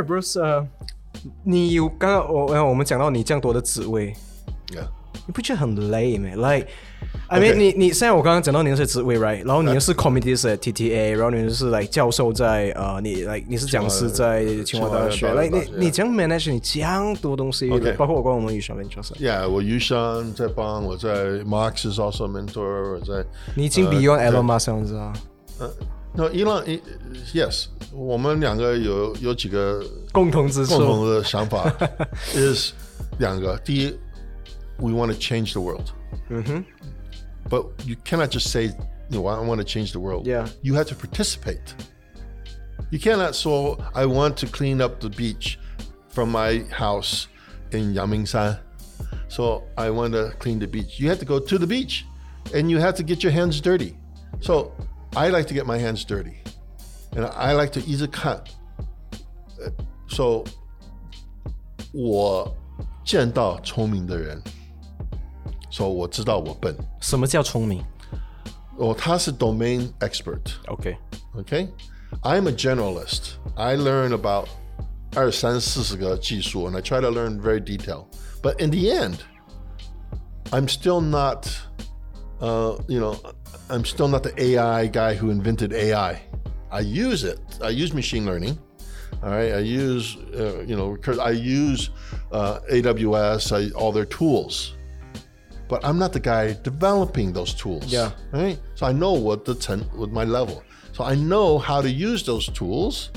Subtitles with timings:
[0.00, 0.66] right, Bruce，呃，
[1.44, 4.12] 你有刚刚我呃我们讲到你这样多的职位
[4.68, 4.86] ，Yeah.
[5.26, 6.68] 你不觉得很累吗？Like。
[7.28, 9.44] I mean，你你现在我刚刚讲到你那些职位，right？
[9.44, 21.10] 然后你又是 committee 在 TTA，然后你又是 like 教授在呃，你 like 你是讲师在清华大学，like 你你这样 manage 你这样多东西 Okay 包括我跟我们宇翔 mentor，Yeah，我 Yushan 在帮我在
[21.40, 23.26] Marx is also mentor，我在
[23.56, 25.12] 你已经 beyond Elon Musk 这样
[26.15, 26.27] 子啊。
[26.27, 26.81] No Elon
[27.33, 31.73] yes，我们两个有有几个共同之处共同的想法
[32.33, 32.73] is
[33.19, 33.99] 两个，第一，
[34.77, 35.89] we want to change the world。
[36.29, 36.65] 嗯哼。
[37.49, 38.67] But you cannot just say,
[39.09, 40.25] you know, I want to change the world.
[40.25, 40.47] Yeah.
[40.61, 41.75] You have to participate.
[42.91, 45.57] You cannot say, I want to clean up the beach
[46.09, 47.27] from my house
[47.71, 48.59] in Yangmingshan.
[49.27, 50.99] So I want to clean the beach.
[50.99, 52.05] You have to go to the beach
[52.53, 53.97] and you have to get your hands dirty.
[54.39, 54.71] So
[55.15, 56.37] I like to get my hands dirty.
[57.13, 58.41] And I like to 一直看。
[60.07, 60.43] So
[61.93, 62.55] 我
[63.05, 64.41] 见到聪明的人，
[65.69, 66.75] so 我知道我笨。
[67.01, 67.83] 什么叫聪明
[68.77, 70.39] 哦，他是 domain expert。
[70.67, 70.97] ？OK，
[71.35, 71.69] Okay,
[72.23, 73.35] I'm a generalist.
[73.55, 74.47] I learn about
[75.15, 78.05] 二三四十个技术 and I try to learn very detailed.
[78.41, 79.19] But in the end,
[80.51, 81.47] I'm still not,
[82.39, 83.15] uh, you know,
[83.68, 86.22] I'm still not the AI guy who invented AI.
[86.70, 87.38] I use it.
[87.62, 88.58] I use machine learning.
[89.22, 89.52] All right.
[89.52, 91.90] I use, uh, you know, because I use
[92.32, 94.76] uh, AWS, I, all their tools.
[95.68, 97.86] But I'm not the guy developing those tools.
[97.86, 98.12] Yeah.
[98.32, 98.58] Right.
[98.74, 100.62] So I know what the ten, with my level.
[100.92, 103.10] So I know how to use those tools,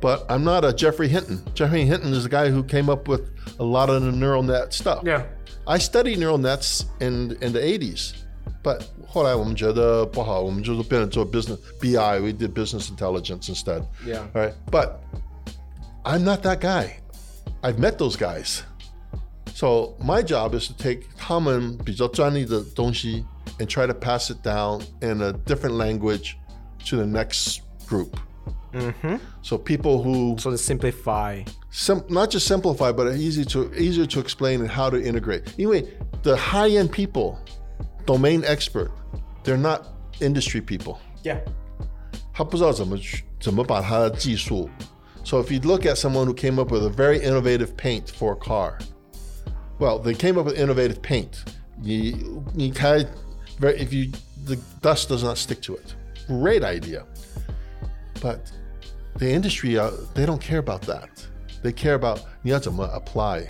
[0.00, 1.42] but I'm not a Geoffrey Hinton.
[1.54, 4.72] Geoffrey Hinton is the guy who came up with a lot of the neural net
[4.72, 5.02] stuff.
[5.04, 5.26] Yeah.
[5.66, 8.14] I studied neural nets in in the 80s,
[8.63, 12.19] but 后来我们觉得不好，我们就是变成做 business BI.
[12.19, 13.83] We did business intelligence instead.
[14.05, 14.23] Yeah.
[14.33, 14.53] All right.
[14.71, 14.99] But
[16.03, 16.99] I'm not that guy.
[17.61, 18.61] I've met those guys.
[19.55, 23.23] So my job is to take 他们比较专利的东西
[23.59, 26.35] and try to pass it down in a different language
[26.89, 28.15] to the next group.
[29.43, 31.43] So people who So to simplify.
[31.69, 35.43] sim- not just simplify, but easy to easier to explain and how to integrate.
[35.59, 35.85] Anyway,
[36.23, 37.37] the high end people,
[38.07, 38.91] domain expert,
[39.43, 39.87] they're not
[40.21, 40.99] industry people.
[41.23, 41.39] Yeah.
[42.33, 44.69] 他不知道怎么去怎么把他的技术。
[45.23, 48.35] So if you look at someone who came up with a very innovative paint for a
[48.35, 48.79] car,
[49.79, 51.43] well, they came up with innovative paint.
[51.81, 52.15] 你
[52.53, 53.05] 你开
[53.59, 54.11] very if you
[54.45, 55.95] the dust does not stick to it.
[56.27, 57.05] Great idea,
[58.21, 58.51] but
[59.17, 61.09] the industry uh, they don't care about that.
[61.61, 63.47] They care about 你要怎么 apply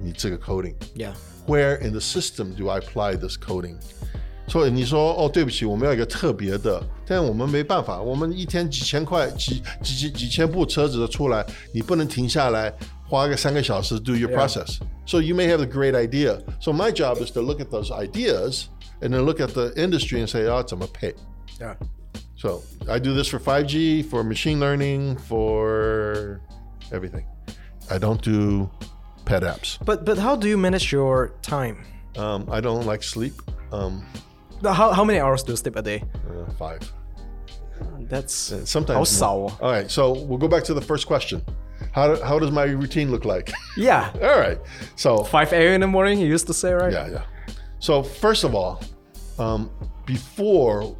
[0.00, 0.74] 你这个 coding.
[0.94, 1.14] Yeah.
[1.46, 3.76] Where in the system do I apply this coding?
[4.48, 12.72] 所以你说哦，对不起，我们要一个特别的，但我们没办法，我们一天几千块、几几几几千部车子的出来，你不能停下来
[13.08, 14.78] 花个三个小时 do your process.
[15.06, 16.40] So you may have a great idea.
[16.60, 18.64] So my job is to look at those ideas
[19.00, 21.14] and then look at the industry and say, oh, 怎么配？
[21.58, 21.76] Yeah.
[22.36, 26.40] So I do this for 5G, for machine learning, for
[26.90, 27.24] everything.
[27.88, 28.68] I don't do
[29.26, 29.78] pet apps.
[29.84, 31.76] But but how do you manage your time?
[32.16, 33.34] Um, I don't like sleep.
[33.72, 34.02] Um,
[34.62, 36.02] How how many hours do you sleep a day?
[36.30, 36.80] uh, five.
[38.08, 39.06] That's Sometimes 好 more.
[39.06, 39.52] 少哦。
[39.60, 41.40] All right, so we'll go back to the first question.
[41.92, 43.52] How, do, how does my routine look like?
[43.76, 44.10] Yeah.
[44.22, 44.58] all right.
[44.96, 45.74] So 5 a.m.
[45.74, 46.92] in the morning, you used to say, right?
[46.92, 47.22] yeah, yeah.
[47.80, 48.80] So first of all,
[49.38, 49.68] um,
[50.06, 50.94] before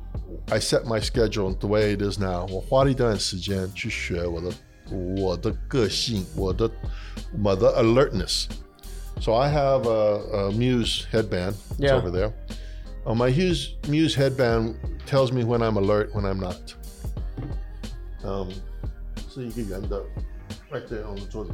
[0.50, 4.50] I set my schedule the way it is now, 我花了一段时间去学我的
[4.90, 6.70] 我的个性，我的
[7.42, 8.46] 我的 alertness.
[9.20, 11.54] So I have a, a Muse headband.
[11.78, 11.96] It's Yeah.
[11.96, 12.32] over there.
[13.06, 14.74] Uh, my Muse Muse headband
[15.06, 16.74] tells me when I'm alert, when I'm not.
[18.24, 18.48] Um,
[19.32, 20.02] 是一个圆的
[20.70, 21.52] right there on the 桌子.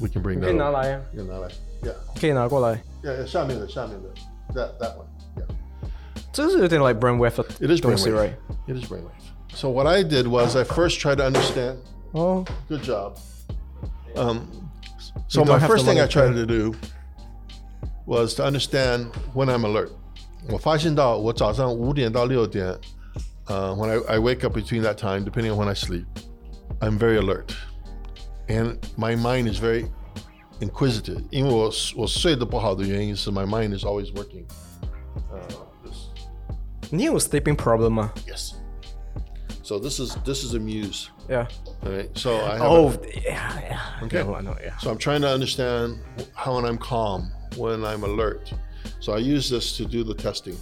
[0.00, 0.52] We can bring 可 that.
[0.52, 0.72] 以拿 over.
[0.72, 1.48] 来啊，可以拿来.
[1.82, 2.20] Yeah.
[2.20, 2.82] 可以拿过来。
[3.02, 4.08] Yeah, yeah, 下面的下面的
[4.54, 5.06] that that one.
[5.36, 5.46] Yeah.
[6.32, 8.32] 这是有点 like brainwave 的 It is 东西 brainwave.
[8.66, 8.72] ，right？
[8.72, 9.54] It is brainwave.
[9.54, 11.76] So what I did was I first tried to understand.
[12.12, 13.16] 哦 Good job.
[14.16, 14.46] Um,
[15.28, 16.74] so You don't my have first to thing I look tried at- to do
[18.06, 19.90] was to understand when I'm alert.
[20.50, 22.72] 我发现到我早上五点到六点,
[23.48, 26.06] uh, when I, I wake up between that time, depending on when I sleep,
[26.80, 27.52] I'm very alert,
[28.48, 29.86] and my mind is very
[30.60, 31.22] inquisitive.
[31.30, 34.46] 因为我我睡得不好的原因是 my mind is always working.
[35.30, 35.54] Uh,
[35.84, 36.08] this,
[36.90, 38.51] 你有 sleeping problem 吗 yes.
[39.62, 41.10] So this is this is a muse.
[41.28, 41.46] ？Yeah.
[41.84, 42.08] All right.
[42.16, 42.92] So I have a- Oh,
[43.22, 44.04] yeah, yeah.
[44.04, 44.20] Okay.
[44.20, 44.76] I know, yeah.
[44.78, 45.98] So I'm trying to understand
[46.34, 48.52] how when I'm calm, when I'm alert.
[49.00, 50.56] So I use this to do the testing.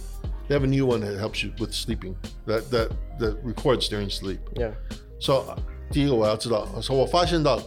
[0.47, 2.15] They have a new one that helps you with sleeping.
[2.45, 2.89] That that
[3.19, 4.39] that records during sleep.
[4.55, 4.73] Yeah.
[5.19, 5.55] So
[5.91, 7.61] 第一个我要知道，所以我发现到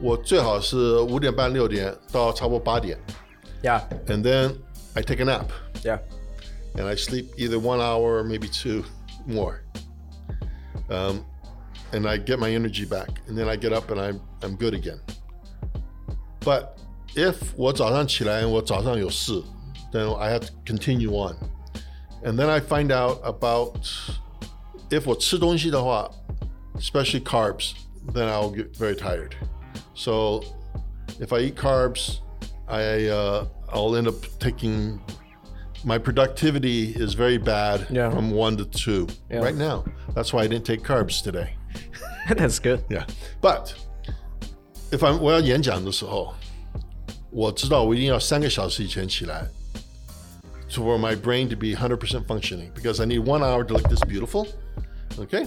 [0.00, 2.98] 我最好是五点半六点到差不多八点
[3.62, 3.82] Yeah.
[4.06, 4.56] ，and then
[4.94, 5.46] I take a nap
[5.84, 6.00] Yeah.
[6.74, 8.84] and I sleep either one hour or maybe two
[9.26, 9.60] more.
[10.90, 11.24] Um,
[11.92, 14.74] and I get my energy back, and then I get up and I'm I'm good
[14.74, 15.00] again.
[16.40, 16.78] But
[17.14, 19.42] if 我早上起来我早上有事,
[19.92, 21.36] then I have to continue on.
[22.22, 23.78] And then I find out about
[24.90, 26.10] if 我吃东西的话,
[26.76, 27.72] especially carbs,
[28.12, 29.34] then I'll get very tired.
[29.94, 30.42] So
[31.18, 32.18] if I eat carbs,
[32.66, 35.00] I uh, I'll end up taking
[35.84, 38.10] my productivity is very bad Yeah.
[38.10, 39.40] from one to two Yeah.
[39.40, 39.84] right now.
[40.14, 41.54] That's why I didn't take carbs today.
[42.28, 42.80] That's good.
[42.90, 43.06] Yeah,
[43.40, 43.72] but
[44.90, 46.34] if I'm 我要演讲的时候，
[47.30, 49.46] 我知道我一定要三个小时以前起来，
[50.70, 54.46] for my brain to be 100% functioning because I need one hour to look this beautiful.
[55.18, 55.46] Okay.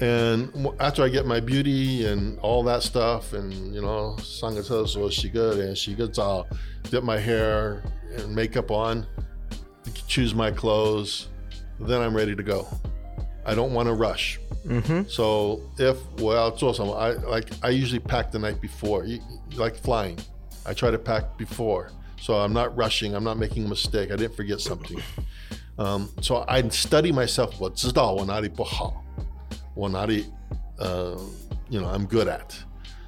[0.00, 6.46] And w- after I get my beauty and all that stuff, and you know, 上个厕所、洗个脸、洗个澡,
[6.90, 7.80] dip my hair
[8.18, 9.04] and makeup on,
[10.06, 11.28] choose my clothes,
[11.80, 12.66] then I'm ready to go.
[13.44, 14.38] I don't want to rush.
[15.08, 19.04] So if 我要做什么, I like I usually pack the night before.
[19.04, 19.20] You-
[19.56, 20.16] Like flying,
[20.64, 23.14] I try to pack before, so I'm not rushing.
[23.14, 24.10] I'm not making a mistake.
[24.10, 24.98] I didn't forget something.
[25.78, 27.50] Um, so I study myself.
[27.58, 28.94] 我知道我哪里不好，
[29.74, 30.24] 我哪里
[30.78, 31.14] 呃
[31.68, 32.54] you know I'm good at.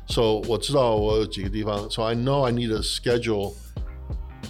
[0.07, 1.89] So 我知道我有几个地方.
[1.91, 3.55] So I know I need to schedule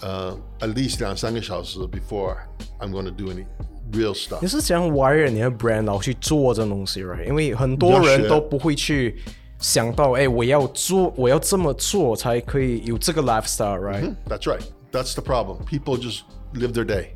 [0.03, 2.37] uh, at least 两三个小时 before
[2.81, 3.47] I'm going to do any
[3.93, 4.41] real stuff.
[4.41, 7.25] 你是怎样 wire 你的 brand 然后去做这种东西，right？
[7.27, 9.19] 因为很多人都不会去
[9.59, 14.63] 想到，哎，我要做，我要这么做才可以有这个 lifestyle，right？Yeah，、 That's right.
[14.93, 15.65] That's the problem.
[15.65, 16.23] People just
[16.55, 17.15] live their day.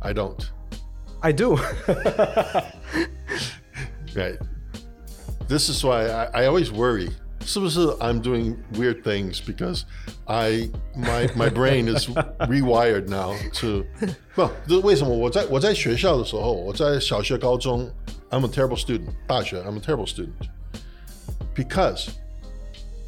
[0.00, 0.38] I don't.
[1.20, 1.56] I do 。
[4.14, 4.38] Right.
[5.48, 7.10] This is why I, I always worry.
[7.44, 9.82] 是不是 I'm doing weird things because
[10.24, 12.08] I my my brain is
[12.48, 13.84] rewired now to
[14.34, 17.88] 不，这为什么我在我在学校的时候，我在小学、高中，
[18.30, 19.10] I'm a terrible student。
[19.26, 20.48] 大学，I'm a terrible student
[21.54, 22.08] because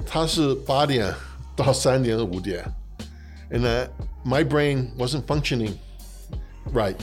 [0.06, 1.12] 它是八点
[1.56, 2.64] 到三点五点，
[3.50, 3.88] and that
[4.24, 5.72] my brain wasn't functioning
[6.72, 6.96] right.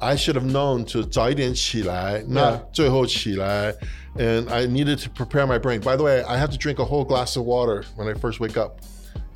[0.00, 3.74] I should have known to 早一点起来, not 最后起来,
[4.16, 5.80] and I needed to prepare my brain.
[5.80, 8.38] By the way, I have to drink a whole glass of water when I first
[8.40, 8.80] wake up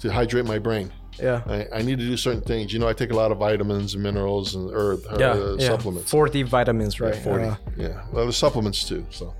[0.00, 0.90] to hydrate my brain.
[1.20, 1.43] Yeah.
[1.49, 2.73] I, I need to do certain things.
[2.73, 5.67] You know, I take a lot of vitamins and minerals and herb uh, Yeah, yeah.
[5.67, 6.08] supplements.
[6.11, 7.17] 40 vitamins, right?
[7.17, 7.44] 40.
[7.44, 8.02] Uh, yeah.
[8.12, 9.05] Well, the supplements too.
[9.11, 9.35] So,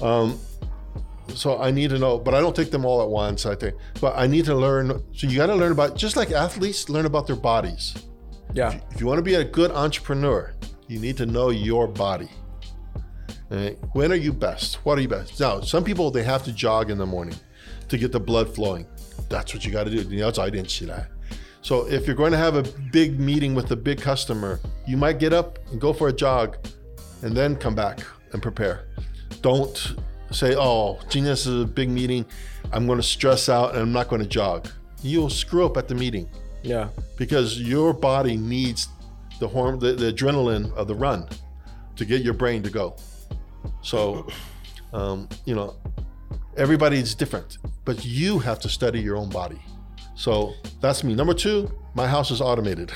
[0.00, 0.38] um,
[1.34, 3.46] so I need to know, but I don't take them all at once.
[3.46, 5.02] I think, but I need to learn.
[5.14, 7.94] So you got to learn about just like athletes learn about their bodies.
[8.53, 8.73] Yeah.
[8.73, 10.53] If, if you want to be a good entrepreneur,
[10.87, 12.29] you need to know your body.
[13.49, 13.77] Right?
[13.93, 14.75] When are you best?
[14.85, 15.39] What are you best?
[15.39, 17.35] Now, some people they have to jog in the morning
[17.87, 18.85] to get the blood flowing.
[19.29, 19.97] That's what you got to do.
[20.15, 21.09] You know, I didn't see that.
[21.61, 25.19] So if you're going to have a big meeting with a big customer, you might
[25.19, 26.57] get up and go for a jog,
[27.21, 27.99] and then come back
[28.31, 28.87] and prepare.
[29.41, 29.95] Don't
[30.31, 32.25] say, "Oh, genius is a big meeting.
[32.71, 34.69] I'm going to stress out and I'm not going to jog."
[35.01, 36.29] You'll screw up at the meeting.
[36.62, 36.88] Yeah.
[37.18, 38.88] because your body needs
[39.40, 41.28] the horm the, the adrenaline of the run
[41.96, 42.96] to get your brain to go.
[43.82, 44.26] So,
[44.92, 45.74] um, you know,
[46.56, 49.60] everybody's different, but you have to study your own body.
[50.14, 51.14] So that's me.
[51.14, 52.92] Number two, my house is automated.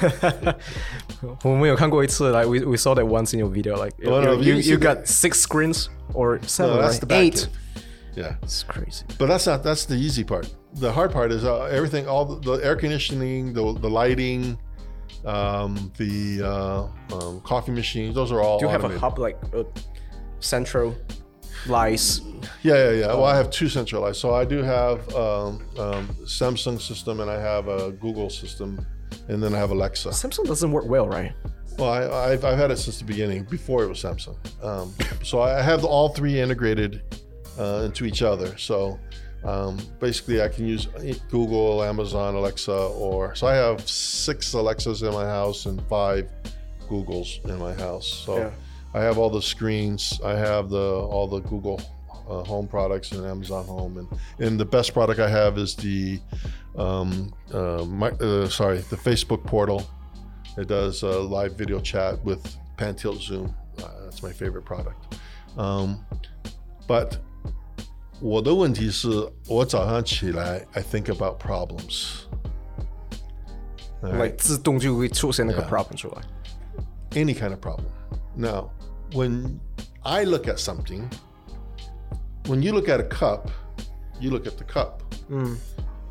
[1.43, 4.61] 我们有看过一次，like we we saw that once in your video, like Oh, no, you, you you,
[4.61, 6.99] see you that- got six screens or seven, No, that's right?
[6.99, 7.43] the back eight.
[7.43, 7.49] end.
[8.16, 9.04] Yeah, It's crazy.
[9.18, 10.52] but that's not that's the easy part.
[10.74, 14.58] The hard part is uh, everything, all the, the air conditioning, the the lighting,
[15.24, 18.14] um, the uh, um, coffee machines.
[18.14, 18.58] Those are all.
[18.58, 19.64] Do you have a hub like a
[20.40, 20.94] central
[21.66, 22.20] lights?
[22.62, 23.06] Yeah, yeah, yeah.
[23.08, 24.20] Well, I have two centralized.
[24.20, 28.84] So I do have um, um, Samsung system and I have a Google system,
[29.28, 30.10] and then I have Alexa.
[30.10, 31.32] Samsung doesn't work well, right?
[31.78, 34.36] Well, I, I've, I've had it since the beginning, before it was Samsung.
[34.62, 34.94] Um,
[35.24, 37.02] so I have all three integrated
[37.58, 38.56] uh, into each other.
[38.58, 38.98] So
[39.44, 40.86] um, basically, I can use
[41.30, 46.30] Google, Amazon, Alexa, or so I have six Alexas in my house and five
[46.88, 48.06] Googles in my house.
[48.06, 48.50] So Yeah.
[48.94, 50.20] I have all the screens.
[50.24, 51.80] I have the all the Google
[52.28, 54.08] uh, Home products and Amazon Home, and
[54.38, 56.20] and the best product I have is the
[56.76, 59.86] um, uh, my, uh, sorry the Facebook portal.
[60.56, 63.54] It does live video chat with pan tilt zoom.
[63.82, 65.18] Uh, that's my favorite product.
[65.56, 66.06] Um,
[66.86, 67.18] but
[68.21, 69.09] 我的问题是
[69.47, 72.23] 我早上起来 I think about problems.
[74.01, 74.23] Alright?
[74.23, 75.69] Like 自动就会出现那个 Yeah.
[75.69, 76.21] problem 出来。
[77.15, 77.87] any kind of problem.
[78.35, 78.69] Now,
[79.13, 79.59] when
[80.03, 81.09] I look at something,
[82.45, 83.49] when you look at a cup,
[84.19, 85.01] you look at the cup.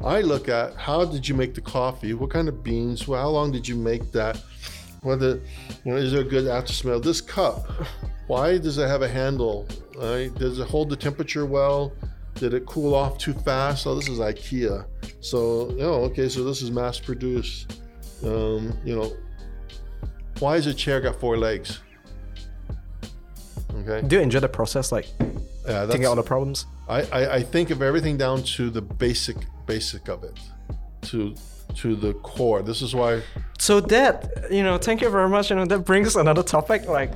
[0.04, 2.14] I look at how did you make the coffee?
[2.14, 3.06] What kind of beans?
[3.08, 4.38] Well, how long did you make that?
[5.03, 5.41] Whether
[5.83, 6.99] you know, is there a good after smell?
[6.99, 7.69] This cup,
[8.27, 9.67] why does it have a handle?
[9.97, 10.33] Right?
[10.35, 11.93] Does it hold the temperature well?
[12.35, 13.85] Did it cool off too fast?
[13.85, 14.85] Oh, this is IKEA.
[15.21, 17.81] So, oh, okay, so this is mass produced.
[18.23, 19.13] Um, you know,
[20.39, 21.81] why is a chair got four legs?
[23.75, 24.07] Okay.
[24.07, 25.07] Do you enjoy the process, like
[25.67, 26.65] Yeah, taking out all the problems?
[26.87, 30.37] I, I, I think of everything down to the basic basic of it.
[31.03, 31.35] To
[31.75, 32.61] to the core.
[32.61, 33.21] This is why
[33.59, 35.49] So that you know, thank you very much.
[35.49, 36.87] You know, that brings another topic.
[36.87, 37.11] Like,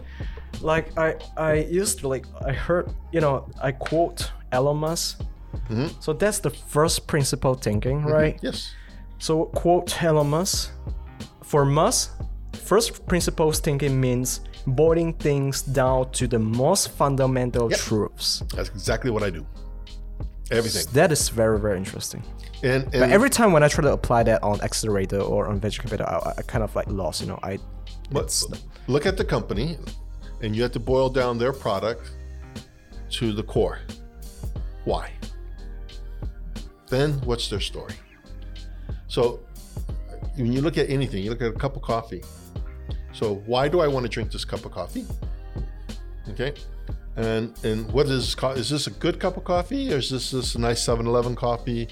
[0.61, 5.21] like I I used to like I heard you know I quote Elon Musk.
[5.69, 5.87] Mm-hmm.
[5.99, 8.11] So that's the first principle thinking, mm-hmm.
[8.11, 8.39] right?
[8.41, 8.73] yes.
[9.19, 10.71] So quote Elon Musk.
[11.43, 12.11] For Musk,
[12.53, 17.79] first principles thinking means boiling things down to the most fundamental Yep.
[17.79, 18.43] truths.
[18.53, 19.45] That's exactly what I do.
[20.51, 20.85] Everything.
[20.93, 22.23] That is very very interesting.
[22.63, 25.59] And, and But every time when I try to apply that on accelerator or on
[25.59, 27.21] venture capital, I, I kind of like lost.
[27.21, 27.59] You know, I
[28.11, 28.43] But
[28.87, 29.77] look at the company,
[30.41, 32.11] and you have to boil down their product
[33.11, 33.79] to the core.
[34.85, 35.11] Why?
[36.89, 37.93] Then what's their story?
[39.07, 39.39] So
[40.35, 42.23] when you look at anything, you look at a cup of coffee.
[43.11, 45.05] So why do I want to drink this cup of coffee?
[46.29, 46.53] Okay.
[47.17, 50.53] And and what is is this a good cup of coffee or is this this
[50.53, 51.87] a nice 7-Eleven coffee,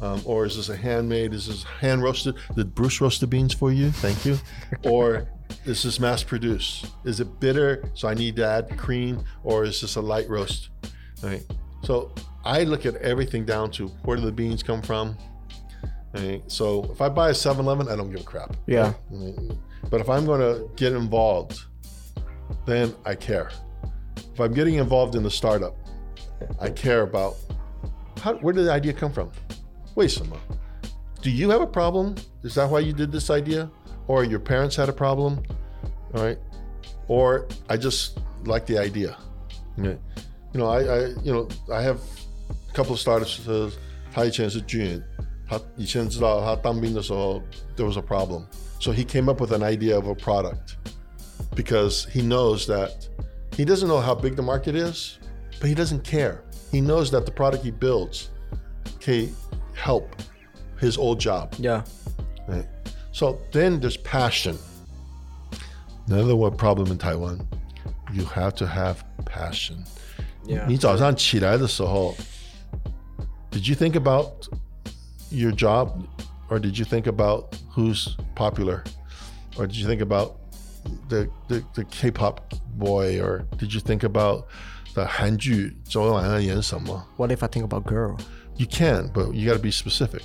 [0.00, 1.34] um, or is this a handmade?
[1.34, 2.36] Is this hand roasted?
[2.54, 3.90] Did Bruce roast the beans for you?
[3.90, 4.38] Thank you.
[4.84, 5.28] Or
[5.64, 6.86] is this mass produced?
[7.04, 7.90] Is it bitter?
[7.94, 10.68] So I need to add cream, or is this a light roast?
[11.22, 11.42] Right.
[11.82, 12.12] So
[12.44, 15.16] I look at everything down to where do the beans come from.
[16.14, 16.42] Right.
[16.46, 18.56] So if I buy a 7-Eleven, I don't give a crap.
[18.66, 18.92] yeah.
[19.90, 21.62] But if I'm going to get involved,
[22.66, 23.50] then I care
[24.37, 25.75] If I'm getting involved in the startup,
[26.59, 27.35] I care about
[28.19, 29.31] how, where did the idea come from?
[29.95, 30.39] Wait some more.
[31.21, 32.15] Do you have a problem?
[32.43, 33.69] Is that why you did this idea?
[34.07, 35.41] Or your parents had a problem?
[36.13, 36.37] All right.
[37.07, 39.17] Or I just like the idea.
[39.79, 39.97] Okay.
[40.53, 41.99] You know, I, I you know, I have
[42.69, 43.47] a couple of startups.
[43.47, 43.71] Uh,
[44.13, 45.03] 他以前是军人，
[45.49, 47.41] 他以前知道他当兵的时候
[47.75, 48.45] there was a problem,
[48.79, 50.75] so he came up with an idea of a product
[51.55, 52.91] because he knows that
[53.57, 55.19] he doesn't know how big the market is,
[55.59, 56.43] but he doesn't care.
[56.71, 58.29] He knows that the product he builds
[58.99, 59.35] can
[59.75, 60.15] help
[60.79, 61.53] his old job.
[61.57, 61.83] Yeah.
[62.47, 62.67] Right.
[63.11, 64.57] So then there's passion.
[66.07, 67.47] Another one problem in Taiwan,
[68.11, 69.85] you have to have passion.
[70.45, 70.65] Yeah.
[70.67, 72.15] 你早上起来的时候,
[73.51, 74.49] did you think about
[75.29, 76.05] your job,
[76.49, 78.83] or did you think about who's popular,
[79.57, 80.35] or did you think about
[81.09, 84.45] the the, the K-pop boy, or did you think about
[84.95, 87.05] the 韩剧昨天晚上演什么?
[87.17, 88.17] What if I think about girl?
[88.57, 90.21] You can, but you got to be specific.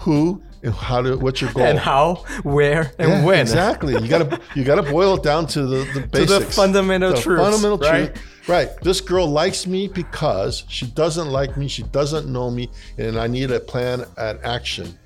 [0.00, 1.16] Who and how to?
[1.16, 1.64] What's your goal?
[1.64, 3.40] And how, where, and Yeah, when?
[3.40, 3.94] Exactly.
[3.94, 6.54] You gotta you gotta boil it down to the, the basics.
[6.54, 8.14] fundamental The truths, Fundamental right?
[8.14, 8.48] truth.
[8.48, 8.70] Right.
[8.82, 11.66] This girl likes me because she doesn't like me.
[11.68, 14.98] She doesn't know me, and I need a plan and action.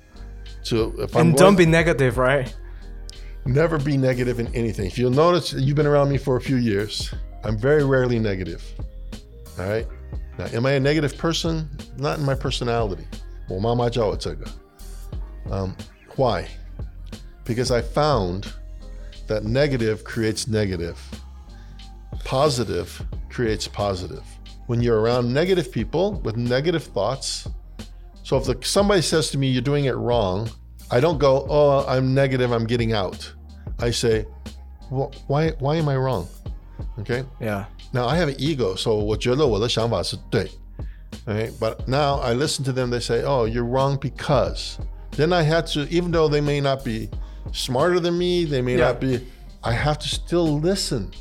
[0.66, 2.52] so if and I'm and don't be negative, right?
[3.44, 4.86] Never be negative in anything.
[4.86, 7.14] If you'll notice, you've been around me for a few years.
[7.44, 8.64] I'm very rarely negative.
[9.60, 9.86] All right.
[10.36, 11.70] Now, am I a negative person?
[11.98, 13.06] Not in my personality.
[13.48, 14.50] Well, mama jawatega.
[15.52, 15.76] Um,
[16.16, 16.48] why?
[17.44, 18.52] Because I found
[19.28, 20.98] that negative creates negative.
[22.24, 24.24] Positive creates positive.
[24.66, 27.46] When you're around negative people with negative thoughts,
[28.25, 30.49] so if the, somebody says to me, "You're doing it wrong,"
[30.89, 32.51] I don't go, "Oh, I'm negative.
[32.51, 33.33] I'm getting out."
[33.79, 34.25] I say,
[34.89, 35.51] well, "Why?
[35.59, 36.27] Why am I wrong?"
[36.99, 37.23] Okay.
[37.39, 37.65] Yeah.
[37.93, 40.49] Now I have an ego, so 我觉得我的想法是对.
[41.25, 41.51] Right?
[41.59, 42.89] But now I listen to them.
[42.89, 44.77] They say, "Oh, you're wrong because."
[45.17, 47.09] Then I had to, even though they may not be
[47.51, 48.87] smarter than me, they may Yeah.
[48.91, 49.19] not be.
[49.63, 51.11] I have to still listen.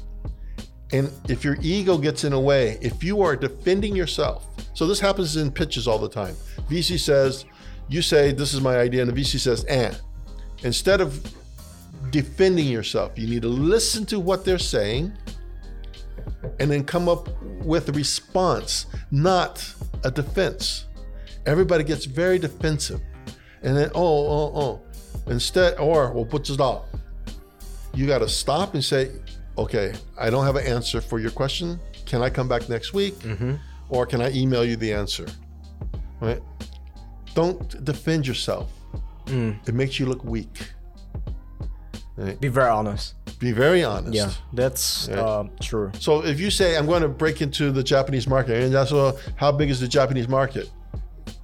[0.91, 4.99] And if your ego gets in the way, if you are defending yourself, so this
[4.99, 6.35] happens in pitches all the time.
[6.69, 7.45] VC says,
[7.87, 9.65] you say, this is my idea, and the VC says.
[9.67, 9.93] Eh.
[10.63, 11.33] Instead of
[12.11, 15.11] defending yourself, you need to listen to what they're saying
[16.59, 17.29] and then come up
[17.63, 19.67] with a response, not
[20.03, 20.85] a defense.
[21.45, 23.01] Everybody gets very defensive.
[23.63, 24.81] And then, oh, oh, oh.
[25.27, 26.85] Instead, or, well, put it off.
[27.93, 29.11] You got to stop and say,
[29.57, 31.79] okay, I don't have an answer for your question.
[32.05, 33.15] Can I come back next week?
[33.89, 35.27] Or can I email you the answer?
[36.19, 36.41] Right?
[37.33, 38.71] Don't defend yourself.
[39.67, 40.69] It makes you look weak.
[42.39, 43.15] Be very honest.
[43.39, 44.15] Be very honest.
[44.15, 45.91] Yeah, that's uh, true.
[45.99, 49.19] So if you say I'm going to break into the Japanese market, and that's well,
[49.35, 50.69] how big is the Japanese market?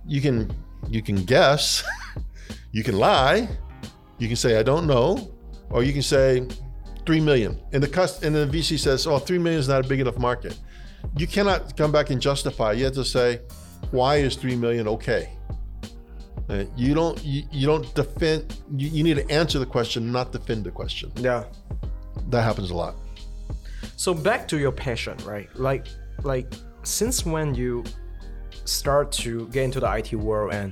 [0.08, 0.50] You can
[0.88, 1.84] you can guess,
[2.72, 3.50] you can lie,
[4.18, 5.30] you can say I don't know,
[5.70, 6.48] or you can say
[7.06, 7.60] three million.
[7.74, 10.18] And the cust and the VC says, "Oh, three million is not a big enough
[10.18, 10.58] market.
[11.18, 12.74] You cannot come back and justify.
[12.74, 13.42] You have to say,
[13.90, 15.30] why is three million okay?
[16.50, 18.58] Uh, You don't you, you don't defend.
[18.76, 21.12] You, you need to answer the question, not defend the question.
[21.16, 21.46] Yeah.
[22.30, 22.96] That happens a lot.
[23.96, 25.50] So back to your passion, right?
[25.56, 25.88] Like,
[26.24, 26.54] like
[26.84, 27.84] since when you
[28.66, 30.72] start to get into the IT world and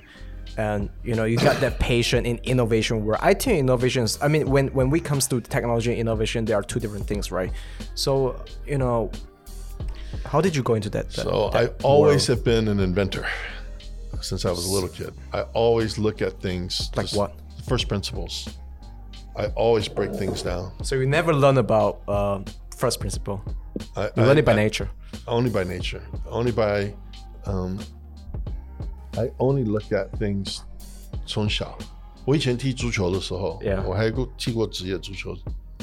[0.59, 4.09] and you know you got that passion in innovation where i think innovations.
[4.25, 7.25] I mean, when when we comes to technology and innovation, there are two different things,
[7.39, 7.51] right?
[7.95, 8.09] So
[8.71, 8.97] you know,
[10.31, 11.05] how did you go into that?
[11.15, 12.37] that So that I always world?
[12.39, 13.25] have been an inventor
[14.29, 15.11] since I was a little kid.
[15.39, 17.31] I always look at things Like what?
[17.71, 18.33] First principles.
[19.43, 20.65] I always break things down.
[20.83, 22.39] So you never learn about uh,
[22.83, 23.37] first principle.
[23.95, 24.87] I, You I- learn it by I- nature.
[25.27, 26.01] Only by nature.
[26.39, 26.93] Only by.
[27.45, 27.79] Um,
[29.16, 30.58] I only look at things
[31.26, 31.76] 从小。
[32.24, 35.36] 我以前踢足球的时候 Yeah 我还过踢过职业足球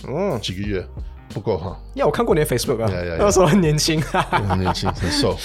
[0.07, 0.85] 嗯，几个月，
[1.29, 1.79] 不够哈。
[1.95, 3.17] 呀，我看过你的 Facebook 啊 Yeah, yeah, yeah.
[3.19, 4.01] 那时候很年轻。
[4.01, 5.37] 很年轻，很瘦。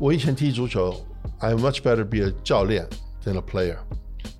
[0.00, 0.94] 我以前踢足球，
[1.38, 2.88] I much better be a 教练
[3.24, 3.76] than a player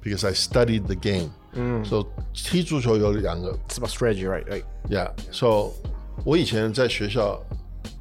[0.03, 1.31] because I studied the game.
[1.53, 4.45] 嗯，so 踢足球有两个 It's about strategy, right?
[4.47, 5.13] Like ，yeah.
[5.31, 5.73] So
[6.25, 7.41] 我以前在学校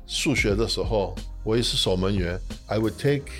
[0.08, 2.40] 数学的时候，我也是守门员。
[2.68, 3.32] I would take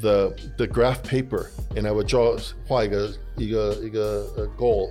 [0.00, 4.90] the the graph paper and I would draw 画一个一个一个呃 goal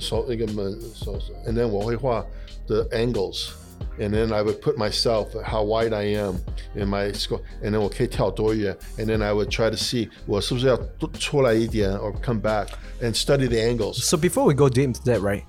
[0.00, 2.24] 手一个门手手，and then 我会画
[2.66, 6.36] the angles。And then I would put myself how wide I am
[6.74, 12.68] in my score, and then 我可以跳多远，and then I would try to see 我是不是要多出来一点，or come back
[13.00, 14.02] and study the angles.
[14.02, 15.44] So before we go deep into that, right?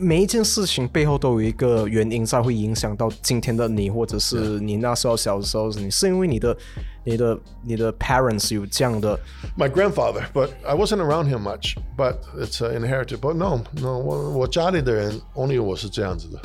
[0.00, 6.56] 每一件事情背后都有一个原因在，会影响到今天的你，或者是你那时候小的时候，你是因为你的、
[7.04, 9.18] 你的、你的 parents 有这样的
[9.58, 11.76] my grandfather, but I wasn't around him much.
[11.96, 13.18] But it's uh, inherited.
[13.20, 16.40] But no, no，我我家里的人 only 我是这样子的。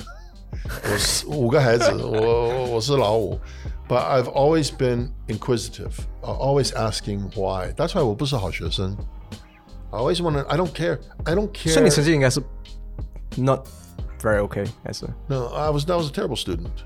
[0.84, 3.40] 我是五个孩子，我我我是老五。
[3.88, 7.72] But I've always been inquisitive, uh, always asking why.
[7.78, 8.98] That's why 我不是好学生。
[9.92, 10.46] I always want to.
[10.50, 11.00] I don't care.
[11.24, 11.96] I don't 所以你 care.
[11.96, 12.42] 成绩应该是
[13.38, 13.68] not
[14.22, 16.84] very okay，还是 No, I was I was a terrible student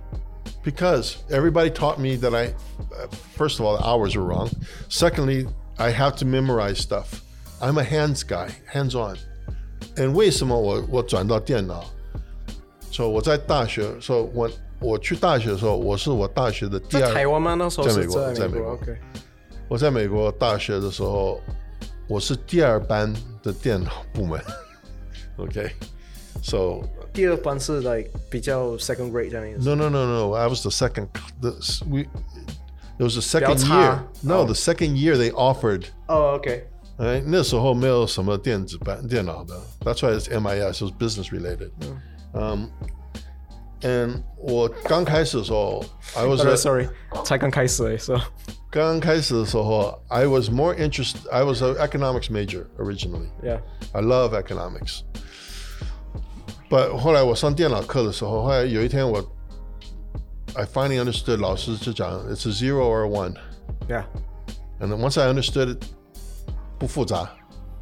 [0.63, 2.53] because everybody taught me that I,
[2.91, 4.49] uh, first of all, the hours were wrong.
[4.89, 7.21] Secondly, I have to memorize stuff.
[7.59, 9.17] I'm a hands guy, hands on.
[9.95, 11.85] And 为什么我我转到电脑？
[12.91, 17.07] So 我在大学，so 我我去大学的时候，我是我大学的第二。
[17.07, 17.53] 在台湾吗？
[17.53, 18.97] 那时候是在美国在美国在美国，OK。
[19.69, 21.39] 我在美国大学的时候，
[22.07, 24.41] 我是第二班的电脑部门。
[26.35, 29.69] OK，so、第二班是 like 比较 second grade 这样的意思。
[29.69, 30.33] No, no, no, no.
[30.33, 31.07] I was the second.
[31.41, 31.51] The,
[31.89, 32.01] we,
[32.97, 33.81] it was the second 比较差。
[33.81, 33.99] year.
[34.21, 35.85] No, the second year they offered.
[36.07, 36.67] 哦，OK。
[36.97, 39.55] 哎，那时候没有什么电子版电脑的。
[39.83, 40.77] That's why it's MIS.
[40.77, 41.71] It was business related.
[42.33, 42.67] Um,
[43.81, 45.83] and 我刚开始的时候，
[46.15, 46.89] I was Sorry, a- sorry，
[47.25, 48.19] 才刚开始诶，so
[48.69, 51.27] 刚开始的时候，I was more interested.
[51.31, 53.29] I was an economics major originally.
[53.43, 53.59] yeah。
[53.93, 55.01] I love economics.
[56.69, 59.19] But 后来我上电脑课的时候，后来有一天我，
[60.53, 63.35] I finally understood 老师就讲 it's a zero or a one.
[63.87, 64.03] Yeah.
[64.79, 65.83] And then once I understood it,
[66.79, 67.29] 不复杂.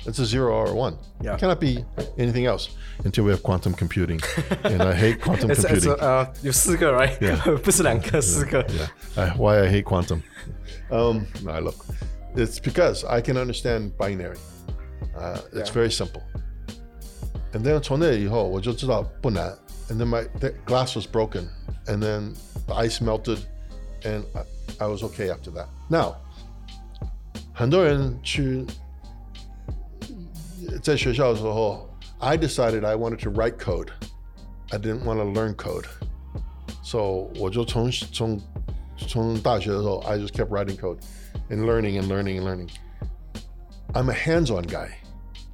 [0.05, 0.95] It's a zero or a one.
[1.21, 1.35] Yeah.
[1.35, 1.83] It cannot be
[2.17, 2.69] anything else
[3.03, 4.19] until we have quantum computing.
[4.63, 5.97] and I hate quantum It's, it's, computing.
[5.99, 7.17] 呃，有四个，right？
[7.19, 7.57] Yeah.
[7.57, 8.63] 不是两个，四个。
[8.63, 8.89] yeah.
[9.15, 10.21] I, why I hate quantum.
[10.89, 11.75] Um, no, look,
[12.35, 14.37] it's because I can understand binary.
[15.15, 15.73] Uh, it's Yeah.
[15.73, 16.21] very simple.
[17.53, 19.57] And then 从那以后我就知道不难.
[19.89, 21.47] And then my the glass was broken,
[21.87, 22.35] and then
[22.67, 23.39] the ice melted,
[24.03, 25.67] and I, I was okay after that.
[25.89, 26.17] Now,
[27.53, 28.67] 很多人去
[30.83, 33.89] 在学校的时候，I decided I wanted to write code.
[34.69, 35.85] I didn't want to learn code.
[36.83, 38.39] So 我就从从
[38.95, 40.99] 从大学的时候，I just kept writing code
[41.49, 42.69] and learning and learning and learning.
[43.93, 44.89] I'm a hands-on guy.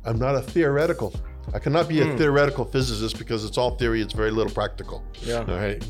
[0.04, 1.13] I'm not a theoretical.
[1.54, 4.01] I cannot be a theoretical physicist because it's all theory.
[4.01, 5.04] It's very little practical.
[5.21, 5.45] Yeah.
[5.47, 5.84] All right.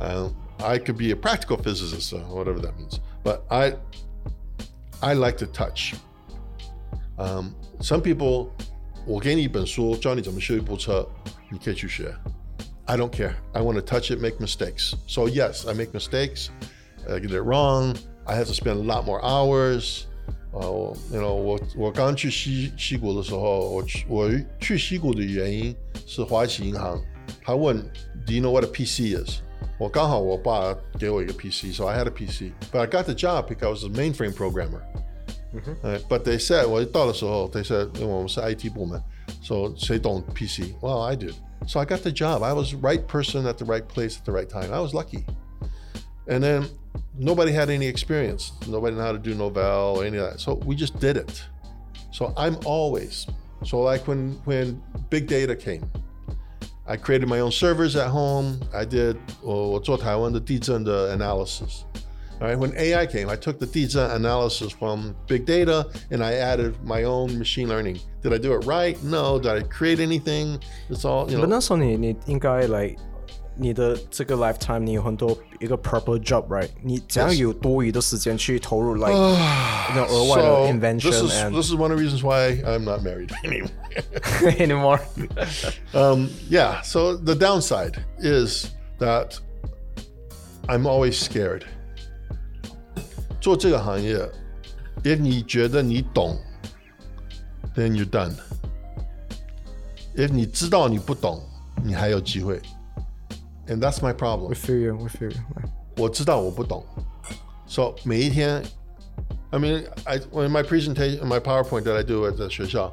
[0.00, 3.00] Um, I could be a practical physicist, so whatever that means.
[3.22, 3.76] But I,
[5.02, 5.94] I like to touch.
[7.18, 8.52] Um, some people,
[9.06, 11.06] 我给你一本书，教你怎么修一部车，
[11.50, 12.14] 你可以去学。
[12.86, 13.34] I don't care.
[13.52, 14.94] I want to touch it, make mistakes.
[15.06, 16.50] So yes, I make mistakes.
[17.08, 17.96] I get it wrong.
[18.26, 20.06] I have to spend a lot more hours.
[20.54, 25.74] 啊，我，you know，我我刚去西西谷的时候，我去我去西谷的原因
[26.06, 27.00] 是华旗银行，
[27.42, 27.76] 他问，
[28.26, 29.40] Do you know what a PC is？
[29.78, 34.80] 我刚好我爸给我一个 PC，so I had a PC，but I got the job because I was a mainframe programmer。
[35.52, 39.00] 嗯哼，呃，but they said 我到的时候，they said 因为我们是 IT 部门，
[39.42, 42.42] so 谁懂 PC？Well I did。So I got the job.
[42.42, 44.72] I was the right person at the right place at the right time.
[44.72, 45.24] I was lucky.
[46.26, 46.68] And then
[47.18, 48.52] nobody had any experience.
[48.66, 50.40] Nobody knew how to do Novell or any of that.
[50.40, 51.44] So we just did it.
[52.12, 53.26] So I'm always
[53.64, 55.84] so like when when big data came,
[56.86, 58.60] I created my own servers at home.
[58.72, 61.84] I did 我我做台湾的地震的 analysis.
[62.40, 66.36] All right, when AI came, I took the data analysis from big data and I
[66.36, 68.00] added my own machine learning.
[68.22, 68.96] Did I do it right?
[69.04, 69.38] No.
[69.38, 70.58] Did I create anything?
[70.88, 71.46] It's all you know.
[71.46, 72.96] 那时候你你应该 like
[73.56, 76.68] 你的这个 lifetime 你有很多一个 proper job right？
[76.82, 83.02] 你怎样有多余的时间去投入 like 那额外的 invention this is, and this is one of the reasons why I'm not
[83.02, 83.70] married anymore.
[84.58, 85.00] anymore.
[85.92, 86.80] um, yeah.
[86.82, 89.38] So the downside is that
[90.68, 91.64] I'm always scared.
[93.40, 94.16] 做这个行业，
[95.02, 96.38] if 你觉得你懂，
[97.74, 101.42] then you're done。if 你知道你不懂，
[101.82, 102.60] 你还有机会。
[103.68, 104.48] And that's my problem.
[104.48, 105.40] We feel you, we feel you.
[105.96, 106.84] 我知道我不懂，
[107.66, 108.62] so 每一天，
[109.50, 112.92] I mean, I when my presentation, my PowerPoint that I do at 学校，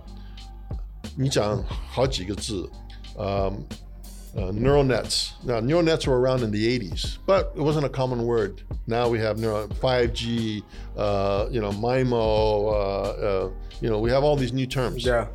[1.15, 2.69] 你讲好几个字，
[3.17, 3.63] 嗯、
[4.36, 5.32] um,。uh, neural nets.
[5.43, 8.62] Now, neural nets were around in the 80s, but it wasn't a common word.
[8.86, 10.62] Now we have neural 5G,
[10.95, 13.49] uh, you know, MIMO, uh, uh,
[13.82, 15.03] you know, we have all these new terms.
[15.03, 15.27] Yeah.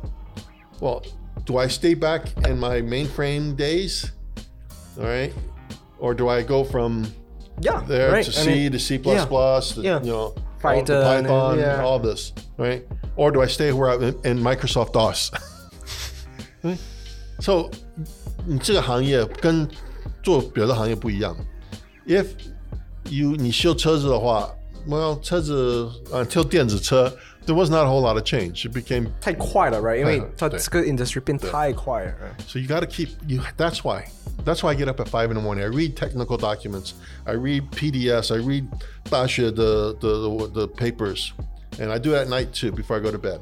[0.79, 1.01] Well,
[1.43, 4.11] do I stay back in my mainframe days?
[4.99, 5.33] All right.
[5.99, 7.07] Or do I go from
[7.61, 8.25] yeah, there right.
[8.25, 9.25] to C I mean, to C++, yeah.
[9.25, 9.99] to, yeah.
[10.01, 11.81] you know, Python, all, Python, yeah.
[11.83, 12.83] all this, right?
[13.15, 15.31] Or do I stay where I'm in, in Microsoft DOS?
[17.39, 17.69] so
[18.45, 19.67] 你这个行业跟
[20.21, 21.35] 做别的行业不一样。
[22.05, 22.27] If
[23.09, 24.49] you 你修车子的话，
[24.87, 27.13] well 车子啊，修电子车
[27.47, 28.65] ，there was not a whole lot of change.
[28.65, 29.99] It became 太快了，right？
[29.99, 32.13] 因为它这个 industry 变太快了。
[32.47, 33.41] So you got to keep you.
[33.57, 34.05] That's why.
[34.45, 35.63] That's why I get up at five in the morning.
[35.63, 36.93] I read technical documents.
[37.25, 38.31] I read PDS.
[38.33, 38.67] I read
[39.09, 41.31] 大学 the the the papers,
[41.79, 43.39] and I do it at night too before I go to bed.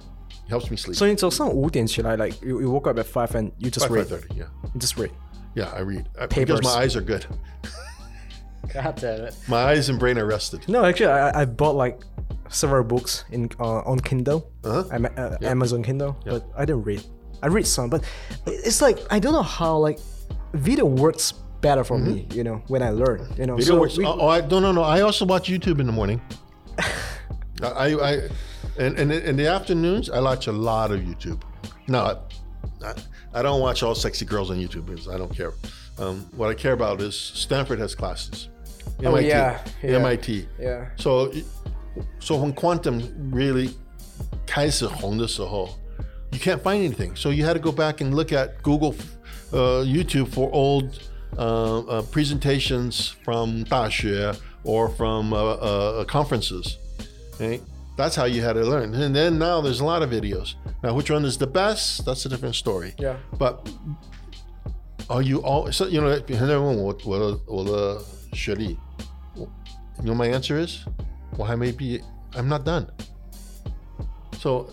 [0.47, 0.95] It helps me sleep.
[0.97, 4.07] So 你早上五点起来，like you, you woke up at five and you just Five, read.
[4.07, 4.47] 5:30, yeah.
[4.73, 5.11] You just read.
[5.55, 6.59] Yeah, I read I- Papers.
[6.59, 7.25] because my eyes are good.
[8.73, 9.35] God damn it.
[9.47, 10.67] My eyes and brain are rested.
[10.69, 11.99] No, actually, I, I bought like
[12.48, 14.84] several books in uh, on Kindle, Uh-huh.
[14.92, 17.02] Ama- uh, Amazon Kindle, but I didn't read.
[17.42, 18.02] I read some, but
[18.46, 19.98] it's like I don't know how like
[20.54, 22.26] video works better for me.
[22.32, 23.20] You know, when I learn.
[23.38, 23.60] You know, Mm-hmm.
[23.60, 23.96] Video so works.
[23.98, 24.82] we- oh, oh, I, no, no, no.
[24.82, 26.20] I also watch YouTube in the morning.
[27.62, 28.12] I, I,
[28.78, 31.40] and, and in the afternoons, I watch a lot of YouTube.
[31.88, 32.18] No,
[32.84, 32.94] I,
[33.32, 35.52] I don't watch all sexy girls on YouTube because I don't care.
[35.98, 38.48] Um, what I care about is Stanford has classes.
[39.00, 39.90] MIT, Oh, yeah, yeah.
[39.96, 40.48] MIT.
[40.60, 40.88] yeah.
[40.96, 41.32] So,
[42.19, 43.01] so when quantum
[43.31, 43.71] really
[44.45, 45.69] 开始红的时候,
[46.31, 47.15] you can't find anything.
[47.15, 48.95] So you had to go back and look at Google,
[49.51, 50.99] uh, YouTube for old
[51.37, 56.77] uh, uh, presentations from 大学 or from uh, uh, conferences.
[57.35, 57.61] Okay?
[57.97, 58.93] That's how you had to learn.
[58.95, 60.55] And then now there's a lot of videos.
[60.81, 62.05] Now, which one is the best?
[62.05, 62.93] That's a different story.
[62.97, 63.17] Yeah.
[63.37, 63.69] But
[65.09, 65.71] are you all?
[65.71, 68.01] So you know, 很多人问我我的我的
[68.33, 68.77] 学历，
[69.35, 69.47] you
[70.05, 70.79] know my answer is
[71.37, 72.01] 我还没毕业
[72.33, 72.87] I'm not done.
[74.39, 74.69] So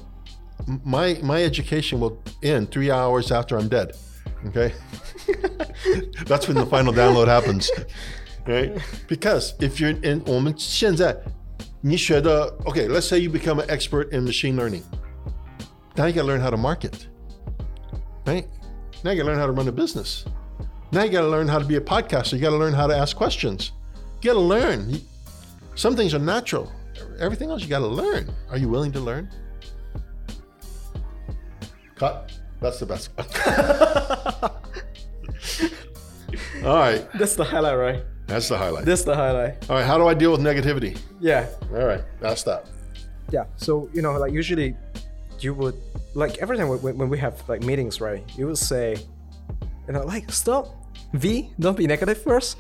[0.84, 3.92] my my education will end three hours after I'm dead.
[4.46, 4.72] Okay,
[6.26, 7.70] that's when the final download happens.
[8.46, 8.80] Right?
[9.08, 11.16] Because if you're in 我们现在
[11.80, 14.82] 你学的 okay, let's say you become an expert in machine learning.
[15.96, 17.08] Now you got to learn how to market.
[18.24, 18.46] Right?
[19.04, 20.24] Now you got to learn how to run a business.
[20.92, 22.34] Now you got to learn how to be a podcaster.
[22.34, 23.72] You got to learn how to ask questions.
[24.22, 25.00] You got to learn.
[25.75, 26.71] Some things are natural.
[27.19, 28.29] Everything else you got to learn.
[28.49, 29.29] Are you willing to learn?
[31.95, 32.31] Cut.
[32.59, 33.09] That's the best.
[36.65, 37.05] All right.
[37.13, 38.03] That's the highlight, right?
[38.27, 38.85] That's the highlight.
[38.85, 39.69] That's the highlight.
[39.69, 39.85] All right.
[39.85, 40.97] How do I deal with negativity?
[41.19, 41.47] Yeah.
[41.73, 42.03] All right.
[42.21, 42.67] That's that.
[43.31, 43.45] Yeah.
[43.57, 44.75] So you know, like usually,
[45.39, 45.75] you would
[46.13, 48.23] like every time when, when we have like meetings, right?
[48.37, 48.95] You would say,
[49.87, 50.67] you know, like stop,
[51.13, 52.57] V, don't be negative first,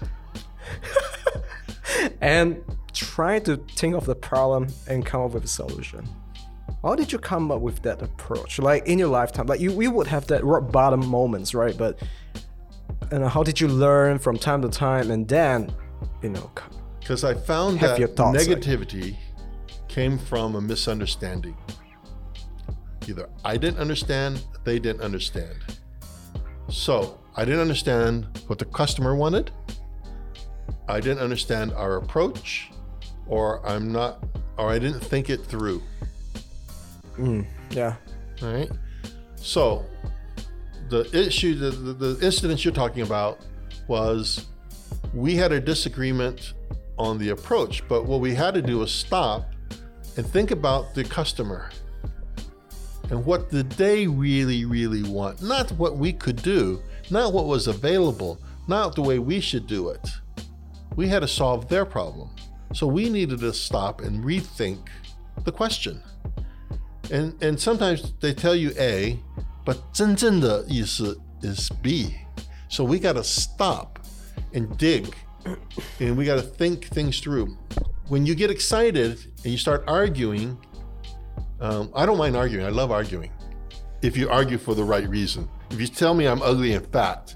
[2.21, 2.61] and
[2.93, 6.07] try to think of the problem and come up with a solution.
[6.81, 8.59] How did you come up with that approach?
[8.59, 11.77] Like in your lifetime, like you, we would have that rock bottom moments, right?
[11.77, 11.99] But
[13.19, 15.73] know, how did you learn from time to time, and then,
[16.21, 16.51] you know,
[16.99, 19.17] Because I found that your thoughts, like- negativity
[19.87, 21.55] came from a misunderstanding.
[23.07, 25.57] Either I didn't understand, they didn't understand.
[26.69, 29.51] So I didn't understand what the customer wanted.
[30.87, 32.71] I didn't understand our approach,
[33.27, 34.23] or I'm not,
[34.57, 35.81] or I didn't think it through.
[37.17, 37.95] Mm, yeah.
[38.41, 38.71] All right.
[39.35, 39.85] So
[40.89, 43.39] the issue, the, the, the incident you're talking about
[43.87, 44.47] was
[45.13, 46.53] we had a disagreement
[46.97, 49.49] on the approach, but what we had to do was stop
[50.17, 51.69] and think about the customer
[53.09, 55.41] and what did they really, really want.
[55.41, 59.89] Not what we could do, not what was available, not the way we should do
[59.89, 60.07] it.
[60.95, 62.29] We had to solve their problem.
[62.74, 64.78] So we needed to stop and rethink
[65.44, 66.02] the question.
[67.10, 69.18] And and sometimes they tell you A,
[69.64, 72.14] but 真正的意思 is B.
[72.68, 73.98] So we got to stop
[74.52, 75.14] and dig,
[76.00, 77.56] and we got to think things through.
[78.08, 80.58] When you get excited and you start arguing,
[81.60, 82.66] um, I don't mind arguing.
[82.66, 83.30] I love arguing.
[84.02, 85.48] If you argue for the right reason.
[85.70, 87.34] If you tell me I'm ugly and fat,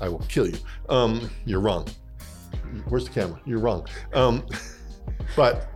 [0.00, 0.58] I will kill you.
[0.88, 1.86] Um, you're wrong.
[2.88, 3.40] Where's the camera?
[3.44, 3.86] You're wrong.
[4.12, 4.46] Um,
[5.36, 5.66] but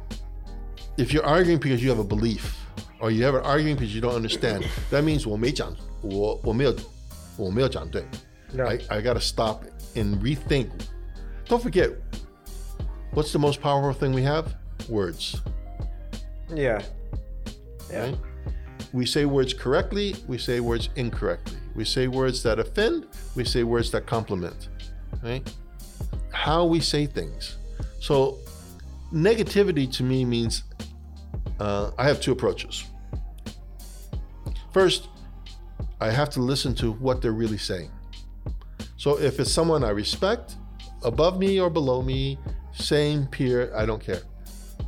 [0.97, 2.57] if you're arguing because you have a belief,
[3.01, 6.75] or you have an arguing because you don't understand, that means 我没讲，我我没有
[7.37, 8.05] 我没有讲对。
[8.53, 8.65] No.
[8.65, 10.71] I, I got to stop and rethink.
[11.49, 11.91] Don't forget,
[13.13, 14.55] what's the most powerful thing we have?
[14.89, 15.41] Words.
[16.53, 16.83] Yeah.
[17.91, 18.07] Yeah.
[18.07, 18.19] Right?
[18.93, 21.59] We say words correctly, we say words incorrectly.
[21.75, 23.07] We say words that offend,
[23.37, 24.69] we say words that compliment.
[25.23, 25.47] Right?
[26.33, 27.59] How we say things.
[28.01, 28.39] So,
[29.13, 30.65] negativity to me means
[31.61, 32.85] uh, I have two approaches.
[34.73, 35.09] First,
[36.01, 37.91] I have to listen to what they're really saying.
[38.97, 40.57] So, if it's someone I respect,
[41.03, 42.39] above me or below me,
[42.73, 44.23] same peer, I don't care.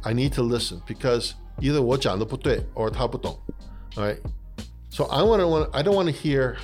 [0.04, 3.38] I need to listen because either 我讲的不对 or 他不懂.
[3.96, 4.18] All right.
[4.90, 6.56] So I want to I don't want to hear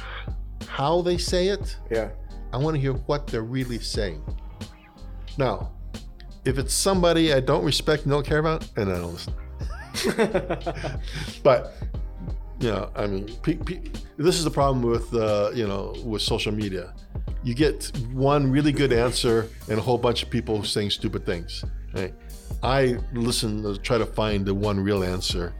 [0.66, 1.76] how they say it.
[1.90, 2.11] Yeah.
[2.52, 4.22] I want to hear what they're really saying.
[5.37, 5.72] Now,
[6.45, 9.34] if it's somebody I don't respect and don't care about, then I don't listen.
[11.43, 11.73] but
[12.60, 13.82] you know, I mean, pe- pe-
[14.17, 16.93] this is the problem with uh, you know with social media.
[17.43, 21.65] You get one really good answer and a whole bunch of people saying stupid things.
[21.93, 22.13] Right?
[22.62, 25.54] I listen to try to find the one real answer.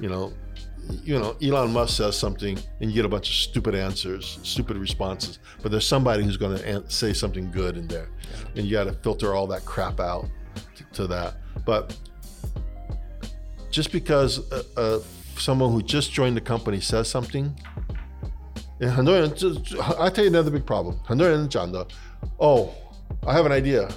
[0.00, 0.32] You know,
[1.03, 4.77] you know, Elon Musk says something and you get a bunch of stupid answers, stupid
[4.77, 5.39] responses.
[5.61, 8.09] But there's somebody who's going to an- say something good in there,
[8.55, 10.25] and you got to filter all that crap out
[10.75, 11.35] to, to that.
[11.65, 11.95] But
[13.69, 14.99] just because uh, uh,
[15.37, 17.53] someone who just joined the company says something,
[18.81, 21.85] and 很多人就就 I tell you another big problem，很多人讲的，
[22.37, 22.69] Oh,
[23.27, 23.87] I have an idea，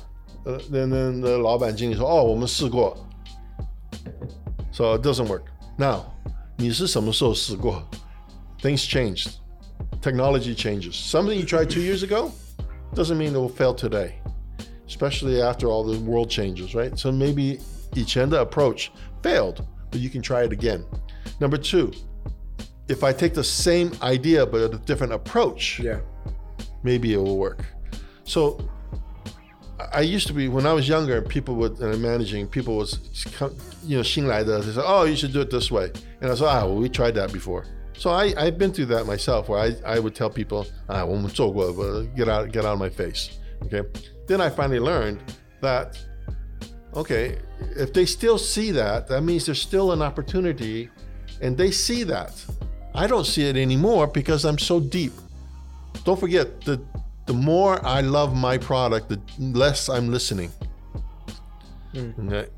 [0.44, 2.96] 呃，那那那老板经理说，哦，我们试过，
[4.72, 5.44] so it doesn't work.
[5.78, 6.06] Now，
[6.56, 7.82] 你是什么时候试过？
[8.60, 9.32] Things changed,
[10.00, 10.94] technology changes.
[10.94, 12.30] Something you tried two years ago
[12.94, 14.12] doesn't mean it will fail today,
[14.88, 16.96] especially after all the world changes, right?
[16.96, 17.58] So maybe
[17.94, 18.88] 以前的 approach
[19.22, 19.56] failed,
[19.90, 20.84] but you can try it again.
[21.40, 21.90] Number two,
[22.88, 26.00] if I take the same idea but a different approach, Yeah.
[26.84, 27.64] maybe it will work.
[28.24, 28.58] So
[29.78, 31.20] I I used to be when I was younger.
[31.22, 32.98] People would and managing people was
[33.38, 36.34] come- you know 新来的 they say oh you should do it this way and I
[36.34, 37.64] said ah well we tried that before.
[37.96, 41.72] So I I've been through that myself where I, I would tell people ah 我们做过
[41.72, 43.30] but get out get out of my face.
[43.64, 43.82] Okay.
[44.26, 45.18] Then I finally learned
[45.60, 45.96] that
[46.94, 47.38] okay
[47.76, 50.88] if they still see that that means there's still an opportunity
[51.40, 52.32] and they see that.
[52.94, 55.12] I don't see it anymore because I'm so deep
[56.04, 56.80] don't forget the
[57.26, 60.50] the more I love my product, the less I'm listening.
[61.96, 62.48] Okay?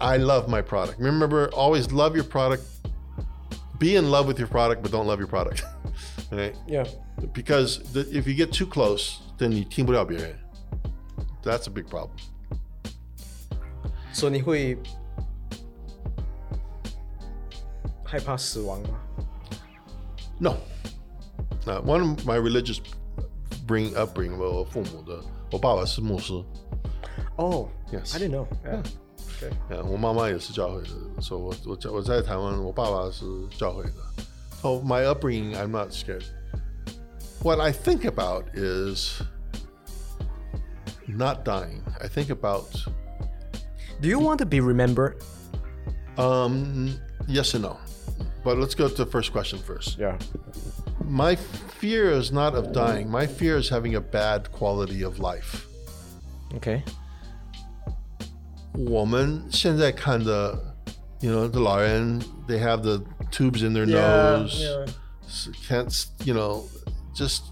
[0.00, 0.98] I love my product.
[1.00, 2.62] Remember, always love your product.
[3.78, 5.64] Be in love with your product, but don't love your product.
[6.32, 6.52] okay?
[6.66, 6.84] Yeah.
[7.32, 10.38] Because the, if you get too close, then you team it up your head.
[11.42, 12.16] That's a big problem.
[14.12, 14.76] 所以你会
[18.04, 19.00] 害怕死亡吗？
[20.38, 20.56] No.
[21.66, 22.80] Uh, one of my religious
[23.66, 26.32] bring upbringing, 我父母的，我爸爸是牧师。
[27.36, 28.14] Oh, Yes.
[28.14, 28.46] I didn't know.
[28.64, 28.82] Yeah.
[29.38, 29.52] Okay.
[29.68, 33.24] 呃，我妈妈也是教会的，所以我我在我在台湾，我爸爸是
[33.58, 33.92] 教会的。
[34.62, 36.24] So my upbringing, I'm not scared.
[37.42, 39.20] What I think about is
[41.08, 41.82] not dying.
[42.00, 42.66] I think about
[44.00, 45.16] Do you want to be remembered?
[46.16, 47.76] um, yes and no.
[48.46, 49.98] But let's go to the first question first.
[49.98, 50.16] Yeah.
[51.04, 53.10] My fear is not of dying.
[53.10, 55.66] My fear is having a bad quality of life.
[56.54, 56.82] Okay.
[58.88, 60.58] 我们现在看的
[61.20, 64.60] you know, the Lauren, they have the tubes in their nose,
[65.26, 66.64] s- can't, s- you know,
[67.14, 67.42] just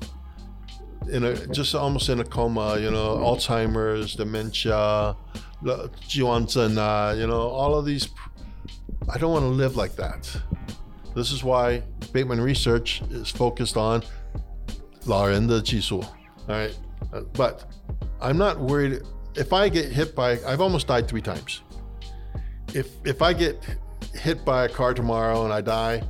[1.08, 5.14] in a just almost in a coma, you know, Alzheimer's, dementia,
[5.62, 8.08] 了jiwanzhen, 啊 you know, all of these.
[9.08, 10.26] I don't want to live like that.
[11.14, 14.02] This is why Bateman Research is focused on
[15.06, 16.02] 老人的技术.
[16.48, 16.74] All right,
[17.12, 17.64] Uh, but
[18.20, 19.02] I'm not worried.
[19.34, 21.62] If I get hit by, I've almost died three times.
[22.74, 23.56] If if I get
[24.14, 26.02] hit by a car tomorrow and I die,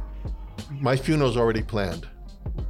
[0.80, 2.06] my funeral's already planned.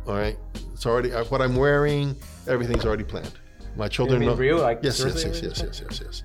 [0.06, 0.36] All right,
[0.72, 2.14] it's already uh, what I'm wearing.
[2.46, 3.32] Everything's already planned.
[3.76, 4.34] My children mean know.
[4.36, 4.58] real?
[4.58, 6.22] Like, yes, yes, seriously yes, yes, yes, yes, yes.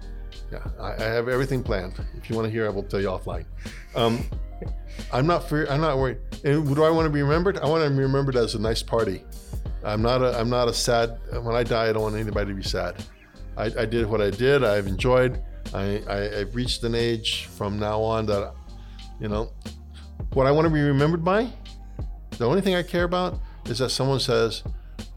[0.51, 1.93] Yeah, I, I have everything planned.
[2.15, 3.45] If you want to hear, I will tell you offline.
[3.95, 4.23] Um,
[5.12, 5.66] I'm not fear.
[5.68, 6.18] I'm not worried.
[6.44, 7.58] And do I want to be remembered?
[7.58, 9.24] I want to be remembered as a nice party.
[9.84, 10.38] I'm not a.
[10.38, 11.18] I'm not a sad.
[11.42, 13.02] When I die, I don't want anybody to be sad.
[13.56, 14.64] I, I did what I did.
[14.64, 15.42] I've enjoyed.
[15.74, 18.52] I, I I've reached an age from now on that,
[19.20, 19.52] you know,
[20.32, 21.48] what I want to be remembered by.
[22.38, 24.62] The only thing I care about is that someone says,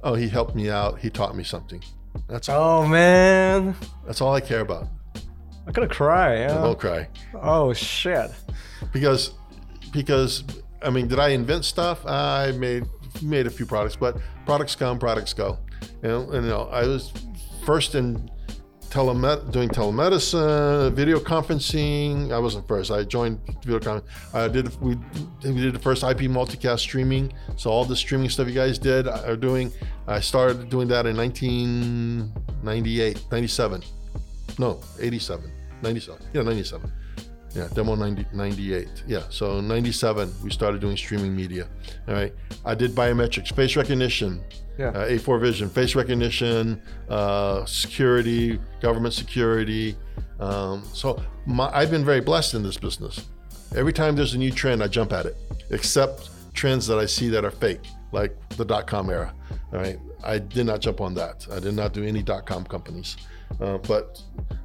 [0.03, 0.99] "Oh, he helped me out.
[0.99, 1.81] He taught me something."
[2.27, 2.83] That's all.
[2.83, 3.75] Oh man,
[4.05, 4.87] That's all I care about.
[5.65, 6.39] I'm gonna cry.
[6.39, 6.55] Yeah.
[6.55, 7.07] Don't cry.
[7.33, 8.31] Oh shit.
[8.91, 9.31] because
[9.91, 10.43] because
[10.81, 12.05] I mean, did I invent stuff?
[12.05, 12.85] I made
[13.21, 15.57] made a few products, but products come, products go.
[16.01, 17.11] You know, and you know, I was
[17.65, 18.29] first in
[18.89, 22.31] telemed doing telemedicine, video conferencing.
[22.31, 22.91] I wasn't first.
[22.91, 24.33] I joined video conferencing.
[24.33, 24.95] I did we
[25.43, 27.33] we did the first IP multicast streaming.
[27.55, 29.71] So all the streaming stuff you guys did uh, are doing.
[30.07, 33.83] I started doing that in 1998, 97.
[34.59, 36.25] No, 87, 97.
[36.33, 36.91] Yeah, 97.
[37.55, 38.87] Yeah, demo 90, 98.
[39.07, 41.67] Yeah, so 97, we started doing streaming media.
[42.07, 42.33] All right.
[42.65, 44.43] I did biometrics, face recognition,
[44.79, 44.87] Yeah.
[44.87, 49.95] uh, A4 Vision, face recognition, uh, security, government security.
[50.39, 53.27] Um, so my, I've been very blessed in this business.
[53.75, 55.35] Every time there's a new trend, I jump at it,
[55.69, 59.31] except trends that I see that are fake, like the dot com era.
[59.71, 59.99] All right.
[60.23, 61.47] I did not jump on that.
[61.51, 63.15] I did not do any dot com companies.
[63.59, 64.21] Uh, but,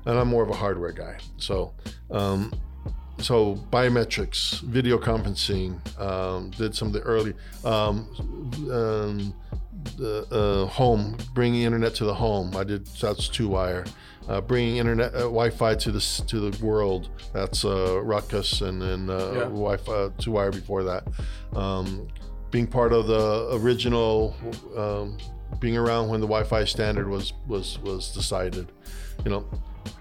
[0.06, 1.18] and I'm more of a hardware guy.
[1.36, 1.74] So,
[2.10, 2.52] um,
[3.18, 8.08] so biometrics, video conferencing, um, did some of the early um,
[8.70, 9.34] um,
[9.96, 12.56] the uh, home, bringing internet to the home.
[12.56, 13.88] I did that's 2Wire,
[14.28, 17.08] uh, bringing internet uh, Wi-Fi to this to the world.
[17.32, 19.40] That's uh, Ruckus and then uh, Yeah.
[19.44, 21.04] Wi-Fi uh, 2Wire before that.
[21.54, 22.08] Um,
[22.50, 24.34] being part of the original,
[24.76, 25.18] um,
[25.60, 28.70] being around when the Wi-Fi standard was was was decided,
[29.24, 29.46] you know.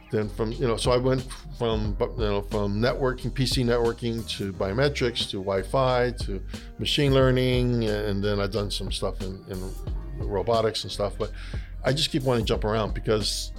[0.10, 4.54] Then from you know so i went from you know from networking pc networking to
[4.54, 6.42] biometrics to wi-fi to
[6.80, 9.74] machine learning and then i've done some stuff in, in
[10.26, 11.32] robotics and stuff but
[11.84, 13.52] i just keep wanting to jump around because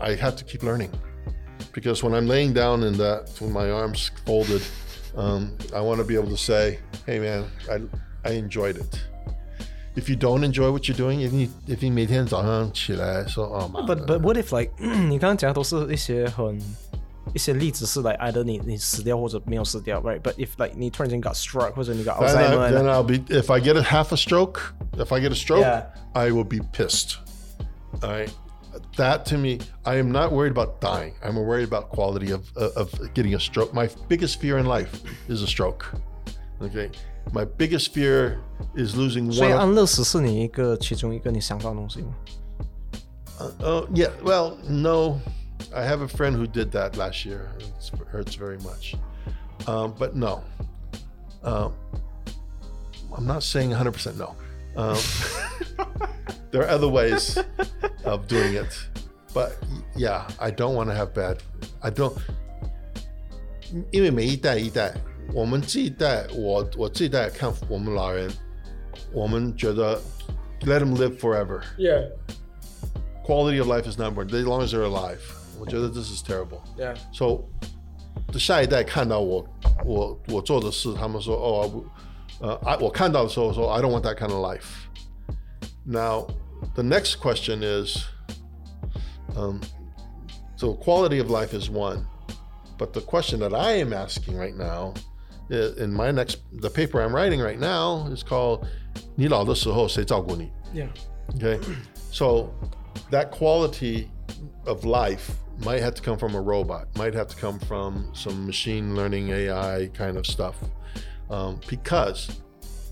[0.00, 0.92] i have to keep learning.
[1.72, 4.62] Because when i'm laying down in that with my arms folded
[5.16, 7.80] um, i want to be able to say hey man i,
[8.28, 9.02] I enjoyed it
[9.95, 14.37] if you don't enjoy what you're doing if you if you 每天早上起来说哦妈 But but what
[14.37, 16.59] if like 你刚刚讲的都是一些很
[17.33, 20.21] 一些例子是 like either 你你死掉或者没有死掉，right?
[20.21, 23.51] But if like 你突然间 got struck 或者你 got Then, I, Alzheimer， then I'll be if
[23.51, 24.59] I get a half a stroke,
[24.97, 25.85] if I get a stroke, Yeah.
[26.13, 27.17] I will be pissed.
[28.03, 28.29] All right.
[28.97, 31.13] That to me, I am not worried about dying.
[31.23, 33.73] I'm worried about quality of of getting a stroke.
[33.73, 35.85] My biggest fear in life is a stroke.
[36.61, 36.89] Okay.
[37.33, 38.37] My biggest fear
[38.75, 39.53] is losing 所以 one.
[39.53, 42.13] of- 安乐死是你一个其中一个你想到的东西吗？
[43.61, 44.11] Oh yeah.
[44.23, 45.19] Well, no.
[45.73, 47.47] I have a friend who did that last year.
[47.59, 48.95] It hurts very much.
[49.67, 50.41] Um, but no.
[51.43, 51.73] Um,
[53.15, 54.35] I'm not saying 100% no.
[54.77, 54.97] Um,
[56.51, 57.37] there are other ways
[58.05, 58.73] of doing it.
[59.33, 59.57] But
[59.97, 61.39] yeah, I don't want to have bad.
[61.81, 62.15] I don't.
[63.91, 64.93] 因为每一代一代，
[65.33, 68.31] 我们这一代，我我这一代看我们老人，
[69.11, 69.99] 我们觉得
[70.61, 71.61] let them live forever.
[71.77, 72.09] Yeah,
[73.25, 75.19] quality of life is not important as long as they're alive.
[75.59, 76.61] 我觉得 this is terrible.
[76.77, 76.95] yeah.
[77.13, 77.43] So
[78.37, 79.45] 下一代看到我
[79.85, 81.83] 我我做的事，他们说哦，
[82.41, 84.87] 呃，I 我看到的时候说 I don't want that kind of life.
[85.85, 86.27] Now
[86.73, 87.97] the next question is,
[89.35, 89.61] um,
[90.57, 92.05] so quality of life is one,
[92.77, 95.18] but the question that I am asking right now, i-
[95.49, 98.65] in my next the paper I'm writing right now is called
[99.15, 100.51] 你老的时候谁照顾你？
[100.73, 100.89] Yeah.
[101.35, 101.59] Okay.
[102.11, 102.49] So
[103.11, 104.07] that quality
[104.65, 108.45] of life might have to come from a robot, might have to come from some
[108.45, 110.55] machine learning AI kind of stuff.
[111.29, 112.29] Um, because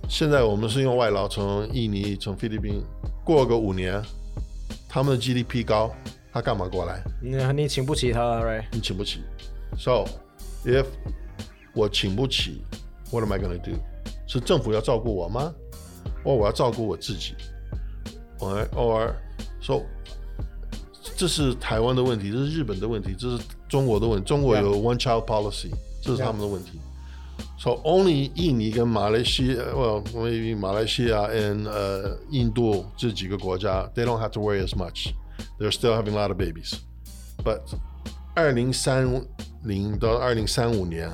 [0.07, 2.83] 现在我们是用外劳从印尼、从菲律宾
[3.23, 4.03] 过个五年，
[4.89, 5.93] 他们的 GDP 高，
[6.31, 7.03] 他干嘛过来？
[7.21, 8.65] 你你请不起他，right？
[8.71, 9.21] 你请不起。
[9.77, 10.05] So
[10.65, 10.85] if
[11.77, 12.63] 我请不起，
[13.11, 13.77] What am I going to do？
[14.27, 15.53] 是政府要照顾我吗？
[16.23, 17.35] 或我要照顾我自己？
[18.39, 19.13] or or
[19.61, 19.81] so
[21.15, 24.25] 这是台湾的问题，这是日本的问题，这是中国的问题。
[24.25, 25.69] 中国有 one child policy，
[26.01, 26.79] 这是他们的问题。
[27.59, 35.13] So only 印尼跟马来西亚，well maybe 马来西亚 and 呃印度这几个国家，they don't have to worry as much.
[35.59, 36.73] They're still having a lot of babies.
[37.43, 37.61] But
[38.35, 39.25] 二零三
[39.63, 41.09] 零到二零三五年，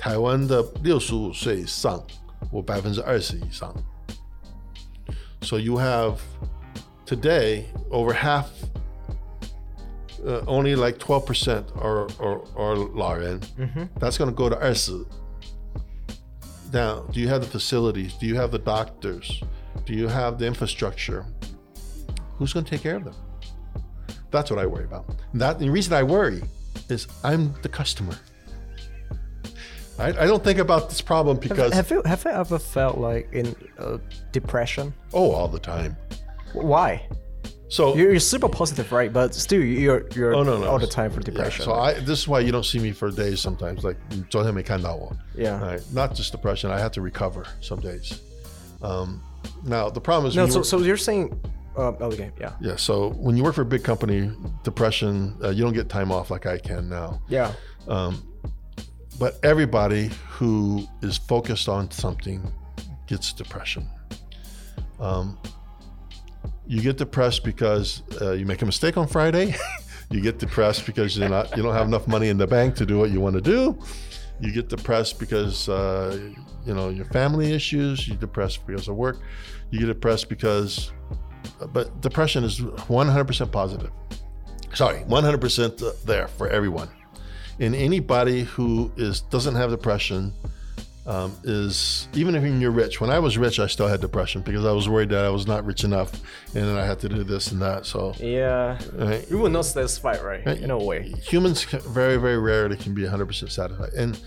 [0.00, 2.02] 台湾的六十五岁以上，
[2.50, 3.74] 我百分之二十以上。
[5.42, 6.18] So you have
[7.06, 8.46] today over half,
[10.24, 13.40] uh, only like 12% are, are, are 老人.
[13.58, 13.84] Mm-hmm.
[13.98, 15.06] That's going to go to 20.
[16.72, 18.14] Now, do you have the facilities?
[18.14, 19.40] Do you have the doctors?
[19.84, 21.24] Do you have the infrastructure?
[22.38, 23.14] Who's going to take care of them?
[24.32, 25.04] That's what I worry about.
[25.34, 26.42] That the reason I worry
[26.88, 28.18] is I'm the customer.
[30.01, 31.73] I, I don't think about this problem because.
[31.73, 33.97] Have, have you, have you ever felt like in uh,
[34.31, 34.93] depression?
[35.13, 35.95] Oh, all the time.
[36.53, 37.07] Why?
[37.69, 39.13] So you're, you're, super positive, right?
[39.13, 40.67] But still, you're you're oh, no, no.
[40.67, 41.61] all the time for depression.
[41.61, 43.85] Yeah, so I, this is why you don't see me for days sometimes.
[43.85, 43.95] Like
[45.35, 45.57] Yeah.
[45.61, 45.81] Right?
[45.93, 46.69] Not just depression.
[46.69, 48.19] I have to recover some days.
[48.81, 49.23] Um,
[49.63, 50.35] now the problem is.
[50.35, 50.47] No.
[50.47, 51.31] So, so you're saying.
[51.77, 52.31] Um, oh, okay.
[52.37, 52.51] Yeah.
[52.59, 52.75] Yeah.
[52.75, 54.29] So when you work for a big company,
[54.63, 57.21] depression, uh, you don't get time off like I can now.
[57.29, 57.53] Yeah.
[57.87, 58.21] Um,
[59.21, 62.51] but everybody who is focused on something
[63.05, 63.87] gets depression.
[64.99, 65.37] Um,
[66.65, 69.53] you get depressed because uh, you make a mistake on Friday.
[70.09, 72.85] you get depressed because you're not you don't have enough money in the bank to
[72.87, 73.77] do what you want to do.
[74.39, 76.19] You get depressed because uh,
[76.65, 78.07] you know your family issues.
[78.07, 79.19] You depressed because of work.
[79.69, 80.93] You get depressed because,
[81.71, 83.91] but depression is 100% positive.
[84.73, 86.89] Sorry, 100% there for everyone
[87.60, 90.32] and anybody who is doesn't have depression
[91.06, 93.00] um, is even if you're rich.
[93.00, 95.46] When I was rich, I still had depression because I was worried that I was
[95.46, 96.10] not rich enough,
[96.54, 97.86] and then I had to do this and that.
[97.86, 98.76] So yeah.
[98.94, 100.44] right, You will not satisfied, right?
[100.60, 101.12] In a way.
[101.22, 103.92] humans can- very very rarely can be 100% satisfied.
[103.96, 104.18] And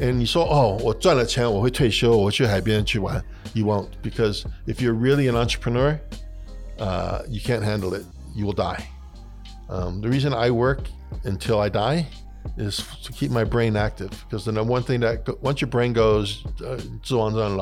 [0.00, 3.20] and 你说哦，我赚了钱，我会退休，我去海边去玩。
[3.52, 5.98] You won't because if you're really an entrepreneur,
[6.78, 8.04] uh, you can't handle it.
[8.36, 8.84] You will die.
[9.68, 10.82] Um, the reason I work
[11.24, 12.06] until I die
[12.57, 16.45] is to keep my brain active because the one thing that once your brain goes
[16.61, 17.57] uh, so on on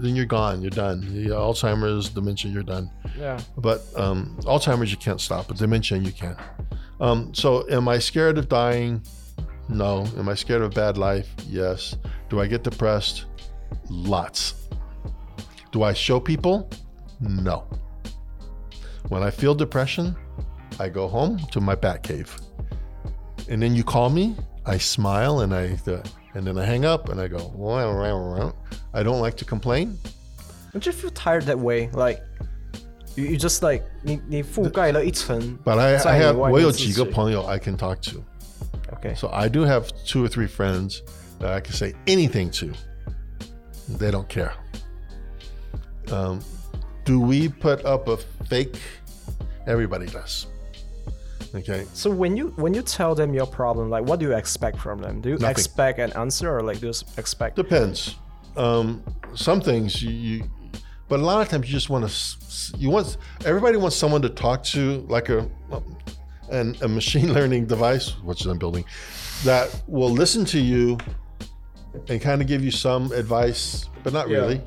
[0.00, 1.02] then you're gone you're done.
[1.02, 2.90] Alzheimer's dementia you're done.
[3.18, 3.40] Yeah.
[3.56, 6.36] But um, alzheimer's you can't stop but dementia you can.
[7.00, 9.02] Um, so am i scared of dying?
[9.68, 10.06] No.
[10.16, 11.28] Am i scared of bad life?
[11.48, 11.96] Yes.
[12.28, 13.24] Do i get depressed?
[13.90, 14.68] Lots.
[15.72, 16.70] Do i show people?
[17.20, 17.64] No.
[19.08, 20.16] When i feel depression
[20.79, 22.35] I go home to my bat cave.
[23.49, 24.35] And then you call me,
[24.65, 25.77] I smile and I
[26.33, 28.53] and then I hang up and I go, "Wow, wow, wow."
[28.93, 29.97] I don't like to complain.
[30.71, 31.89] Don't you feel tired that way?
[31.91, 32.21] Like
[33.15, 37.97] you, you just like 你你覆盖了一层 But I, 在 I 你 have 外面我有自己几个朋友 I can talk
[38.11, 38.23] to.
[38.93, 39.15] Okay.
[39.15, 41.01] So I do have two or three friends
[41.39, 42.73] that I can say anything to.
[43.97, 44.53] They don't care.
[46.11, 46.39] Um,
[47.03, 48.79] do we put up a fake?
[49.65, 50.47] Everybody does.
[51.56, 51.86] Okay.
[51.94, 55.00] So when you when you tell them your problem, like what do you expect from
[55.00, 55.20] them?
[55.20, 55.50] Do you Nothing.
[55.50, 57.56] expect an answer or like do you expect?
[57.56, 58.16] Depends.
[58.56, 59.02] Um,
[59.34, 60.50] some things you, you,
[61.08, 62.76] but a lot of times you just want to.
[62.76, 65.48] You want everybody wants someone to talk to, like a
[66.50, 68.84] and a machine learning device, which I'm building,
[69.44, 70.98] that will listen to you
[72.08, 74.38] and kind of give you some advice, but not yeah.
[74.38, 74.60] really.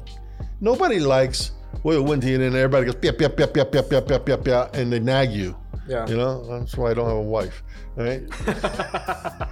[0.61, 1.51] Nobody likes
[1.83, 4.27] well, it went to you, and everybody goes, yep, yep, yep, yep, yep, yep, yep,
[4.27, 5.55] yep, yep, and they nag you.
[5.88, 6.06] Yeah.
[6.08, 7.62] You know, that's why I don't have a wife.
[7.96, 8.22] Right?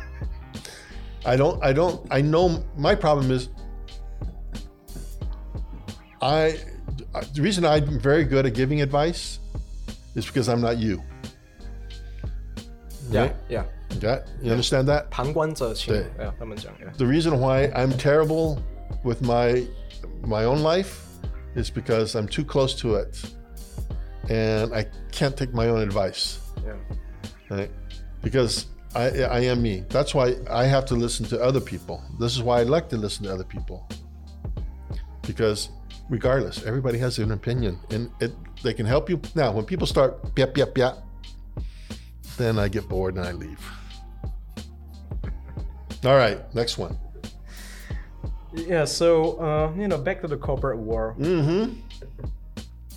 [1.24, 1.62] I don't.
[1.62, 2.06] I don't.
[2.10, 3.48] I know my problem is.
[6.20, 6.58] I.
[7.34, 9.38] The reason I'm very good at giving advice
[10.14, 11.02] is because I'm not you.
[13.10, 13.36] Yeah, Right?
[13.48, 13.64] yeah.
[13.96, 15.10] Okay, you understand that?
[15.10, 16.06] 旁观者清，对。
[16.18, 16.90] yeah, 他们讲，yeah.
[16.96, 18.58] The reason why I'm terrible
[19.04, 19.66] with my
[20.22, 21.02] my own life
[21.54, 23.18] is because I'm too close to it,
[24.29, 26.39] and I can't take my own advice.
[26.65, 26.73] yeah.
[27.49, 27.71] right?
[28.21, 29.83] Because I, I am me.
[29.89, 32.03] That's why I have to listen to other people.
[32.19, 33.87] This is why I like to listen to other people.
[35.21, 35.69] Because
[36.09, 39.21] regardless, everybody has an opinion and it they can help you.
[39.35, 40.97] Now, when people start yep yep yep,
[42.37, 43.59] then I get bored and I leave.
[46.05, 46.97] All right, next one.
[48.53, 51.19] Yeah, so uh, you know, back to the corporate world.
[51.19, 51.73] Mm-hmm.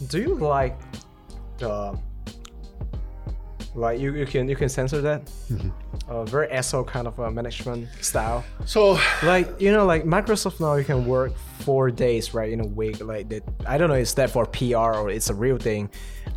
[0.07, 0.79] Do you like
[1.61, 1.99] the
[3.75, 5.31] like you, you can you can censor that?
[6.09, 8.45] a very SO kind of a management style.
[8.65, 12.67] So Like you know, like Microsoft now, you can work four days right in a
[12.67, 13.01] week.
[13.01, 15.89] Like that, I don't know, is that for PR or it's a real thing?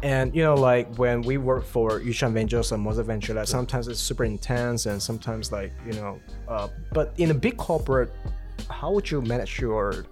[0.03, 3.87] And you know, like when we work for Yushan Ventures and Mosaic Venture, like sometimes
[3.87, 8.11] it's super intense and sometimes like you know, uh, but in a big corporate,
[8.69, 10.05] how would you manage your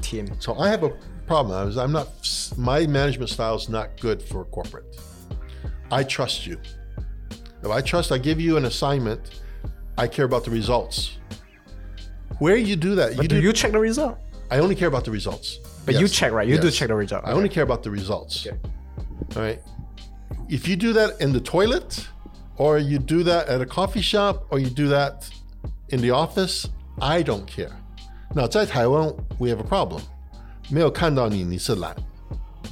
[0.00, 0.26] team?
[0.38, 0.92] So I have a
[1.26, 1.58] problem.
[1.58, 2.08] I was, I'm not,
[2.56, 4.96] my management style is not good for corporate.
[5.90, 6.58] I trust you.
[7.62, 9.40] If I trust, I give you an assignment,
[9.96, 11.18] I care about the results.
[12.38, 14.18] Where you do that, but you do, do you check the result?
[14.50, 15.58] I only care about the results.
[15.84, 16.00] But yes.
[16.00, 16.46] you check, right?
[16.46, 16.64] You yes.
[16.64, 17.24] do check the result.
[17.24, 18.46] I only care about the results.
[18.46, 18.56] Okay.
[19.36, 19.60] All right.
[20.48, 22.08] If you do that in the toilet,
[22.56, 25.30] or you do that at a coffee shop, or you do that
[25.90, 26.68] in the office,
[27.00, 27.76] I don't care.
[28.34, 30.02] Now, in Taiwan, we have a problem
[30.71, 31.95] 没有看到你，你是懒。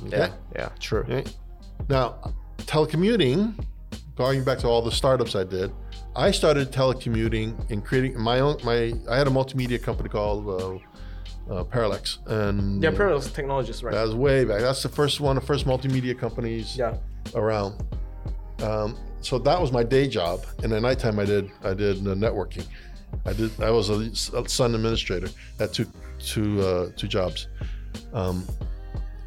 [0.07, 0.17] Okay?
[0.17, 1.03] Yeah, yeah, true.
[1.03, 1.27] Right?
[1.87, 2.15] Now,
[2.65, 3.53] telecommuting,
[4.15, 5.71] going back to all the startups I did,
[6.15, 8.57] I started telecommuting and creating my own.
[8.63, 13.93] My I had a multimedia company called uh, uh, Parallax, and Yeah, Parallels Technologies, right?
[13.93, 14.61] that was way back.
[14.61, 16.95] That's the first one, the first multimedia companies yeah.
[17.33, 17.75] around.
[18.63, 22.15] Um, so that was my day job, and at nighttime I did I did the
[22.15, 22.65] networking.
[23.25, 23.51] I did.
[23.61, 25.29] I was a Sun administrator.
[25.59, 25.85] Had two
[26.19, 27.47] two uh, two jobs.
[28.12, 28.46] Um,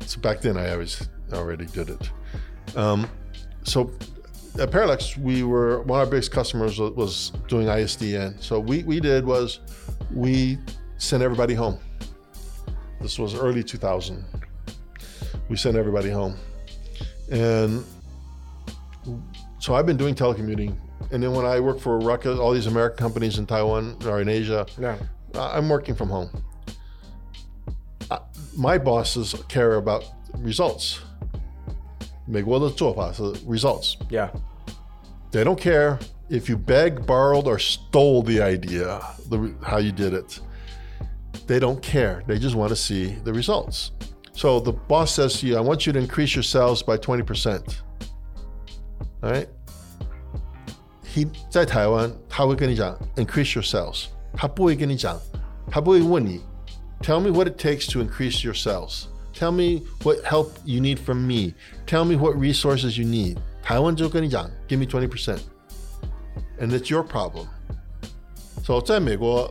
[0.05, 2.09] so back then I always already did it.
[2.75, 3.09] Um,
[3.63, 3.91] so
[4.59, 8.41] at Parallax, we were one of our biggest customers was, was doing ISDN.
[8.41, 9.59] So we we did was
[10.11, 10.57] we
[10.97, 11.79] sent everybody home.
[13.01, 14.23] This was early 2000.
[15.49, 16.37] We sent everybody home,
[17.31, 17.83] and
[19.59, 20.75] so I've been doing telecommuting.
[21.11, 24.29] And then when I work for Ruckus, all these American companies in Taiwan or in
[24.29, 24.97] Asia, Yeah.
[25.35, 26.29] I'm working from home
[28.52, 30.04] Uh, My bosses care about
[30.42, 30.98] results.
[32.26, 33.94] 美国的做法是 results.
[34.10, 34.30] Yeah.
[35.30, 40.12] They don't care if you begged, borrowed, or stole the idea, the, how you did
[40.12, 40.40] it.
[41.46, 42.22] They don't care.
[42.26, 43.92] They just want to see the results.
[44.32, 47.62] So the boss says to you, I want you to increase your sales by 20%.
[49.22, 49.48] All right?
[51.04, 55.18] He 在台湾，他会跟你讲 increase your sales，他不会跟你讲，
[55.70, 56.40] 他不会问你
[57.02, 59.06] Tell me what it takes to increase your sales.
[59.32, 61.54] Tell me what help you need from me.
[61.86, 63.36] Tell me what resources you need.
[63.62, 65.38] 台湾就跟你讲 Give me 20%.
[66.58, 67.46] And it's your problem.
[68.64, 69.48] So 在美国，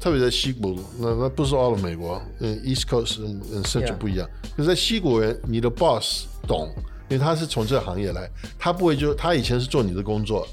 [0.00, 3.96] 特别在西部，那那不是 all of 美国，嗯，East Coast 嗯嗯 Central Yeah.
[3.98, 4.28] 不一样。
[4.56, 6.72] 可是在西国人，你的 boss 懂，
[7.10, 10.48] 因为他是从这个行业来，他不会就他以前是做你的工作，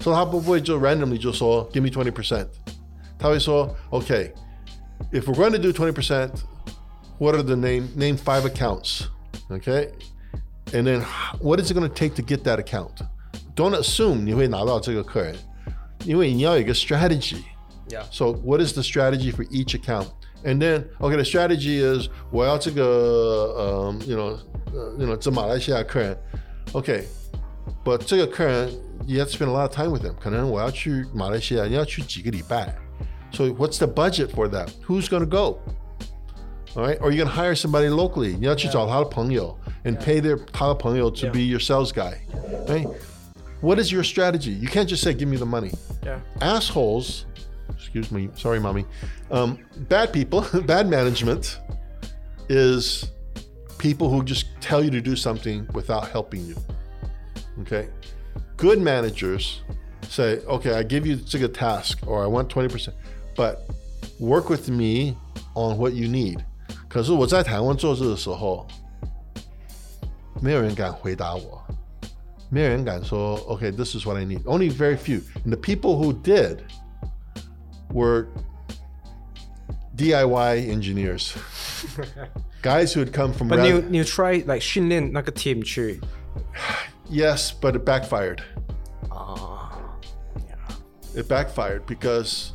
[0.00, 2.46] 所以他不会就 randomly 就说 Give me 20%，
[3.16, 4.34] 他会说 OK。
[5.12, 6.42] if we're going to do 20%,
[7.18, 9.08] what are the name name five accounts?
[9.50, 9.92] Okay.
[10.72, 11.02] And then
[11.40, 13.02] what is it going to take to get that account?
[13.54, 15.36] Don't assume 你会拿到这个客人，
[16.06, 17.42] 因为你要有一个 strategy.
[17.88, 18.04] Yeah.
[18.10, 20.08] So what is the strategy for each account?
[20.44, 24.38] And then, okay, the strategy is 我要这个 um, you know,
[24.74, 26.16] uh, you know, 这马来西亚客人
[26.72, 27.04] Okay,
[27.84, 28.70] but 这个客人
[29.06, 30.14] you have to spend a lot of time with them.
[30.18, 32.74] 可能我要去马来西亚，你要去几个礼拜。
[33.32, 34.74] So what's the budget for that?
[34.82, 35.60] Who's going to go?
[36.74, 38.36] All right, or you're going to hire somebody locally.
[38.38, 41.32] 你要去找他的朋友 and pay their 他的朋友 to Yeah.
[41.32, 42.18] be your sales guy.
[42.66, 42.86] Right?
[43.60, 44.50] What is your strategy?
[44.50, 45.72] You can't just say, "Give me the money."
[46.02, 46.18] Yeah.
[46.40, 47.26] assholes,
[47.76, 48.84] excuse me, sorry, mommy,
[49.30, 51.58] um, bad people, bad management
[52.48, 53.04] is
[53.78, 56.56] people who just tell you to do something without helping you.
[57.60, 57.88] Okay.
[58.56, 59.62] Good managers
[60.08, 62.94] say, okay, I give you a task or I want 20%,
[63.36, 63.56] but
[64.20, 65.16] work with me
[65.54, 66.38] on what you need.
[66.88, 68.66] 可是我在台湾做事的时候，
[70.40, 71.62] 没有人敢回答我。
[72.50, 74.42] 没有人敢说, okay, this is what I need.
[74.44, 75.22] Only very few.
[75.44, 76.58] And the people who did
[77.90, 78.26] were
[79.96, 81.34] DIY engineers,
[82.62, 83.48] guys who had come from.
[83.48, 86.00] But rad- 你你 try like 训练那个 team 去
[87.10, 88.40] yes, but it backfired.
[89.08, 89.70] 啊
[91.14, 92.50] It backfired because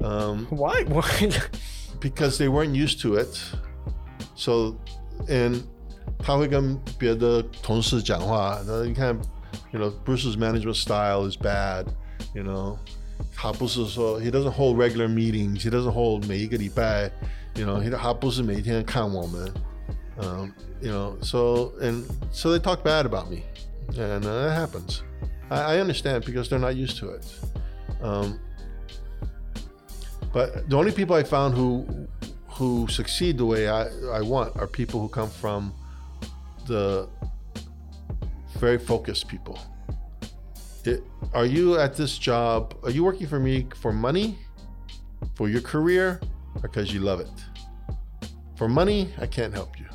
[0.00, 1.04] um, Why why
[2.00, 3.38] because they weren't used to it.
[4.34, 4.76] So,
[5.28, 5.62] and
[6.18, 9.18] 他会跟别的同事讲话，那你看，
[9.72, 11.86] you know, Bruce's management style is bad,
[12.34, 12.78] you know.
[13.34, 17.10] 他不是说 he doesn't hold regular meetings, he doesn't hold 每一个礼拜，
[17.54, 19.52] you know, he 他不是每一天看我们，
[20.20, 20.50] um,
[20.82, 23.42] you know, so and so they talk bad about me,
[23.94, 25.02] and uh, that happens.
[25.48, 27.24] I, I understand because they're not used to it.
[28.02, 28.38] Um,
[30.33, 32.07] but the only people I found who
[32.47, 35.73] who succeed the way I, I want are people who come from
[36.67, 37.07] the
[38.59, 39.57] very focused people.
[40.85, 41.03] it,
[41.33, 42.75] are you at this job?
[42.83, 44.37] Are you working for me for money,
[45.35, 46.19] for your career,
[46.61, 47.29] because you love it?
[48.57, 49.87] For money, I can't help you.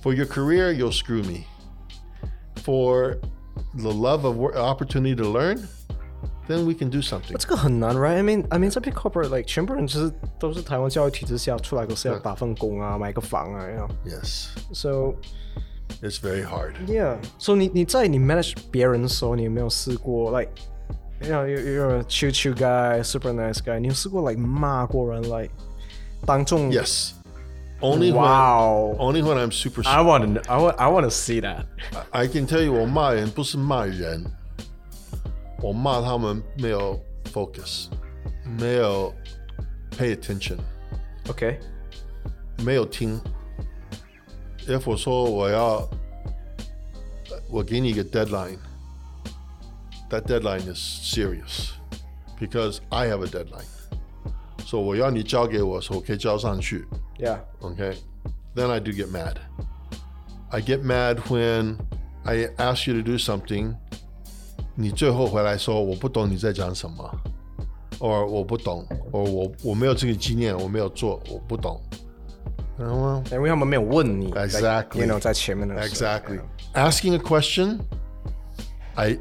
[0.00, 1.46] For your career, you'll screw me.
[2.56, 3.20] For
[3.74, 5.68] the love of opportunity to learn,
[6.47, 7.35] then we can do something.
[7.37, 8.15] 这个很难，right?
[8.17, 13.89] I mean, I mean，这 big corporate like 全部人就是都是台湾教育体制下出来，都是要打份工啊，买个房啊，you know.
[14.05, 15.15] Yes, So
[16.01, 16.73] it's very hard.
[16.87, 17.17] yeah.
[17.37, 20.51] So 你你在你 manage 别人的时候，你有没有试过 like
[21.21, 23.79] you know you you're a chill chill guy, super nice guy？
[23.79, 25.49] 你有试过 like 骂过人 like
[26.25, 27.11] 当众 Yes,
[27.81, 28.95] only Wow.
[28.97, 29.81] when only when I'm super.
[29.87, 31.65] I want to I want I want to see that.
[32.11, 34.23] I can tell you，我骂人不是骂人，
[35.61, 37.87] 我骂他们没有 focus，
[38.59, 39.13] 没有
[39.91, 40.57] pay attention，
[41.25, 41.57] Okay.
[42.63, 43.19] 没有听。
[44.67, 45.87] If 我说我要，
[47.49, 51.71] 我给你一个 deadline，that deadline is serious
[52.39, 56.85] because I have a deadline。So 我要你交给我，所以我可以交上去。
[57.17, 57.39] Yeah.
[57.61, 57.97] okay,
[58.53, 59.37] then I do get mad.
[60.49, 61.77] I get mad when
[62.23, 63.75] I ask you to do something，
[64.75, 67.21] 你最后回来说我不懂你在讲什么，
[67.99, 71.81] or 我不懂，or 我我没有这个经验，我没有做，我不懂。
[72.77, 74.99] 然后因为他们没有问你 Exactly.
[74.99, 76.39] you know 在前面的时候 Exactly.
[76.75, 77.79] Asking a question,
[78.93, 79.17] I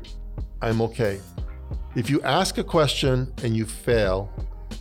[0.61, 1.21] I'm okay.
[1.95, 4.29] If you ask a question and you fail,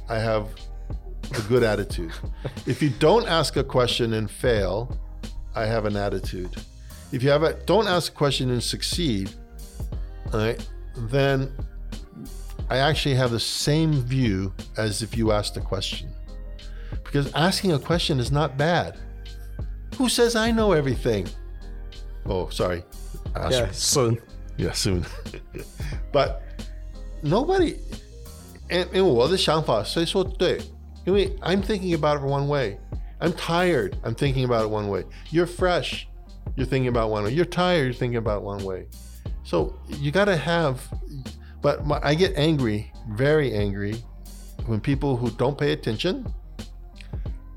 [0.07, 0.47] I have
[1.31, 2.11] a good attitude.
[2.65, 4.89] if you don't ask a question and fail,
[5.53, 6.49] I have an attitude.
[7.13, 9.29] If you have a don't ask a question and succeed,
[10.33, 10.67] all right,
[10.97, 11.51] then
[12.69, 16.09] I actually have the same view as if you asked a question.
[17.03, 18.97] Because asking a question is not bad.
[19.97, 21.27] Who says I know everything?
[22.25, 22.83] Oh, sorry.
[23.35, 24.19] Ask- Yeah, soon.
[24.57, 25.05] yeah, soon.
[26.11, 26.41] but
[27.23, 27.77] nobody,
[28.69, 30.59] and, and 我的想法谁说对？
[31.05, 32.77] 因为 I'm thinking about it one way.
[33.19, 33.95] I'm tired.
[34.03, 35.03] I'm thinking about it one way.
[35.31, 36.07] You're fresh.
[36.55, 37.31] You're thinking about one way.
[37.31, 37.85] You're tired.
[37.85, 38.87] You're thinking about one way.
[39.44, 40.86] So you got to have.
[41.62, 44.02] But my, I get angry, very angry,
[44.66, 46.32] when people who don't pay attention,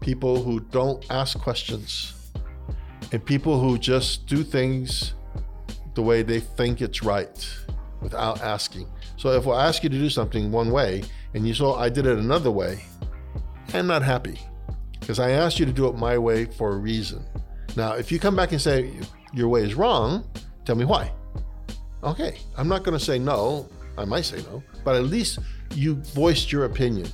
[0.01, 2.13] people who don't ask questions,
[3.11, 5.13] and people who just do things
[5.93, 7.47] the way they think it's right
[8.01, 8.87] without asking.
[9.17, 11.03] So if I ask you to do something one way
[11.33, 12.83] and you saw I did it another way,
[13.73, 14.39] I'm not happy
[14.99, 17.23] because I asked you to do it my way for a reason.
[17.75, 18.91] Now, if you come back and say
[19.33, 20.29] your way is wrong,
[20.65, 21.11] tell me why
[22.02, 23.66] Okay, I'm not going to say no.
[23.96, 25.40] I might say no, but at least
[25.74, 27.08] you voiced your opinion.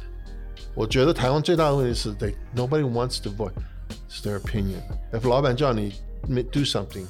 [0.74, 3.52] 我觉得台湾最大的问题是 they nobody wants to voice
[4.22, 4.82] their opinion.
[5.12, 5.94] If 老板叫你
[6.52, 7.06] do something,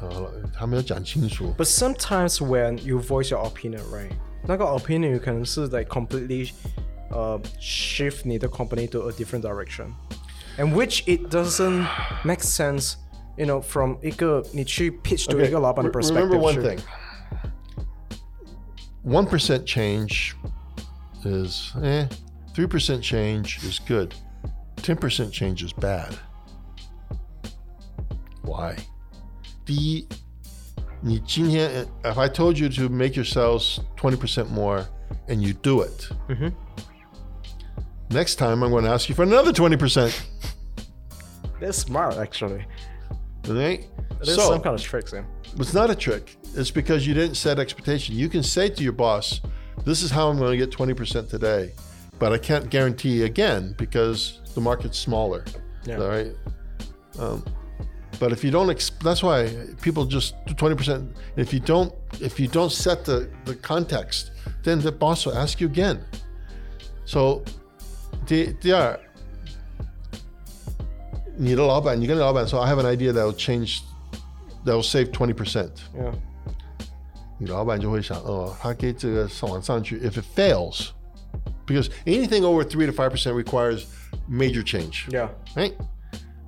[0.00, 1.52] 呃，他没有讲清楚。
[1.58, 4.12] But sometimes when you voice your opinion, right?
[4.46, 6.52] 那个 opinion 有可能是 like completely
[7.10, 9.92] uh shift 你的 company to a different direction,
[10.58, 11.86] and which it doesn't
[12.24, 12.94] make sense,
[13.36, 16.28] you know, from 一个你去 pitch to 一个老板的 re- perspective.
[16.28, 16.78] Remember one 去 thing.
[19.04, 20.34] One percent change
[21.24, 22.06] is eh.
[22.54, 24.14] Three percent change is good.
[24.76, 26.14] Ten percent change is bad.
[28.42, 28.76] Why?
[29.64, 30.08] 第一，
[31.00, 34.86] 你今天 if I told you to make your sales twenty percent more
[35.28, 36.10] and you do it,
[38.10, 40.12] next time I'm going to ask you for another twenty percent.
[41.60, 42.64] That's smart actually.
[43.47, 43.87] right?
[44.21, 45.25] It is so, some kind of trick, Sam.
[45.57, 46.37] It's not a trick.
[46.55, 48.15] It's because you didn't set expectation.
[48.15, 49.41] You can say to your boss,
[49.85, 51.73] "This is how I'm going to get 20% today,"
[52.19, 55.45] but I can't guarantee again because the market's smaller.
[55.85, 55.99] Yeah.
[55.99, 56.31] All right.
[57.19, 57.43] Um,
[58.19, 59.49] but if you don't, exp- that's why
[59.81, 61.13] people just 20%.
[61.35, 64.31] If you don't, if you don't set the the context,
[64.63, 66.03] then the boss will ask you again.
[67.05, 67.43] So,
[68.27, 68.99] they, they are
[71.36, 73.80] 你的老板，你跟老板说，I have an idea that will change,
[74.64, 75.70] that will save twenty percent。
[75.96, 76.12] Yeah.
[77.38, 80.88] 你老板就会想，哦，他给这个上往上去，if it fails,
[81.66, 83.84] because anything over three to five percent requires
[84.28, 85.28] major change, Yeah.
[85.54, 85.72] right?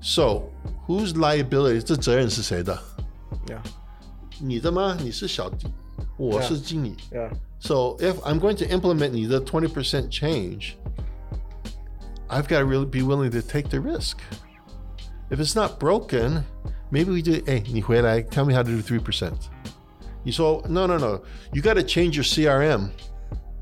[0.01, 0.51] So
[0.89, 2.77] whose liability 这责任是谁的？
[3.47, 3.61] Yeah.
[4.41, 4.97] 你的吗？
[5.01, 5.68] 你是小弟，
[6.16, 6.97] 我是经理。
[7.12, 7.31] Yeah.
[7.61, 10.73] So if I'm going to implement 你的 twenty percent change,
[12.29, 14.16] I've got to really be willing to take the risk.
[15.31, 16.45] If it's not broken,
[16.91, 17.41] maybe we do.
[17.47, 19.49] Hey, 你回来 tell me how to do three percent.
[20.25, 21.23] You saw no, no, no.
[21.53, 22.91] You got to change your CRM.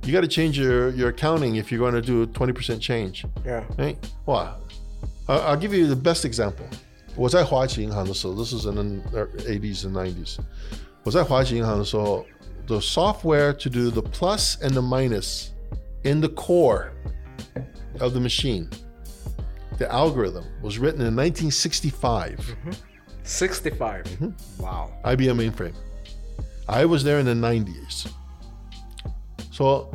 [0.05, 3.27] You got to change your, your accounting if you're going to do a 20% change.
[3.45, 3.65] Yeah.
[3.77, 3.99] Right?
[4.27, 4.57] Wow.
[5.29, 6.67] I'll, I'll give you the best example.
[7.15, 10.39] 我在华旗银行的时候，this is in the 80s and 90s.
[11.05, 12.25] 我在华旗银行的时候，
[12.67, 15.49] the software to do the plus and the minus
[16.05, 16.91] in the core
[18.01, 18.69] of the machine.
[19.79, 22.57] The algorithm was written in 1965.
[23.23, 24.07] 65.
[24.59, 24.91] Wow.
[25.05, 25.75] IBM mainframe.
[26.69, 28.09] I was there in the 90s.
[29.53, 29.91] So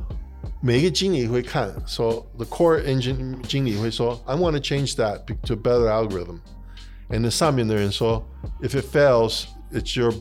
[0.61, 8.25] 每一个经理会看，so the core engine 经理会说，I want to change that to a better algorithm。and then 上面的人说，
[8.61, 10.13] if it fails, it's your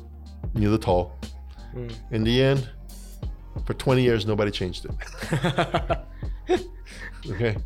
[0.53, 1.11] 你的头。
[2.11, 2.69] In the end,
[3.65, 4.93] for 20 years, nobody changed it.
[7.27, 7.57] okay,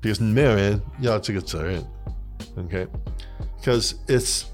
[0.00, 1.84] because 没有人要这个责任。
[2.56, 2.86] Okay,
[3.58, 4.44] because it's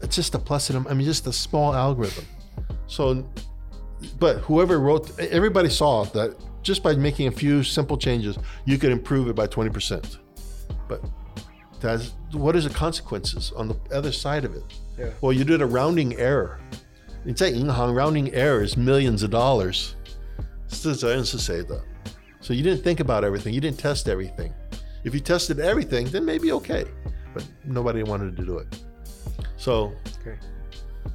[0.00, 2.24] it's just a plus and I mean just a small algorithm.
[2.86, 3.24] So,
[4.18, 8.92] but whoever wrote, everybody saw that just by making a few simple changes, you could
[8.92, 10.18] improve it by 20%.
[10.88, 11.00] But
[11.80, 14.64] that's what is the consequences on the other side of it?
[14.98, 15.10] Yeah.
[15.20, 16.58] Well, you did a rounding error.
[17.24, 19.90] 你在银行 rounding error is millions of dollars.
[20.68, 21.80] 是责任是谁的?
[22.41, 23.53] So you didn't think about everything.
[23.53, 24.53] You didn't test everything.
[25.03, 26.85] If you tested everything, then maybe okay.
[27.33, 28.67] But nobody wanted to do it.
[29.57, 30.37] So Okay.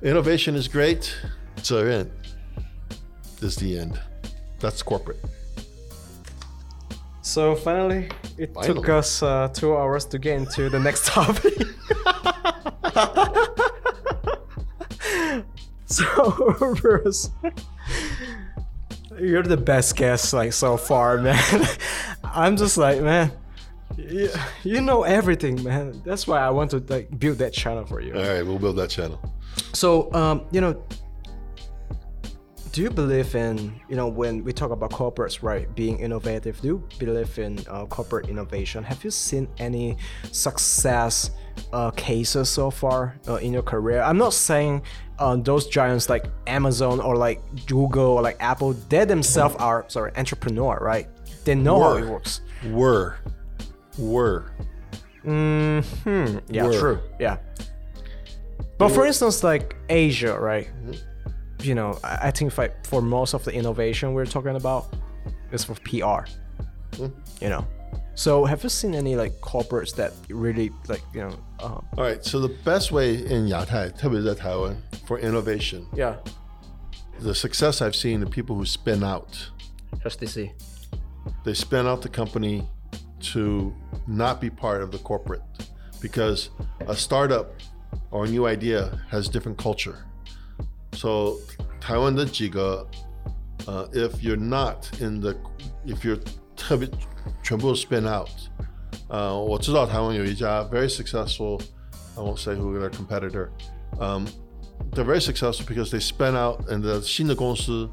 [0.03, 1.15] innovation is great.
[1.63, 2.09] 责任
[3.43, 3.99] is the end.
[4.61, 5.19] That's corporate.
[7.23, 8.09] So finally,
[8.39, 11.55] it took us uh, two hours to get into the next topic.
[15.87, 17.31] so Bruce,
[19.19, 21.67] you're the best guest like so far, man.
[22.25, 23.33] I'm just like, man,
[23.97, 24.31] you,
[24.63, 26.03] you know everything, man.
[26.05, 28.15] That's why I want to like build that channel for you.
[28.15, 29.21] All right, we'll build that channel.
[29.73, 30.83] So, um, you know,
[32.77, 36.69] do you believe in, you know, when we talk about corporates, right, being innovative, do
[36.69, 38.85] you believe in uh, corporate innovation?
[38.85, 39.97] Have you seen any
[40.31, 41.31] success
[41.73, 44.03] uh, cases so far uh, in your career?
[44.03, 44.83] I'm not saying
[45.19, 50.13] uh, those giants like Amazon or like Google or like Apple, they themselves are, sorry,
[50.15, 51.09] entrepreneur, right?
[51.47, 52.43] They know how it works.
[52.73, 53.17] Were.
[53.97, 54.53] Were.
[55.23, 55.81] Hmm.
[56.51, 56.67] Yeah.
[56.67, 56.79] Were.
[56.79, 57.01] True.
[57.19, 57.39] Yeah.
[58.77, 60.69] But for instance, like Asia, right?
[61.61, 64.95] you know, I, think if I, for most of the innovation we're talking about,
[65.53, 66.29] is for PR.
[66.97, 67.13] Mm.
[67.41, 67.67] You know,
[68.15, 71.39] so have you seen any like corporates that really like you know?
[71.61, 72.25] Um, All right.
[72.25, 74.75] So the best way in Yatai, 特别在台湾,
[75.07, 75.87] for innovation.
[75.95, 76.17] Yeah.
[77.21, 79.51] The success I've seen the people who spin out.
[80.05, 80.51] HTC.
[81.45, 82.67] They spin out the company
[83.33, 83.75] to
[84.07, 85.43] not be part of the corporate
[86.01, 86.51] because
[86.87, 87.55] a startup
[88.11, 90.05] or a new idea has different culture.
[90.96, 91.36] So
[91.80, 92.86] 台湾的几个
[93.66, 95.34] uh, if you're not in the
[95.86, 96.20] if you're
[96.56, 96.88] 特别
[97.42, 98.30] 全部 spin out，
[99.08, 101.60] 呃，我知道台湾有一家 very successful
[102.16, 103.50] I won't say who their competitor
[104.00, 104.26] um,
[104.94, 107.90] they're very successful because they spin out and the 新的公司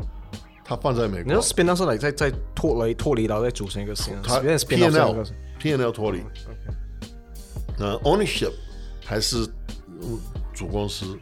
[0.65, 5.25] 它放在美国你说 spin out 是嚟，即系即系脱离脱离然后再组成一个线，它 spin P out N 是一 L 个
[5.59, 6.23] P N L 脱离，
[7.79, 8.53] 呃，ownership
[9.05, 9.47] 还是
[10.03, 10.19] 嗯
[10.53, 11.19] 主公司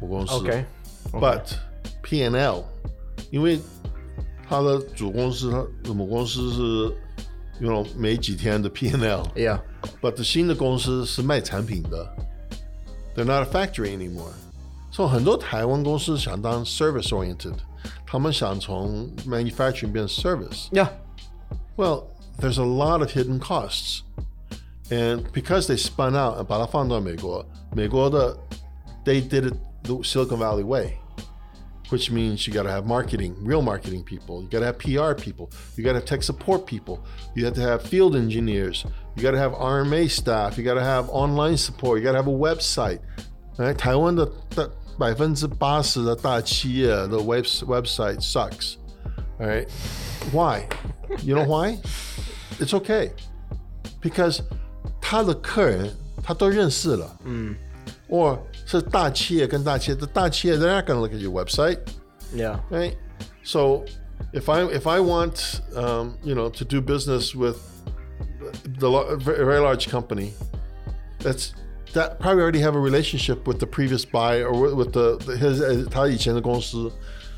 [0.00, 0.64] 母公司 OK。
[1.12, 1.42] ，but
[2.02, 2.64] P N L
[3.30, 3.60] 因为
[4.48, 6.94] 它的主公司它的母公司是
[7.60, 10.22] 用了没几天的 P N L，but Yeah.
[10.22, 12.06] 新的公司是卖产品的，
[13.14, 14.32] they're not a factory anymore。
[14.90, 17.54] 所以很多台湾公司想当 service oriented，
[18.06, 20.68] 他们想从 manufacturing 变 service。
[20.70, 20.88] Yeah.
[21.76, 22.04] Well,
[22.38, 24.02] there's a lot of hidden costs.
[24.90, 27.44] And because they spun out and 把它放到美国，
[27.74, 28.36] 美国的
[29.04, 30.98] they did it the Silicon Valley way,
[31.90, 34.42] which means you got to have marketing, real marketing people.
[34.42, 35.50] You got to have PR people.
[35.76, 37.04] You got to have tech support people.
[37.34, 38.84] You have to have field engineers.
[39.16, 40.56] You got to have RMA staff.
[40.58, 41.98] You got to have online support.
[41.98, 43.00] You got to have a website.
[43.58, 48.74] 哎，台湾的大百分之八十的大企业的 web website sucks.
[49.38, 49.68] All right,
[50.32, 50.66] why?
[51.22, 51.78] You know why?
[52.58, 53.10] It's okay
[54.00, 54.40] because
[55.00, 57.54] 他的客人他都认识了，嗯，
[58.08, 58.38] 或
[58.68, 61.78] 是大企业跟大企业的大企业，they're not gonna look at your website,
[62.34, 62.58] Yeah.
[62.70, 62.94] right?
[63.44, 63.84] So
[64.32, 67.56] if I if I want um, you know to do business with
[68.78, 70.32] the lo- a very very large company,
[71.20, 71.52] that's
[71.92, 75.36] that probably already have a relationship with the previous buyer or with, with the, the
[75.36, 76.90] his 呃他以前的公司。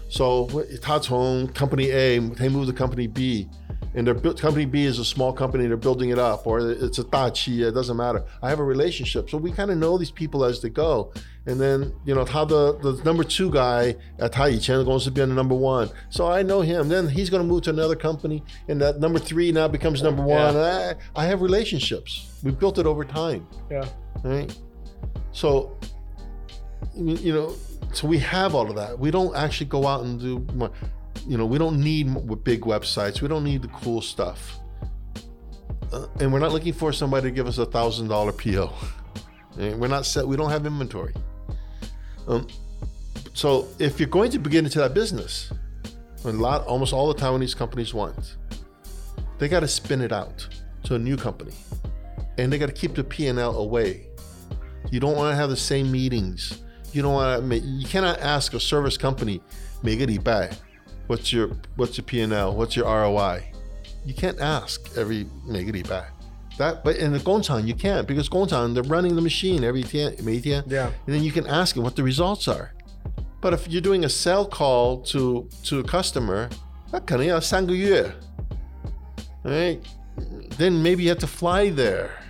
[0.08, 0.46] So
[0.80, 3.48] 他从 company A they move to company B,
[3.93, 7.03] and their company B is a small company, they're building it up, or it's a
[7.03, 8.23] Tachi, it doesn't matter.
[8.41, 9.29] I have a relationship.
[9.29, 11.11] So we kind of know these people as they go.
[11.45, 15.21] And then, you know, how the, the number two guy at Taichan goes to be
[15.21, 15.89] on the number one.
[16.09, 16.87] So I know him.
[16.87, 20.21] Then he's going to move to another company, and that number three now becomes number
[20.21, 20.53] one.
[20.53, 20.93] Yeah.
[21.15, 22.39] I, I, have relationships.
[22.43, 23.47] We built it over time.
[23.71, 23.87] Yeah.
[24.23, 24.55] Right?
[25.31, 25.77] So,
[26.95, 27.55] you know,
[27.91, 28.99] so we have all of that.
[28.99, 30.71] We don't actually go out and do more.
[31.26, 33.20] You know, we don't need m- big websites.
[33.20, 34.58] We don't need the cool stuff.
[35.92, 38.72] Uh, and we're not looking for somebody to give us a thousand dollar PO.
[39.58, 40.26] And we're not set.
[40.26, 41.14] We don't have inventory.
[42.28, 42.46] Um,
[43.34, 45.52] so if you're going to begin into that business,
[46.24, 48.36] a lot, almost all the Taiwanese companies want,
[49.38, 50.46] they got to spin it out
[50.84, 51.52] to a new company,
[52.38, 54.06] and they got to keep the P and L away.
[54.90, 56.62] You don't want to have the same meetings.
[56.92, 57.58] You don't want to.
[57.58, 59.40] You cannot ask a service company,
[59.82, 60.50] 每个礼拜,
[61.11, 63.43] what's your what's your P&L, what's your ROI.
[64.05, 66.13] You can't ask every negative back.
[66.57, 69.83] That, but in the Gongchang you can't because Gongchang they're running the machine every
[70.67, 70.85] yeah.
[71.05, 72.73] And then you can ask them what the results are.
[73.41, 76.49] But if you're doing a cell call to to a customer,
[76.91, 78.13] that can yeah, sanguyue.
[79.43, 79.79] Right?
[80.57, 82.23] Then maybe you have to fly there.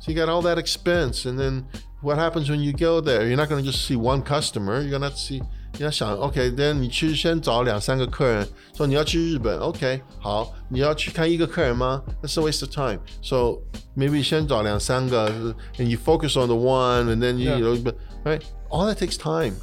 [0.00, 1.66] So you got all that expense and then
[2.00, 3.26] what happens when you go there?
[3.28, 4.80] You're not going to just see one customer.
[4.80, 5.40] You're going to, to see
[5.77, 12.03] 你要想，OK，then 你去先找两三个客人，说你要去日本，OK，好，你要去看一个客人吗？
[12.21, 12.99] That's a waste of time.
[13.21, 13.61] So
[13.95, 17.59] maybe 先找两三个，and you focus on the one, and then you, Yeah.
[17.59, 17.95] you know, but,
[18.25, 18.41] right?
[18.69, 19.53] All that takes time,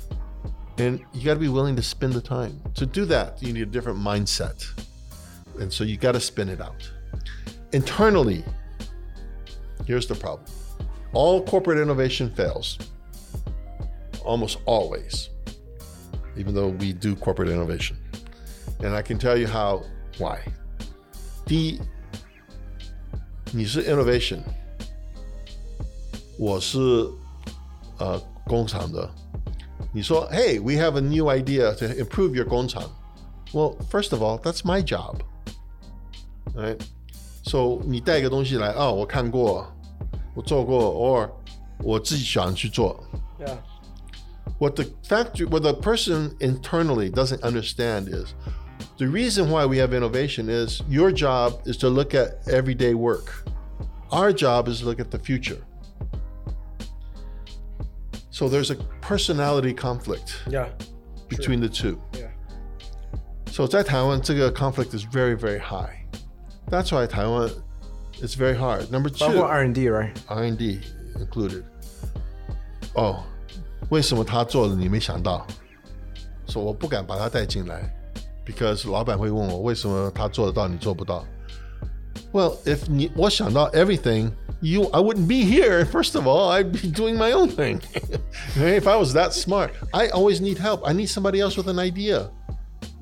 [0.78, 2.60] and you got to be willing to spend the time.
[2.76, 4.64] To do that, you need a different mindset,
[5.60, 6.90] and so you got to spin it out.
[7.72, 8.42] Internally,
[9.86, 10.46] here's the problem:
[11.12, 12.78] all corporate innovation fails,
[14.24, 15.28] almost always
[16.36, 17.96] even though we do corporate innovation.
[18.80, 19.82] And I can tell you how,
[20.18, 20.38] why.
[21.46, 21.80] 第一，
[23.52, 24.40] 你是 innovation，
[26.38, 26.78] 我是
[27.98, 29.08] 呃工厂的。
[29.92, 32.82] 你说，Hey, we have a new idea to improve your 工厂。
[33.52, 35.20] Well, first of all, that's my job.
[36.54, 36.78] Right?
[37.44, 39.66] So 你带一个东西来，哦，我看过，
[40.34, 41.30] 我做过，or
[41.82, 43.02] 我自己想去做。
[43.38, 43.56] Yeah.
[44.58, 48.34] What the factory, what the person internally doesn't understand is
[48.98, 53.44] the reason why we have innovation is your job is to look at everyday work.
[54.10, 55.62] Our job is to look at the future.
[58.30, 60.68] So there's a personality conflict Yeah.
[61.28, 62.00] between the two.
[62.12, 62.30] Yeah.
[63.50, 66.04] So 在台湾, the conflict is very, very high.
[66.68, 67.50] That's why Taiwan
[68.20, 68.90] is very hard.
[68.90, 70.14] Number 包 two, 括 R&D right？
[70.28, 70.80] R&D
[71.18, 71.64] included.
[72.94, 73.24] Oh,
[73.90, 75.46] 为什么他做了你没想到？
[76.48, 77.92] 说我不敢把他带进来，
[78.46, 81.24] because 老板会问我为什么他做得到你做不到。
[82.32, 84.30] Well, if 你我想到 everything,
[84.60, 85.84] you I wouldn't be here.
[85.84, 87.80] First of all, I'd be doing my own thing.
[88.54, 90.86] if I was that smart, I always need help.
[90.86, 92.30] I need somebody else with an idea.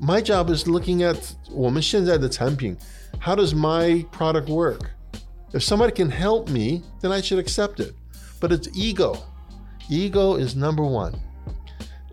[0.01, 1.18] My job is looking at
[1.51, 2.76] 我们现在的产品.
[3.20, 4.91] How does my product work?
[5.53, 7.95] If somebody can help me, then I should accept it.
[8.41, 9.18] But it's ego.
[9.89, 11.14] Ego is number one.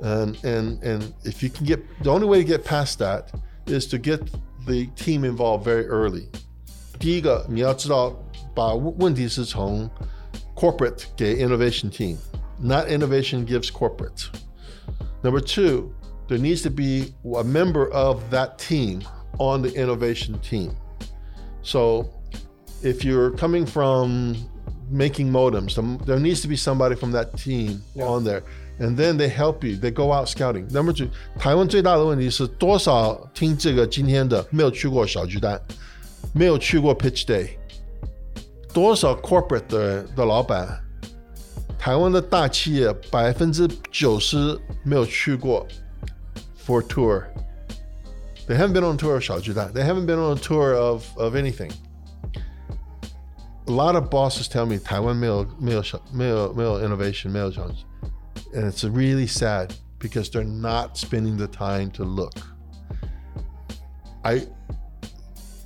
[0.02, 3.32] And and and if you can get the only way to get past that
[3.68, 4.20] is to get
[4.66, 6.28] the team involved very early.
[7.00, 8.14] 第一个你要知道
[8.54, 9.90] 把问题是从
[10.56, 12.18] corporate 给 innovation team,
[12.60, 14.30] not innovation gives corporate.
[15.24, 15.94] Number two,
[16.28, 19.02] there needs to be a member of that team
[19.38, 20.72] on the innovation team.
[21.64, 22.10] So
[22.84, 24.36] if you're coming from
[24.90, 28.44] making modems, then there needs to be somebody from that team on there.
[28.80, 29.78] And then they help you.
[29.78, 30.68] They go out scouting.
[30.72, 35.62] Number two, 台湾最大的问题是多少听这个今天的没有去过小巨蛋，
[36.34, 37.50] 没有去过 Pitch Day，
[38.74, 40.80] 多少 corporate 的的老板，
[41.78, 45.68] 台湾的大企业百分之九十没有去过
[46.66, 47.26] for tour.
[48.48, 49.72] They haven't been on tour of 小巨蛋.
[49.74, 51.72] They haven't been on a tour of, of anything.
[53.68, 57.84] A lot of bosses tell me 台湾没有没有小没有没有 innovation 没有 challenge,
[58.54, 62.34] and it's really sad because they're not spending the time to look.
[64.24, 64.48] I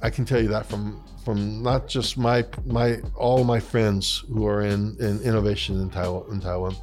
[0.02, 4.46] I can tell you that from from not just my my all my friends who
[4.46, 6.76] are in in innovation in Taiwan in Taiwan.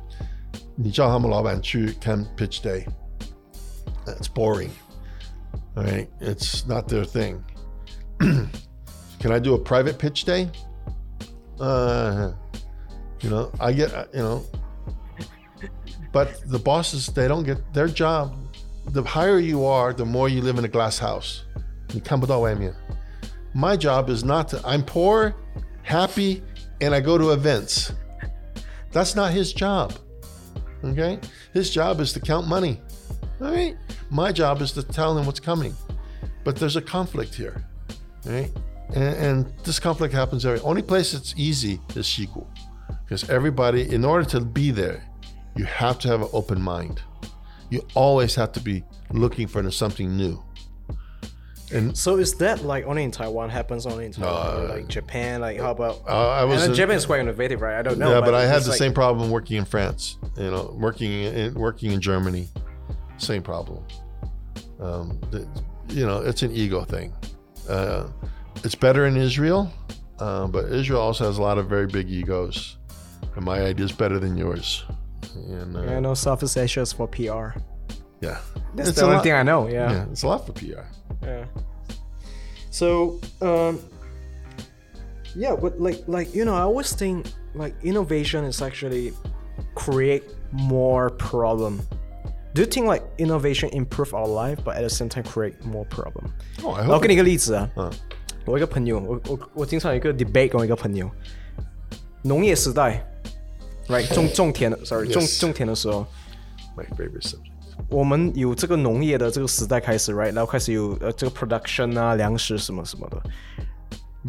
[0.74, 2.86] 你叫他们老板去看 pitch day.
[4.06, 4.70] That's boring.
[5.76, 7.42] All right, it's not their thing.
[8.18, 10.50] Can I do a private pitch day?
[11.59, 12.33] uh,
[13.21, 14.45] you know, I get, uh, you know,
[16.11, 18.35] but the bosses, they don't get their job.
[18.87, 21.43] The higher you are, the more you live in a glass house.
[21.93, 22.27] In Campo
[23.53, 25.35] My job is not to, I'm poor,
[25.83, 26.43] happy,
[26.81, 27.93] and I go to events.
[28.91, 29.93] That's not his job.
[30.83, 31.19] Okay?
[31.53, 32.81] His job is to count money.
[33.41, 33.75] All right?
[34.09, 35.75] My job is to tell him what's coming.
[36.43, 37.65] But there's a conflict here.
[38.25, 38.51] All right?
[38.95, 42.45] And, and this conflict happens every only place it's easy is Shiku.
[43.03, 45.03] Because everybody, in order to be there,
[45.55, 47.01] you have to have an open mind.
[47.69, 50.41] You always have to be looking for something new.
[51.73, 53.49] And So is that like only in Taiwan?
[53.49, 54.61] Happens only in Taiwan?
[54.63, 55.41] or like Japan?
[55.41, 56.01] Like how about?
[56.07, 57.77] uh, I was and in- Japan is quite innovative, right?
[57.77, 58.09] I don't know.
[58.13, 60.17] yeah, but I had the like- same problem working in France.
[60.37, 62.47] You know, working in working in Germany,
[63.17, 63.83] same problem.
[64.79, 65.45] Um, the,
[65.89, 67.13] you know, it's an ego thing.
[67.67, 68.07] Uh,
[68.64, 69.70] it's better in Israel,
[70.18, 72.76] uh, but Israel also has a lot of very big egos,
[73.36, 74.84] and my idea is better than yours.
[75.34, 77.58] And uh, Yeah, I know Southeast Asia is for PR.
[78.20, 78.38] yeah,
[78.74, 79.68] That's It's the a only lot- thing I know.
[79.68, 80.04] yeah, Yeah.
[80.12, 80.84] it's a lot for PR.
[81.22, 81.44] Yeah.
[82.70, 83.80] So, um,
[85.34, 89.12] yeah, but like, like you know, I always think like innovation is actually
[89.74, 91.80] create more problem.
[92.54, 95.86] Do you think like innovation improve our life, but at the same time create more
[95.86, 96.32] problem？
[96.62, 97.00] Oh, I 我 hope.
[97.00, 97.90] 给你一个例子啊，嗯
[98.47, 101.09] 我一个朋友，我我我经常有一个 debate 跟我一个朋友，
[102.23, 103.05] 农业时代
[103.89, 106.05] ，right 种 种田的，sorry 种种田的时候
[106.77, 107.51] ，My favorite subject.
[107.89, 113.21] 我们有这个农业的这个时代开始，right，然后开始有呃这个 production 啊，粮食什么什么的。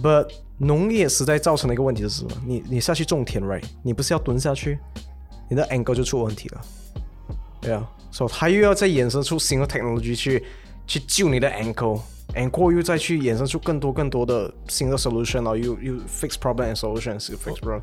[0.03, 2.31] But 农业时代造成的一个问题是什么？
[2.45, 4.79] 你你下去种田，right，你不是要蹲下去，
[5.49, 6.61] 你的 angle 就出问题了。
[7.61, 10.45] 对啊，所以它又要再衍生出新的 technology 去
[10.87, 11.49] 去救你的
[12.36, 17.82] ankle，and 过后又再去衍生出更多更多的新的 solution，然后又又 fix problem and solution 是 fix problem。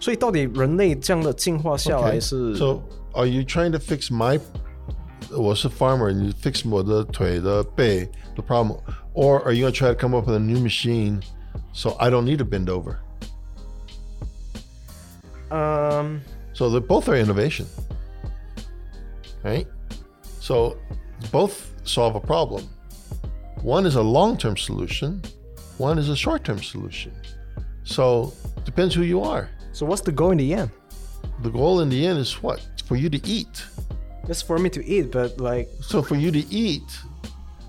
[0.00, 2.20] 所以到底人类这样的进化下来 Okay.
[2.20, 2.82] 是 So,
[3.12, 4.40] are you trying to fix my?
[5.30, 8.78] 我是 farmer, and you fix 我的腿的背 the problem,
[9.14, 11.20] or are you gonna try to come up with a new machine
[11.72, 12.96] so I don't need to bend over?
[15.50, 16.20] 嗯。
[16.54, 17.66] So they both are innovation,
[19.42, 19.66] right?
[20.38, 20.76] So
[21.30, 21.52] both
[21.84, 22.64] solve a problem.
[23.62, 25.22] One is a long-term solution,
[25.78, 27.12] one is a short-term solution.
[27.84, 28.32] So
[28.64, 29.48] depends who you are.
[29.72, 30.70] So what's the goal in the end?
[31.42, 32.60] The goal in the end is what?
[32.86, 33.64] For you to eat.
[34.28, 36.82] It's for me to eat, but like So for you to eat,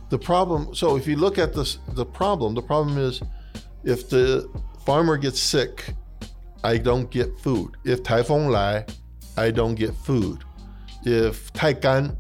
[0.10, 0.76] the problem.
[0.76, 2.54] So if you look at this, the problem.
[2.54, 3.22] The problem is,
[3.84, 4.48] if the
[4.86, 5.94] farmer gets sick,
[6.64, 7.76] I don't get food.
[7.84, 8.86] If 台风来,
[9.36, 10.40] I don't get food.
[11.04, 12.16] If 太干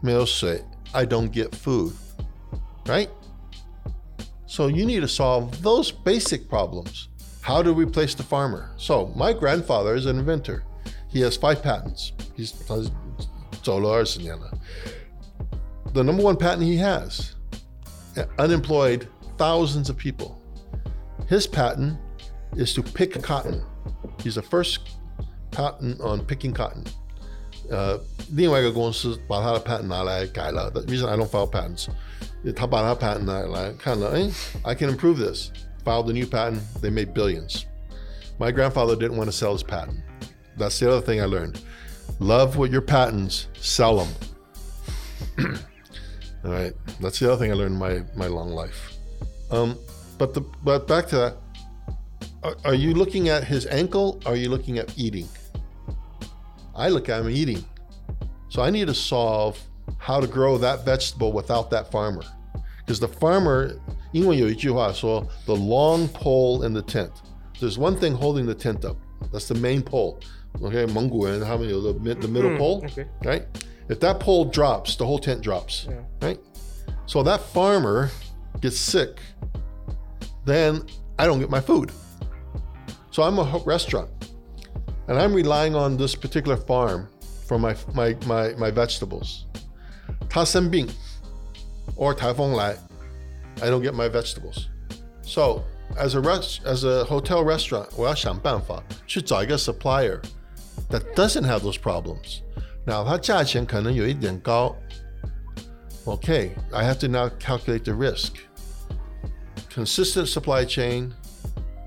[0.00, 0.62] 没有水,
[0.92, 1.92] I don't get food.
[2.88, 3.10] Right?
[4.46, 7.08] So you need to solve those basic problems.
[7.40, 8.70] How to replace the farmer.
[8.76, 10.64] So my grandfather is an inventor.
[11.08, 12.12] He has five patents.
[12.36, 12.52] He's
[13.62, 14.50] 走了20年了
[15.94, 17.34] the number one patent he has
[18.38, 19.08] unemployed
[19.38, 20.38] thousands of people
[21.28, 21.96] his patent
[22.56, 23.62] is to pick cotton
[24.22, 24.80] he's the first
[25.50, 26.84] patent on picking cotton
[27.70, 27.98] 呃，
[28.32, 30.70] 另外一个公司把他的 patent 拿来改了。
[30.70, 31.86] The reason I don't file patents，
[32.54, 34.30] 他把他 patent 拿来看了，哎，
[34.62, 35.50] I can improve this.
[35.84, 36.60] Filed a new patent.
[36.80, 37.66] They made billions.
[38.38, 40.00] My grandfather didn't want to sell his patent.
[40.56, 41.60] That's the other thing I learned.
[42.20, 44.08] Love what your patents, sell them.
[46.44, 48.92] All right, that's the other thing I learned in my my long life.
[49.50, 49.78] Um,
[50.18, 51.36] but the but back to that.
[52.42, 54.20] Are, are you looking at his ankle?
[54.26, 55.28] Or are you looking at eating?
[56.74, 57.64] I look at him eating,
[58.48, 59.58] so I need to solve
[59.98, 62.22] how to grow that vegetable without that farmer,
[62.84, 63.76] because the farmer.
[64.12, 67.10] 因为有一句话说 the long pole in the tent.
[67.60, 68.96] There's one thing holding the tent up.
[69.32, 70.20] That's the main pole.
[70.60, 73.06] Okay, 蒙古人他们有 the mid, the middle pole, okay.
[73.22, 73.42] right?
[73.88, 76.04] If that pole drops, the whole tent drops, Yeah.
[76.22, 76.38] right?
[77.06, 78.10] So that farmer
[78.60, 79.18] gets sick,
[80.44, 80.82] then
[81.18, 81.90] I don't get my food.
[83.10, 84.10] So I'm a ho- restaurant,
[85.08, 87.08] and I'm relying on this particular farm
[87.48, 89.46] for my my my, my vegetables.
[90.28, 90.88] 他生病
[91.96, 92.76] or 台风来
[93.60, 94.66] I don't get my vegetables.
[95.22, 95.62] So
[95.96, 100.20] as a rest, as a hotel restaurant, 我要想办法去找一个 supplier
[100.90, 102.40] that doesn't have those problems.
[102.86, 104.76] Now 它价钱可能有一点高。
[106.04, 108.34] Okay, I have to now calculate the risk.
[109.70, 111.14] Consistent supply chain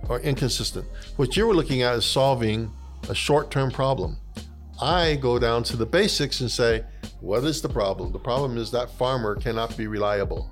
[0.10, 0.86] or inconsistent.
[1.18, 2.72] What you were looking at is solving
[3.10, 4.18] a short-term problem.
[4.82, 6.84] I go down to the basics and say,
[7.22, 8.12] what is the problem?
[8.12, 10.48] The problem is that farmer cannot be reliable.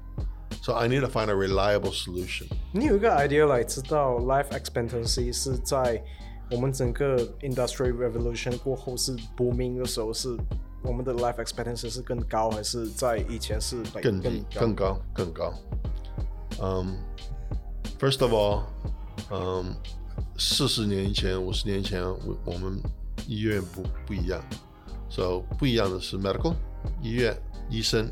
[0.61, 2.47] So I need to find a reliable solution.
[2.73, 6.03] 你有一个 idea 来知道 life expectancy 是在
[6.51, 10.35] 我们整个 industrial revolution 过后是 booming 的时候，是
[10.83, 15.53] 我们的 life expectancy 是更高，还是在以前是 like 更低，更高，更高。
[16.59, 16.95] Um,
[17.99, 18.63] first of all,
[19.29, 19.73] um,
[20.37, 22.81] 四十年前、五十年前，我我们
[23.27, 24.41] 医院不不一样
[25.10, 26.54] ，so 不一样的是 medical
[27.02, 27.36] 医院
[27.68, 28.08] 医生，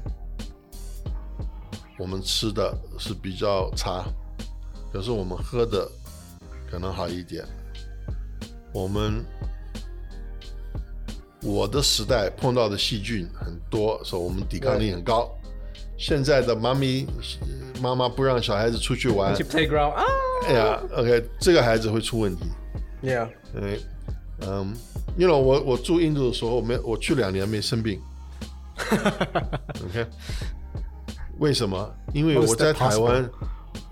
[1.99, 4.05] 我们吃的是比较差，
[4.93, 5.89] 可是我们喝的
[6.71, 7.45] 可能好一点。
[8.75, 9.25] 我们
[11.43, 15.31] 我的时代碰到的细菌很多，所以我们抵抗力很高。
[15.97, 17.07] 现在的妈咪
[17.81, 20.05] 妈妈不让小孩子出去玩，去 playground 啊，
[20.47, 22.45] 哎呀，OK，这个孩子会出问题。
[23.03, 23.81] Yeah，对，
[24.41, 24.75] 嗯，
[25.17, 28.01] 因为我我住印度的时候，没我去两年没生病。
[29.85, 30.07] OK，
[31.39, 31.95] 为什么？
[32.15, 33.29] 因为我在台湾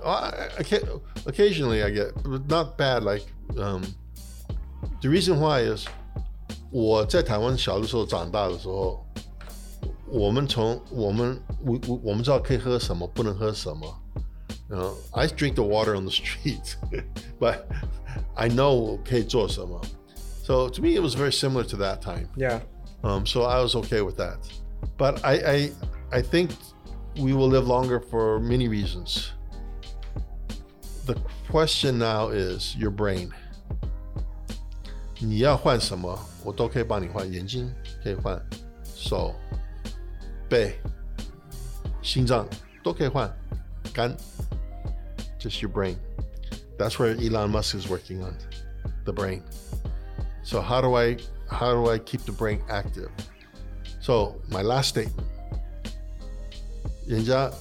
[0.02, 0.80] 啊，I can
[1.24, 2.12] occasionally I get
[2.48, 3.26] not bad like
[3.56, 3.82] um
[5.00, 5.86] the reason why is
[6.70, 9.04] 我在台湾小的时候长大的时候，
[10.08, 13.86] 我们从我们我我我们知道可以喝什么，不能喝什么。
[14.68, 16.74] You know, I drink the water on the street,
[17.38, 17.60] but
[18.34, 19.80] I know 可以做什么。
[20.45, 22.27] So to me, it was very similar to that time.
[22.35, 22.61] Yeah.
[23.03, 24.37] Um, so I was okay with that.
[24.97, 25.71] But I, I,
[26.11, 26.51] I think
[27.17, 29.31] we will live longer for many reasons.
[31.05, 31.15] The
[31.49, 33.31] question now is your brain.
[35.19, 37.31] 你要换什么，我都可以帮你换。
[37.31, 37.71] 眼睛
[38.03, 38.41] 可以换，
[38.83, 39.35] 手、
[40.49, 40.79] 背、
[42.01, 42.47] 心脏
[42.83, 43.31] 都可以换，
[43.93, 44.17] 肝
[45.39, 45.95] just your brain.
[46.77, 48.33] That's where Elon Musk is working on
[49.05, 49.43] the brain.
[50.45, 51.17] So how do I
[51.47, 53.09] how do I keep the brain active?
[53.99, 55.25] So my last statement.
[57.07, 57.51] 人家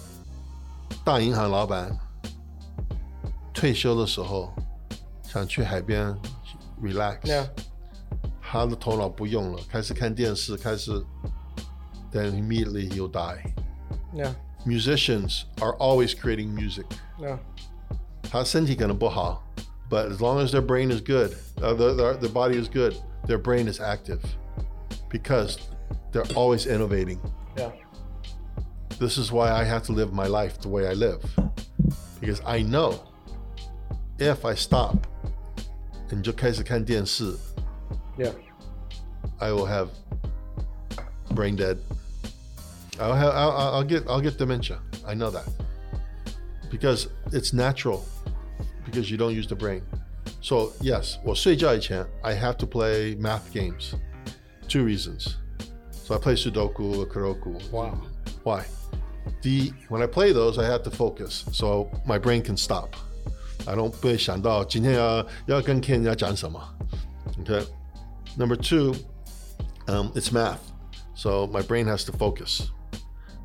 [1.05, 1.97] 大银行老板
[3.53, 4.53] 退休的时候
[5.25, 6.17] 想去海边
[6.83, 7.49] relax，、 Yeah.
[8.41, 10.93] 他的头脑不用了，开始看电视，开始
[12.13, 13.43] then immediately he'll die.
[14.15, 14.35] Yeah.
[14.65, 16.87] Musicians are always creating music.
[17.19, 17.39] Yeah.
[18.23, 19.43] 他身体可能不好
[19.89, 22.97] ，but as long as their brain is good, uh, their, their, their body is good,
[23.27, 24.23] their brain is active
[25.09, 25.59] because
[26.13, 27.21] they're always innovating.
[27.57, 27.73] Yeah.
[28.99, 31.23] This is why I have to live my life the way I live
[32.21, 33.03] because I know
[34.19, 35.07] if I stop
[36.11, 37.37] and 就开始看电视
[38.19, 38.33] Yeah.
[39.39, 39.89] I will have
[41.31, 41.79] brain dead.
[42.99, 44.79] I'll have I'll, I'll I'll get I'll get dementia.
[45.07, 45.49] I know that
[46.71, 48.05] because it's natural
[48.86, 49.82] because you don't use the brain.
[50.42, 53.96] So yes, well, 我睡觉以前 I have to play math games.
[54.68, 55.38] Two reasons.
[55.92, 57.72] So I play Sudoku or Kakuro.
[57.72, 58.00] Wow.
[58.44, 58.64] Why?
[59.42, 62.96] The when I play those, I have to focus, so my brain can stop.
[63.68, 67.66] I don't 被想到今天要要跟 Ken Okay.
[68.38, 68.94] Number two,
[69.88, 70.60] um, it's math,
[71.16, 72.70] so my brain has to focus,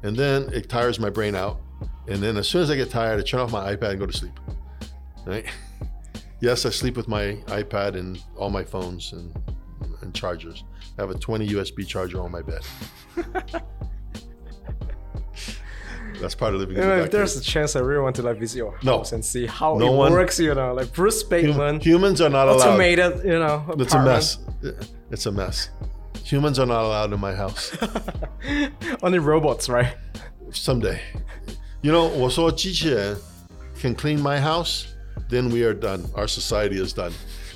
[0.02, 1.58] and then it tires my brain out.
[2.08, 4.06] And then as soon as I get tired, I turn off my iPad and go
[4.06, 4.38] to sleep
[5.25, 5.45] Right?
[6.41, 9.33] yes, I sleep with my iPad and all my phones and,
[10.01, 10.63] and chargers.
[10.97, 12.61] I have a 20 USB charger on my bed.
[16.21, 17.11] That's part of living in You the know, if backyard.
[17.11, 18.99] there's a chance, I really want to like visit your No.
[18.99, 20.39] house and see how No it one- works.
[20.39, 22.67] You know, like Bruce Hum- Bateman, humans are not allowed.
[22.69, 23.25] automated.
[23.25, 24.05] You know, It's a apartment.
[24.05, 24.37] mess.
[25.11, 25.69] It's a mess.
[26.23, 27.75] Humans are not allowed in my house.
[29.03, 29.93] Only robots, right?
[30.51, 31.01] Someday.
[31.81, 33.17] You know, 我说机器人
[33.81, 34.85] can clean my house,
[35.30, 36.04] then we are done.
[36.14, 37.12] Our society is done.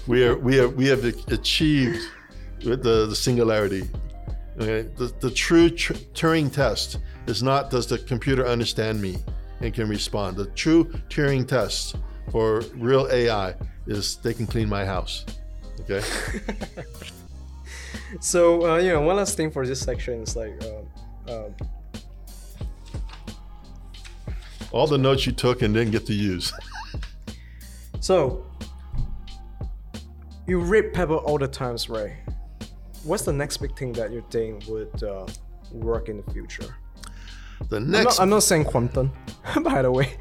[0.07, 2.01] We are we are we have achieved
[2.61, 3.89] the, the singularity.
[4.57, 4.89] Okay?
[4.97, 9.19] The, the true tr- Turing test is not does the computer understand me
[9.61, 10.37] and can respond.
[10.37, 11.97] The true Turing test
[12.31, 13.55] for real AI
[13.87, 15.25] is they can clean my house.
[15.81, 16.03] Okay?
[18.21, 21.51] So uh, you know, one last thing for this section is like, uh, uh,
[24.73, 26.53] All the notes you took and didn't get to use.
[28.05, 28.45] so
[30.47, 32.13] you read Pebble all the times, right?
[33.03, 35.27] What's the next big thing that you think would uh,
[35.73, 36.77] work in the future?
[37.71, 39.11] The I'm next not, I'm not saying quantum,
[39.63, 40.19] by the way.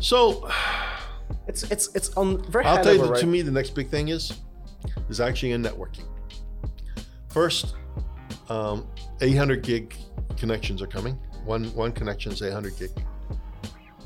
[0.00, 0.48] so
[1.46, 3.20] It's it's it's on very I'll tell you, that right?
[3.20, 4.32] to me, the next big thing is
[5.10, 6.06] is actually in networking.
[7.28, 7.74] First,
[8.48, 8.86] um,
[9.20, 9.94] 800 gig
[10.38, 11.18] connections are coming.
[11.44, 12.92] One one connection is 800 gig.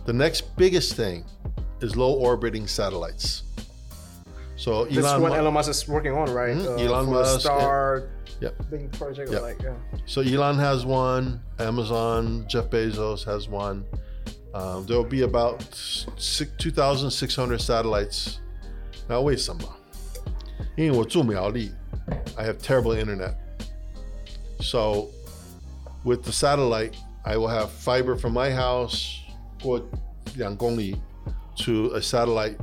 [0.05, 1.25] The next biggest thing
[1.84, 3.44] is low orbiting satellites.
[4.56, 6.56] So That's Elon, what Mu- Elon Musk is working on, right?
[6.58, 8.04] Mhm, Uh, Elon for Musk, Star
[8.42, 8.56] Yep.
[8.70, 9.42] big project, Yep.
[9.42, 9.76] like yeah.
[10.06, 11.40] So Elon has one.
[11.60, 13.86] Amazon, Jeff Bezos has one.
[14.54, 15.64] Um, there will be about
[16.18, 18.40] six, 2,600 satellites.
[19.08, 19.76] Now wait some more.
[20.78, 21.72] 因为我住苗栗,
[22.38, 23.36] I have terrible internet.
[24.62, 25.10] So
[26.04, 26.96] with the satellite,
[27.26, 29.20] I will have fiber from my house
[29.62, 29.80] 过
[30.36, 30.96] 两公里
[31.57, 32.59] to a satellite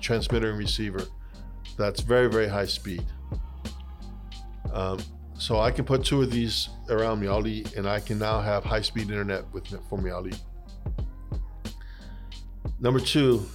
[0.00, 1.02] transmitter and receiver
[1.76, 3.04] that's very, very high speed.
[4.72, 4.98] Um,
[5.38, 8.80] so I can put two of these around Miaoli and I can now have high
[8.80, 10.38] speed internet with for Miaoli.
[12.80, 13.46] Number two,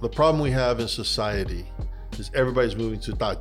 [0.00, 1.64] the problem we have in society
[2.18, 3.36] is everybody's moving to Da.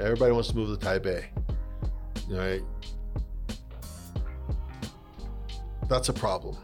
[0.00, 1.24] Everybody wants to move to Taipei.
[2.28, 2.62] Right?
[5.88, 6.56] That's a problem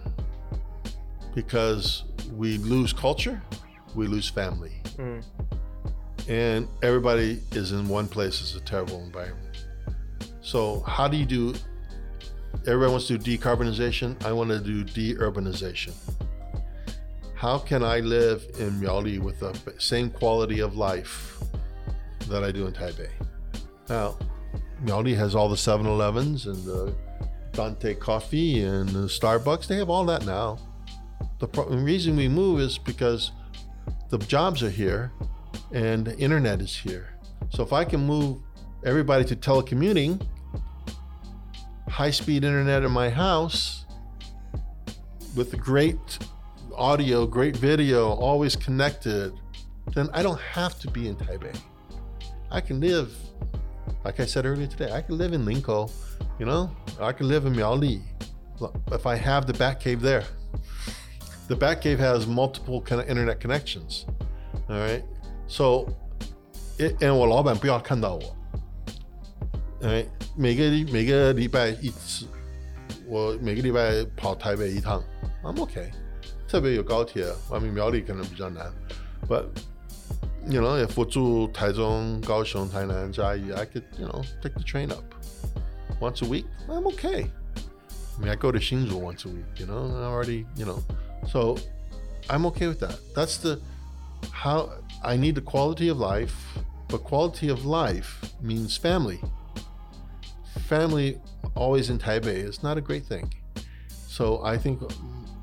[1.36, 2.02] because
[2.32, 3.40] we lose culture,
[3.94, 4.82] we lose family.
[6.28, 8.40] And everybody is in one place.
[8.40, 9.66] It's a terrible environment.
[10.40, 11.54] So, how do you do?
[12.66, 14.24] Everybody wants to do decarbonization.
[14.24, 15.92] I want to do de-urbanization.
[17.34, 21.38] How can I live in Miaoli with the same quality of life
[22.28, 23.10] that I do in Taipei?
[23.90, 24.16] Now,
[24.82, 26.94] Miaoli has all the 7-Elevens and the
[27.52, 29.66] Dante Coffee and the Starbucks.
[29.66, 30.58] They have all that now.
[31.38, 33.32] The pro- reason we move is because
[34.08, 35.12] the jobs are here
[35.72, 37.18] and the internet is here.
[37.50, 38.38] So if I can move
[38.84, 40.26] everybody to telecommuting,
[41.88, 43.84] high speed internet in my house
[45.34, 46.18] with great
[46.74, 49.32] audio, great video, always connected,
[49.94, 51.58] then I don't have to be in Taipei.
[52.50, 53.14] I can live,
[54.04, 55.90] like I said earlier today, I can live in Linkou,
[56.38, 58.02] you know, I can live in Miaoli
[58.92, 60.24] if I have the Batcave there
[61.48, 64.04] the Batcave has multiple kind of internet connections.
[64.68, 65.02] All right.
[65.46, 65.86] So,
[66.78, 68.36] 因为我老板不要看到我，
[69.80, 70.04] 哎，
[70.36, 72.26] 每个每个礼拜一次，
[73.06, 75.02] 我每个礼拜跑台北一趟
[75.42, 75.90] ，I'm okay。
[76.48, 78.72] 特别有高铁，外面苗栗可能比较难
[79.28, 79.44] ，but
[80.48, 85.04] you know if 我住台中、高雄、台南、嘉义，I could you know take the train up
[86.00, 86.44] once a week.
[86.68, 87.30] I'm okay.
[88.18, 89.60] I mean I go to Hsinchu once a week.
[89.60, 90.82] You know I already you know.
[91.28, 91.56] So
[92.30, 92.98] I'm okay with that.
[93.14, 93.60] That's the
[94.30, 94.72] how
[95.02, 99.20] I need the quality of life, but quality of life means family.
[100.66, 101.20] Family
[101.54, 103.32] always in Taipei is not a great thing.
[104.08, 104.82] So I think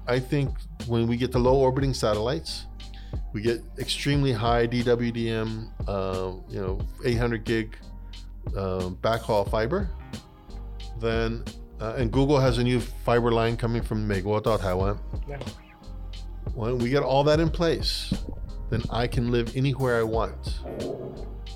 [0.07, 0.49] I think
[0.87, 2.65] when we get the low orbiting satellites,
[3.31, 7.77] we get extremely high DWDM, uh, you know, 800 gig
[8.55, 9.89] uh, backhaul fiber.
[10.99, 11.43] Then,
[11.79, 14.99] uh, and Google has a new fiber line coming from Meguo Taiwan.
[15.27, 15.39] Yeah.
[16.53, 18.13] When we get all that in place,
[18.69, 20.59] then I can live anywhere I want.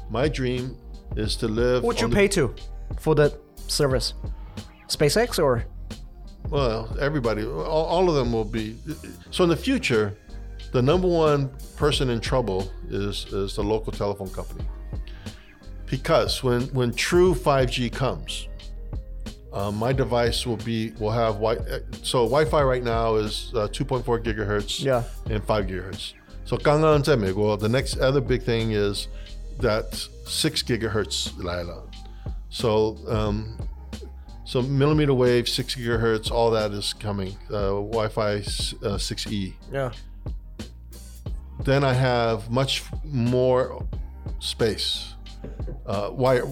[0.09, 0.75] My dream
[1.15, 1.83] is to live.
[1.83, 2.53] What you the- pay to
[2.99, 3.37] for the
[3.67, 4.13] service?
[4.87, 5.65] SpaceX or
[6.49, 8.77] Well, everybody, all, all of them will be.
[9.31, 10.17] So in the future,
[10.71, 14.63] the number one person in trouble is is the local telephone company,
[15.85, 18.47] because when when true 5G comes,
[19.56, 23.68] uh, my device will be will have wi- uh, so Wi-Fi right now is uh,
[23.68, 25.02] 2.4 gigahertz Yeah.
[25.30, 26.14] and 5 gigahertz.
[26.44, 29.06] So 刚刚在美国, the next other big thing is
[29.60, 29.84] that
[30.26, 31.84] 6 gigahertz 来了.
[32.50, 33.56] So um,
[34.44, 37.34] so millimeter wave, six gigahertz, all that is coming.
[37.48, 38.34] Uh, Wi-Fi
[38.84, 39.54] uh, 6E.
[39.72, 39.90] yeah?
[41.64, 43.82] Then I have much more
[44.40, 45.14] space,
[45.85, 46.45] uh, wire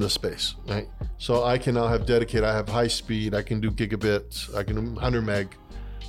[0.00, 0.88] the space, right?
[1.18, 2.44] So I can now have dedicated.
[2.44, 3.34] I have high speed.
[3.34, 4.54] I can do gigabits.
[4.54, 5.56] I can do 100 meg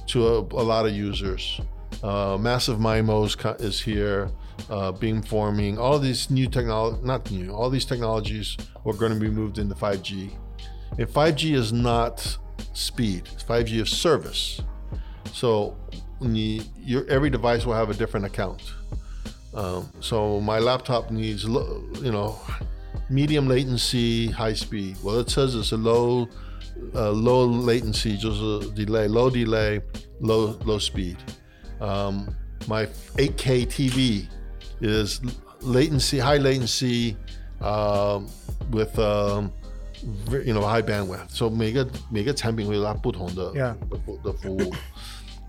[0.07, 1.61] to a, a lot of users.
[2.01, 4.29] Uh, massive MIMOs is here.
[4.69, 9.29] Uh, beamforming, all these new technology, not new, all these technologies are going to be
[9.29, 10.31] moved into 5G.
[10.99, 12.37] And 5G is not
[12.73, 13.25] speed.
[13.25, 14.61] 5G is service.
[15.33, 15.75] So
[16.21, 18.73] you, your, every device will have a different account.
[19.54, 22.38] Um, so my laptop needs, lo- you know,
[23.10, 24.96] medium latency, high speed.
[25.02, 26.28] Well, it says it's a low,
[26.94, 29.80] uh, low latency, just a delay, low delay,
[30.20, 31.16] low low speed.
[31.80, 32.34] Um,
[32.66, 34.28] my 8K TV
[34.80, 35.20] is
[35.62, 37.16] latency, high latency,
[37.60, 38.28] um,
[38.70, 39.50] with um,
[40.28, 41.30] ve- you know high bandwidth.
[41.30, 43.74] So 每个每个产品会有它不同的 Yeah.
[43.88, 44.72] 的服的服务。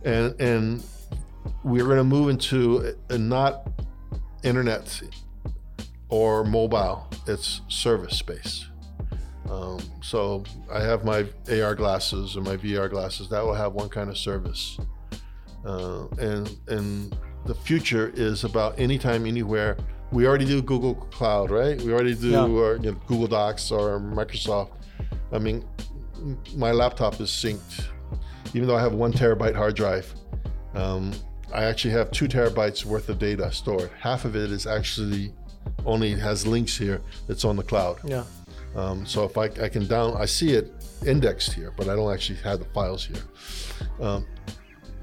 [0.06, 0.82] and and
[1.64, 3.56] we're going to move into a, a not
[4.45, 5.03] internet
[6.09, 8.67] or mobile it's service space.
[9.51, 10.43] Um, so
[10.73, 11.27] i have my
[11.63, 14.79] ar glasses and my vr glasses that will have one kind of service.
[15.65, 17.17] Uh, and and
[17.47, 19.77] the future is about anytime anywhere.
[20.13, 21.81] We already do google cloud right?
[21.81, 22.43] We already do Yeah.
[22.43, 24.71] uh, you know, google docs or microsoft.
[25.33, 25.65] I mean
[26.57, 27.87] my laptop is synced.
[28.55, 30.15] Even though I have one terabyte hard drive,
[30.75, 31.13] um,
[31.53, 33.91] I actually have two terabytes worth of data stored.
[34.01, 35.33] Half of it is actually
[35.87, 37.99] only has links here that's on the cloud.
[38.05, 38.25] Yeah.
[38.75, 40.73] Um, so if I, I can down, I see it
[41.07, 43.23] indexed here, but I don't actually have the files here.
[44.01, 44.27] Um,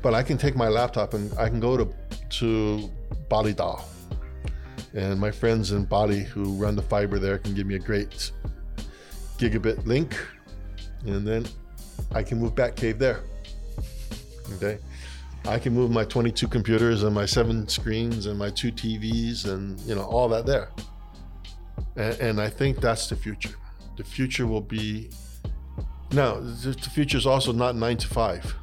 [0.02, 1.94] but I can take my laptop and I can go to
[2.40, 2.90] to
[3.30, 3.82] Bali Dao,
[4.94, 8.32] and my friends in Bali who run the fiber there can give me a great
[9.38, 10.18] gigabit link,
[11.06, 11.46] and then
[12.14, 13.22] I can move Batcave there.
[14.56, 14.80] Okay.
[15.46, 19.80] I can move my 22 computers and my seven screens and my two TVs and
[19.82, 20.70] you know all that there.
[21.96, 23.56] and, and I think that's the future.
[23.98, 25.10] The future will be
[26.12, 26.40] now.
[26.40, 28.56] The, future is also not nine to five.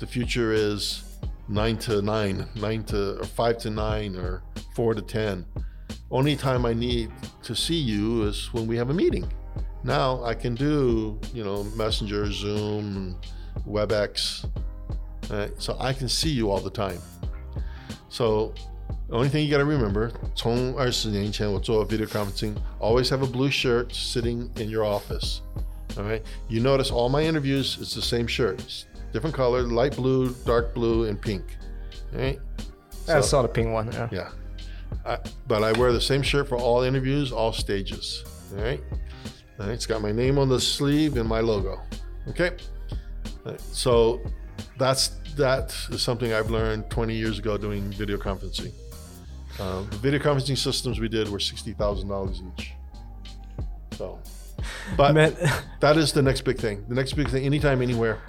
[0.00, 1.18] The future is
[1.48, 4.42] nine to nine, nine to or five to nine, or
[4.74, 5.46] four to ten.
[6.10, 7.10] Only time I need
[7.44, 9.30] to see you is when we have a meeting.
[9.84, 13.20] Now I can do you know Messenger, Zoom,
[13.66, 14.48] WebEx,
[15.29, 15.51] right?
[15.57, 16.99] so I can see you all the time.
[18.09, 18.53] So
[19.07, 23.91] the only thing you got to remember, 从二十年前我做 video conferencing, always have a blue shirt
[23.93, 25.41] sitting in your office.
[25.97, 26.21] All right.
[26.47, 28.61] You notice all my interviews, it's the same shirt.
[28.61, 31.43] It's different color, light blue, dark blue, and pink.
[32.13, 32.39] All right.
[33.09, 33.91] I saw the pink one.
[33.91, 34.09] Yeah.
[34.11, 34.29] Yeah.
[35.05, 38.23] I, but I wear the same shirt for all interviews, all stages.
[38.55, 38.81] All right.
[39.59, 39.73] All right.
[39.73, 41.81] It's got my name on the sleeve and my logo.
[42.29, 42.51] Okay.
[43.45, 44.21] All right, So
[44.78, 48.72] that's that is something I've learned 20 years ago doing video conferencing.
[49.60, 52.72] Um, the video conferencing systems we did were sixty thousand dollars each.
[53.92, 54.18] So,
[54.96, 55.14] but
[55.80, 56.84] that is the next big thing.
[56.88, 58.20] The next big thing, anytime, anywhere.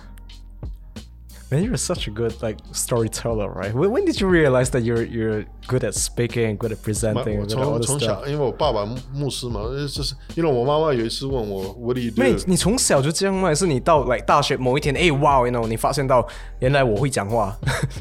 [1.50, 3.74] man, you're such a good like storyteller, right?
[3.74, 7.40] When, when did you realize that you're you're good at speaking, good at 我 presenting,
[7.40, 8.06] 我 good at all 从 this 从 stuff?
[8.06, 13.48] 小，因为我爸爸牧牧师嘛，就是因为我妈妈有一次问我 What do you 妹 do？，你从小就这样吗？
[13.48, 16.26] 还是你到 like 大学某一天，哎，哇，you know，你发现到
[16.60, 17.56] 原来我会讲话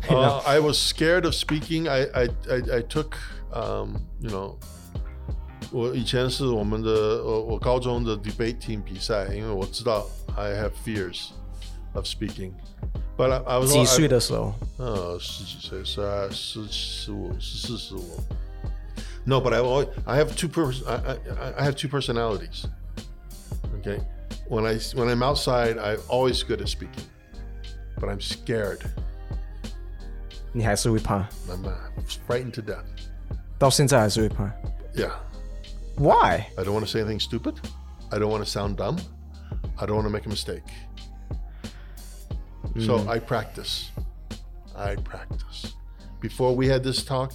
[0.09, 0.41] you know?
[0.41, 1.89] Uh, I was scared of speaking.
[1.89, 3.15] I I I, I took
[3.53, 4.55] um, you know.
[5.73, 10.05] 我以前是我们的我我高中的 debate team 比赛，因为我知道
[10.35, 11.29] I have fears
[11.93, 12.51] of speaking,
[13.17, 14.53] but I, I was 几 I, 岁的时候？
[14.77, 18.19] 呃，十几岁，十二、十十五、十四、十五。
[19.25, 22.65] No, but I always, I have two pers- I, I, I have two personalities.
[23.79, 23.99] Okay,
[24.49, 27.05] when I when I'm outside, I'm always good at speaking,
[27.99, 28.79] but I'm scared.
[30.53, 31.73] 你还是会怕， I'm uh,
[32.27, 32.83] frightened to death.
[33.59, 34.51] 到现在还是会怕。
[34.95, 35.11] Yeah,
[35.97, 36.47] Why？
[36.57, 37.55] I don't want to say anything stupid.
[38.09, 38.97] I don't want to sound dumb.
[39.77, 40.63] I don't want to make a mistake.
[42.74, 43.08] So mm.
[43.08, 43.90] I practice.
[44.74, 45.74] I practice.
[46.20, 47.32] Before we had this talk,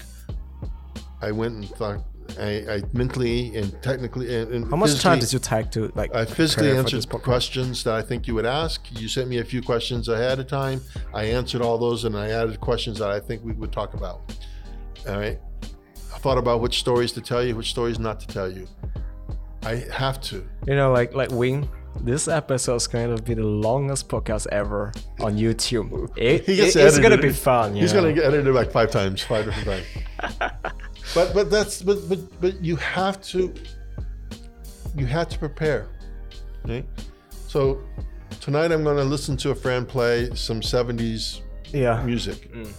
[1.22, 2.04] I went and thought.
[2.40, 6.16] I, I mentally and technically and, and How much time did you take to like?
[6.16, 8.82] I physically answered questions that I think you would ask.
[8.92, 10.80] You sent me a few questions ahead of time.
[11.14, 14.22] I answered all those and I added questions that I think we would talk about.
[15.10, 15.40] All right.
[16.14, 18.68] I thought about which stories to tell you, which stories not to tell you.
[19.64, 20.48] I have to.
[20.68, 21.68] You know, like like Wing.
[22.00, 26.12] This episode is going to be the longest podcast ever on YouTube.
[26.18, 27.76] It, He gets it- it's going to be fun.
[27.76, 29.86] He's gonna get edited like five times, five different
[30.20, 30.54] times.
[31.16, 33.54] but but that's but but but you have to
[34.96, 35.88] you have to prepare.
[36.66, 36.84] Okay?
[37.48, 37.82] So
[38.40, 41.42] tonight I'm gonna listen to a friend play some 70s
[41.72, 42.02] Yeah.
[42.04, 42.52] music.
[42.54, 42.72] Mm.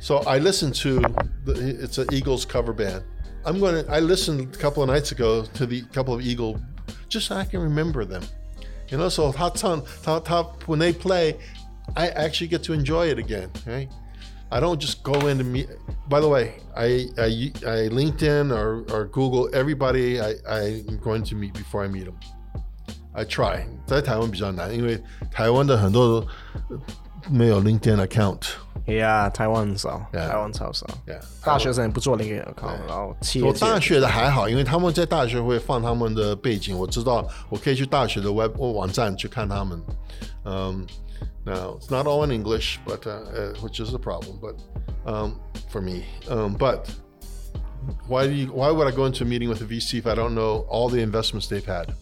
[0.00, 1.00] So I listened to
[1.44, 3.04] the, it's an Eagles cover band.
[3.44, 6.60] I'm gonna I listened a couple of nights ago to the couple of Eagle
[7.08, 8.22] just so I can remember them.
[8.89, 11.37] You know, so how ton how, how when they play,
[11.95, 13.49] I actually get to enjoy it again.
[13.65, 13.89] Right?
[14.51, 15.65] I don't just go into me.
[16.07, 21.35] By the way, I I, I LinkedIn or, or Google everybody I I'm going to
[21.35, 22.19] meet before I meet them.
[23.15, 23.65] I try.
[23.87, 25.01] 在台湾比较难，因为
[25.31, 26.25] 台湾的很多
[27.29, 28.41] 没有 LinkedIn account。
[28.85, 30.27] Yeah，台湾很少 Yeah.
[30.27, 30.85] 台湾超少。
[31.07, 31.21] Yeah.
[31.43, 39.81] 大学生也不做那个 account，然后企业界我大学的还好，因为他们在大学会放他们的背景，我知道我可以去大学的 web 网站去看他们。
[40.43, 40.83] Um,
[41.45, 44.55] now it's not all in English, but uh, uh, which is a problem, but
[45.05, 45.35] um,
[45.69, 46.03] for me.
[46.29, 46.89] Um, but
[48.09, 48.47] why do you?
[48.47, 50.89] Why would I go into a meeting with a VC if I don't know all
[50.89, 51.93] the investments they've had?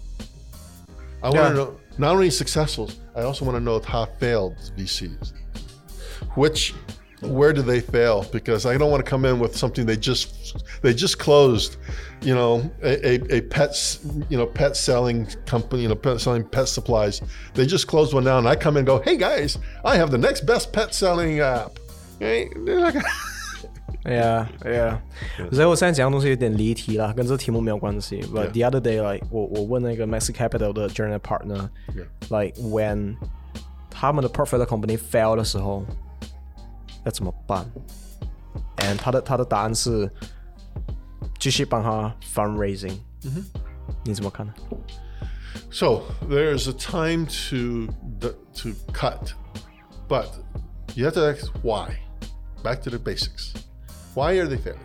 [1.22, 1.50] I want Yeah.
[1.50, 5.33] to know not only successful, I also want to know how failed VCs.
[6.35, 6.75] Which
[7.23, 8.25] where do they fail?
[8.25, 11.77] Because I don't want to come in with something they just they just closed,
[12.21, 16.45] you know, a, a, a pets you know pet selling company, you know, pet selling
[16.45, 17.23] pet supplies.
[17.55, 18.39] They just closed one down.
[18.39, 21.41] And I come in and go, hey guys, I have the next best pet selling
[21.41, 21.79] app.
[22.19, 22.49] Hey,
[24.06, 25.00] Yeah, yeah.
[25.52, 28.22] 所以我现在讲的东西有点离题了，跟这题目没有关系。
[28.22, 31.70] But the other day, like 我我问那个 Maxi Capital 的 journal partner,
[32.30, 33.16] like when
[33.92, 35.86] 他们的 portfolio company fail 的时候
[37.06, 37.64] 要怎么办？
[38.78, 40.10] And 他的他的答案是
[41.38, 42.98] 继续帮他 fundraising。
[44.04, 44.54] 你怎么看呢？
[45.70, 47.94] So there's a time to
[48.56, 49.34] to cut,
[50.08, 50.26] but
[50.96, 52.00] you have to ask why.
[52.64, 53.54] Back to the basics.
[54.16, 54.80] Why are they failing?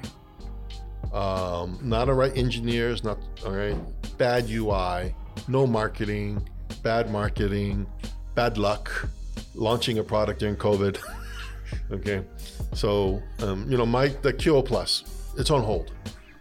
[1.12, 3.77] Um, not the right engineers, not all right.
[4.18, 5.14] Bad UI,
[5.48, 6.47] no marketing,
[6.82, 7.86] bad marketing,
[8.35, 8.90] bad luck,
[9.55, 10.98] launching a product during COVID.
[11.93, 12.23] okay,
[12.74, 15.05] so um, you know my the QO Plus,
[15.39, 15.93] it's on hold,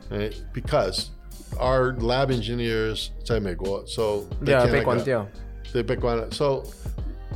[0.10, 0.34] right?
[0.54, 1.12] Because
[1.60, 5.06] our lab engineers 在美国，so they Yeah， can't 被 like 关 that.
[5.06, 5.28] 掉。
[5.74, 6.32] They pick one.
[6.32, 6.64] So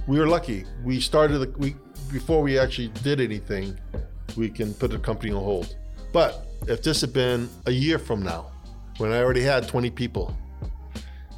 [0.07, 0.65] we were lucky.
[0.85, 1.75] We started the we
[2.11, 3.77] before we actually did anything,
[4.36, 5.76] we can put the company on hold.
[6.12, 8.50] But if this had been a year from now,
[8.98, 10.36] when I already had 20 people,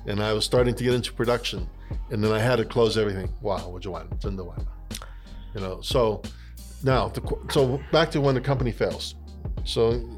[0.07, 1.69] and I was starting to get into production,
[2.11, 3.33] and then I had to close everything.
[3.41, 4.21] Wow, what you want?
[5.55, 5.81] You know.
[5.81, 6.23] So
[6.83, 9.15] now, the, so back to when the company fails.
[9.65, 10.09] So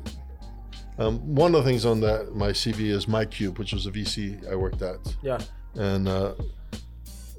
[0.98, 4.50] um, one of the things on that my CV is MyCube, which was a VC
[4.50, 4.98] I worked at.
[5.22, 5.38] Yeah.
[5.74, 6.34] And uh,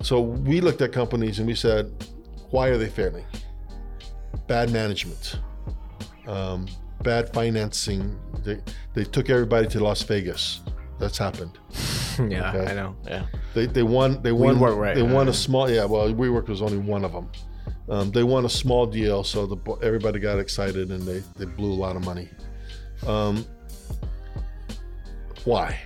[0.02, 1.92] so we looked at companies and we said,
[2.52, 3.26] why are they failing?
[4.48, 5.40] Bad management,
[6.28, 6.68] um,
[7.04, 8.20] bad financing.
[8.44, 8.60] They,
[8.94, 10.62] they took everybody to Las Vegas.
[11.00, 11.58] That's happened.
[12.28, 12.72] yeah, Okay.
[12.72, 12.96] I know.
[13.08, 13.26] Yeah.
[13.54, 14.22] They, they won.
[14.22, 14.58] They won.
[14.58, 15.70] WeWork, right, They won a small.
[15.70, 15.86] Yeah.
[15.86, 17.30] Well, WeWork was only one of them.
[17.90, 21.72] Um, they won a small deal, so the everybody got excited and they, they blew
[21.72, 22.30] a lot of money.
[23.08, 23.46] Um,
[25.44, 25.80] why?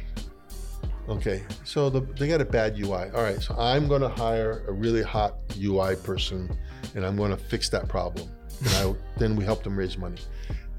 [1.07, 3.09] Okay, so the, they got a bad UI.
[3.13, 6.49] All right, so I'm going to hire a really hot UI person,
[6.95, 8.29] and I'm going to fix that problem.
[8.59, 10.17] And I, then we help them raise money.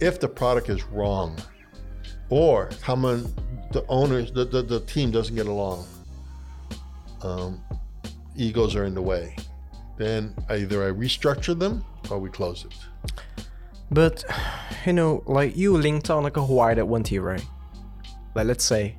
[0.00, 1.36] If the product is wrong,
[2.30, 3.32] or someone,
[3.72, 5.86] the owners, the, the, the team doesn't get along,
[7.22, 7.62] um,
[8.36, 9.36] egos are in the way,
[9.96, 12.74] then either I restructure them or we close it.
[13.90, 14.24] But,
[14.86, 17.44] you know, like you linked on like a Hawaii that went here, right?
[18.34, 18.96] Like, let's say,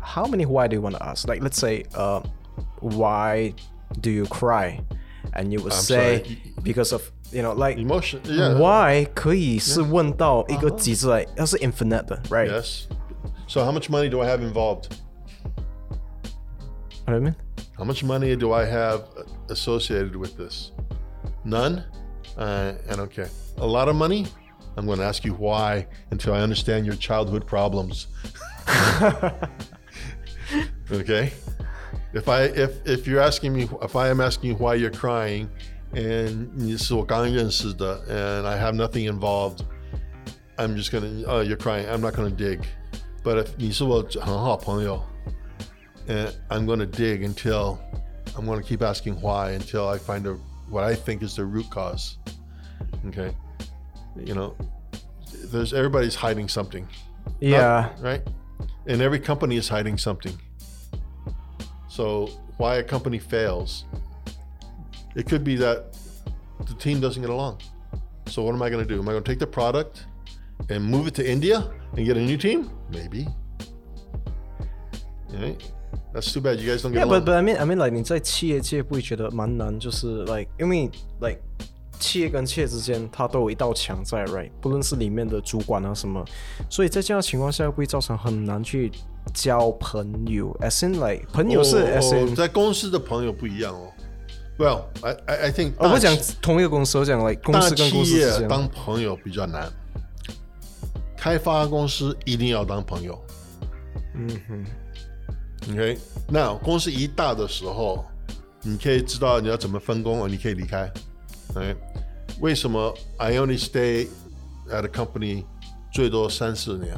[0.00, 1.26] how many why do you want to ask?
[1.26, 2.20] Like, let's say, uh,
[2.80, 3.54] why
[4.00, 4.80] do you cry?
[5.33, 6.41] And you would I'm say sorry.
[6.63, 8.57] because of you know like Emotion, yeah.
[8.57, 12.49] why 可以是问到一个极致来，要是 infinite 的，right?
[12.49, 12.85] Yes.
[13.47, 14.87] So how much money do I have involved?
[17.05, 17.35] What I mean?
[17.77, 19.03] How much money do I have
[19.49, 20.71] associated with this?
[21.43, 21.83] None?
[22.37, 23.29] Uh, I don't care.
[23.57, 24.27] A lot of money?
[24.77, 28.07] I'm going to ask you why until I understand your childhood problems.
[30.91, 31.31] okay?
[32.13, 35.47] If I if if you're asking me if I am asking you why you're crying
[35.93, 39.59] and 你是我刚认识的 and I have nothing involved,
[40.57, 41.87] I'm just gonna oh you're crying.
[41.87, 42.61] I'm not gonna dig.
[43.23, 45.01] But if 你是我很好朋友
[46.07, 47.77] and I'm going to dig until
[48.35, 50.37] I'm going to keep asking why until I find a,
[50.69, 52.17] what I think is the root cause.
[53.07, 53.35] Okay,
[54.15, 54.55] you know,
[55.51, 56.87] there's everybody's hiding something,
[57.39, 57.89] Yeah.
[58.01, 58.21] right?
[58.87, 60.35] And every company is hiding something.
[61.93, 63.85] So why a company fails,
[65.15, 65.95] it could be that
[66.65, 67.57] the team doesn't get along.
[68.27, 69.01] So what am I going to do?
[69.01, 70.05] Am I going to take the product
[70.69, 71.63] and move it to India
[71.95, 72.69] and get a new team?
[72.91, 73.27] Maybe.
[75.31, 75.57] Right?
[76.13, 76.59] That's too bad.
[76.59, 77.21] You guys don't get Yeah, along.
[77.21, 80.89] but but I mean I mean like 你在企业界不会觉得蛮难，就是 like 因为
[81.21, 81.39] like
[81.99, 84.49] 企业跟企业之间它都有一道墙在，right？
[84.59, 86.25] 不论是里面的主管啊什么，
[86.69, 88.91] 所以在这样的情况下会造成很难去
[89.32, 93.90] 交朋友，as in like 朋友是 as 哦 in，在公司的朋友不一样哦。
[94.56, 98.48] Well, I I, I think 我不讲同一个公司，我讲 like 公大司跟公企业司之间。
[98.48, 99.68] 当朋友比较难，
[101.16, 103.18] 开发公司一定要当朋友。
[104.14, 104.64] 嗯哼
[105.72, 105.98] ，OK，
[106.28, 108.04] 那公司一大的时候，
[108.62, 110.88] 你可以知道你要怎么分工，你可以离开。
[111.56, 111.74] 哎，
[112.40, 114.06] 为什么 I only stay
[114.70, 115.44] at a company
[115.92, 116.94] 最多三四年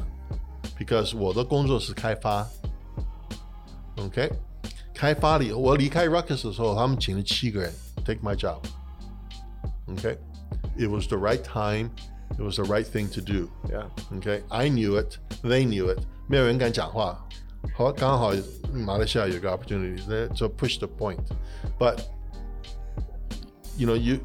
[0.77, 2.47] ？Because 我的工作是开发。
[3.97, 4.31] OK，
[4.93, 7.71] 开发里我离开 Ruckus 的时候，他们请了七个人
[8.05, 11.91] take my job。OK，it was the right time,
[12.37, 13.49] it was the right thing to do。
[13.69, 13.87] Yeah.
[14.17, 15.99] Okay, I knew it, they knew it.
[16.27, 17.23] 没有人敢讲话。
[17.75, 18.31] 好，刚好
[18.73, 21.19] 马来西亚有个 opportunity to push the point,
[21.77, 21.99] but
[23.77, 24.17] you know you,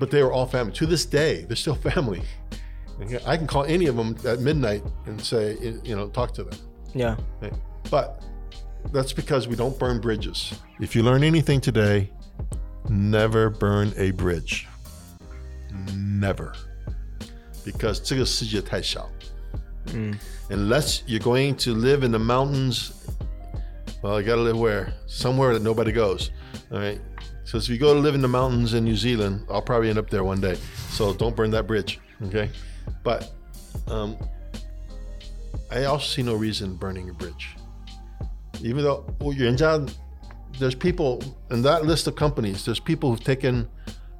[0.00, 0.72] but they were all family.
[0.78, 2.22] To this day, they're still family.
[3.00, 6.44] Okay, I can call any of them at midnight and say, you know, talk to
[6.44, 6.58] them.
[6.94, 7.16] Yeah.
[7.42, 7.54] Okay?
[7.90, 8.22] But
[8.92, 10.54] that's because we don't burn bridges.
[10.80, 12.10] If you learn anything today,
[12.88, 14.68] never burn a bridge.
[15.94, 16.54] Never.
[17.64, 19.08] Because 这个世界太小。
[20.48, 22.92] Unless you're going to live in the mountains,
[24.02, 24.92] well, you gotta live where?
[25.06, 26.30] Somewhere that nobody goes.
[26.70, 27.00] All right.
[27.44, 29.98] So if you go to live in the mountains in New Zealand, I'll probably end
[29.98, 30.56] up there one day.
[30.90, 32.00] So don't burn that bridge.
[32.26, 32.50] Okay.
[33.07, 33.31] But
[33.87, 34.17] um,
[35.71, 37.55] I also see no reason burning a bridge.
[38.61, 39.89] Even though well, you're in
[40.59, 43.65] there's people in that list of companies, there's people who've taken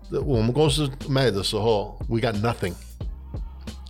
[0.09, 2.73] the when goes to Madness the whole, we got nothing.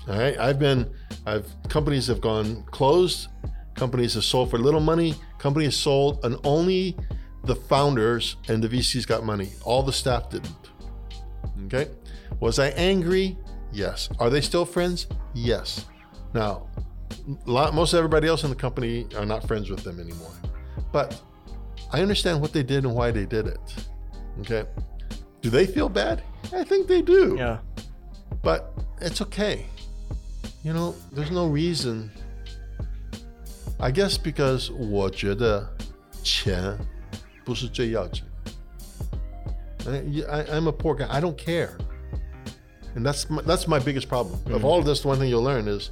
[0.10, 0.36] All right.
[0.40, 0.90] I've been
[1.28, 3.28] I've companies have gone closed,
[3.76, 6.98] companies have sold for little money, companies sold and only
[7.44, 9.52] the founders and the VCs got money.
[9.64, 10.72] All the staff didn't.
[11.68, 11.88] Okay?
[12.40, 13.38] Was I angry?
[13.73, 14.09] Yes.
[14.19, 15.07] Are they still friends?
[15.35, 15.87] Yes.
[16.35, 16.69] Now,
[17.47, 20.33] A lot, most everybody else in the company are not friends with them anymore.
[20.93, 21.21] But
[21.93, 23.61] I understand what they did and why they did it.
[24.41, 24.65] Okay.
[25.41, 26.23] Do they feel bad?
[26.53, 27.37] I think they do.
[27.39, 27.59] Yeah.
[28.43, 29.67] But it's okay.
[30.65, 32.11] You know, there's no reason.
[33.81, 35.69] I guess because 我觉得
[36.23, 36.79] 钱
[37.45, 38.25] 不是最要紧。
[39.87, 39.99] I,
[40.29, 41.07] I, I'm a poor guy.
[41.11, 41.71] I don't care.
[42.97, 44.39] And that's my, that's my biggest problem.
[44.53, 45.91] Of all of this, the one thing you'll learn is,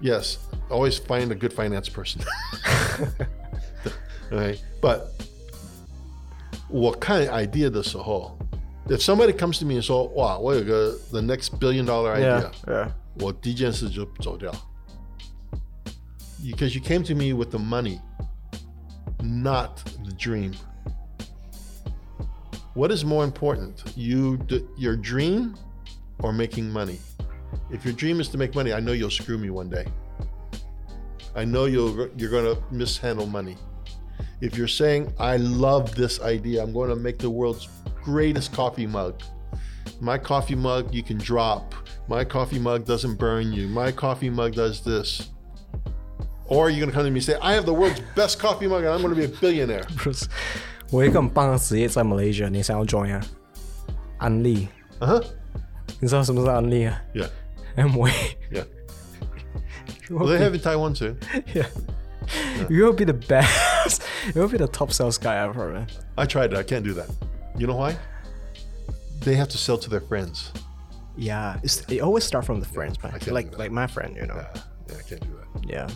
[0.00, 0.38] yes,
[0.70, 2.22] always find a good finance person.
[4.30, 4.58] right?
[4.80, 5.08] But
[6.70, 8.38] 我看 idea 的时候，
[8.88, 12.90] if somebody comes to me and 说，哇，我有个 the next billion dollar idea， Yeah.
[13.20, 14.50] 我第一件事就走掉。
[16.42, 18.00] Because you came to me with the money,
[19.22, 20.54] not the dream.
[22.74, 25.54] What is more important, you d- your dream
[26.20, 26.98] or making money?
[27.70, 29.86] If your dream is to make money, I know you'll screw me one day.
[31.34, 33.56] I know you'll you're going to mishandle money.
[34.40, 37.68] If you're saying I love this idea, I'm going to make the world's
[38.02, 39.22] greatest coffee mug.
[40.00, 41.74] My coffee mug you can drop.
[42.08, 43.68] My coffee mug doesn't burn you.
[43.68, 45.30] My coffee mug does this.
[46.46, 48.66] Or you're going to come to me and say, I have the world's best coffee
[48.66, 49.86] mug and I'm going to be a billionaire.
[49.96, 50.26] 不是，
[50.90, 53.24] 我有一个很棒的职业在 Malaysia，你想要 join 啊？
[54.18, 54.68] 安利，
[55.00, 55.24] Uh huh.
[55.99, 56.93] 你知道什么是 eh.
[57.13, 57.29] Yeah, 啊
[57.75, 58.11] Yeah.？MV。
[58.51, 58.63] Yeah.
[60.09, 61.17] Well, they have in Taiwan too.
[61.53, 61.67] Yeah.
[62.69, 64.03] You will be the best.
[64.33, 65.87] You will be the top sales guy ever, man.
[66.17, 66.57] I tried it.
[66.57, 67.09] I can't do that.
[67.57, 67.97] You know why?
[69.21, 70.51] They have to sell to their friends.
[71.17, 73.19] Yeah, it's, it always start from the friends, I man.
[73.27, 74.35] Like like my friend, you know.
[74.35, 75.69] Yeah, yeah I can't do that.
[75.69, 75.87] Yeah.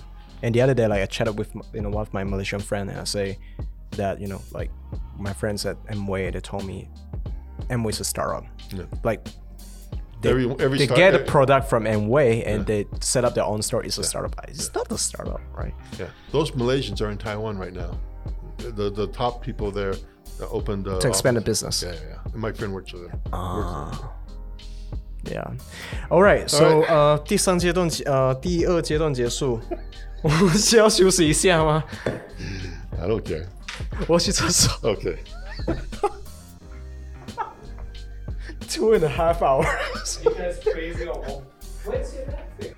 [0.44, 2.90] And the other day, like I chatted with you know one of my Malaysian friend,
[2.90, 3.38] and I say
[3.92, 4.72] that you know like
[5.20, 6.90] my friends at Amway, they told me
[7.70, 8.46] Amway's a startup.
[8.72, 8.86] Yeah.
[9.04, 9.28] Like
[10.22, 12.84] they, every, every they start, get every, a product from Amway and yeah.
[12.84, 13.84] they set up their own store.
[13.84, 14.36] It's a startup.
[14.48, 14.80] It's yeah.
[14.80, 15.74] not a startup, right?
[16.00, 16.08] Yeah.
[16.32, 17.98] Those Malaysians are in Taiwan right now.
[18.58, 19.96] The the top people there
[20.52, 21.64] opened uh, to expand office.
[21.64, 21.84] a business.
[21.84, 22.18] Yeah, yeah.
[22.26, 22.36] yeah.
[22.36, 23.20] my friend works with them.
[23.34, 23.92] Uh.
[25.24, 25.54] Yeah.
[26.10, 26.50] All right.
[26.50, 29.60] So，呃，第三阶段，呃，第二阶段结束，
[30.24, 31.84] 我们需要休息一下吗
[33.00, 33.46] ？I uh, don't care.
[34.08, 34.96] 我去厕所。
[34.96, 35.18] Okay.
[38.72, 39.68] Two and a half hours.
[40.24, 41.44] You guys crazy or what?
[41.84, 42.74] Where's your?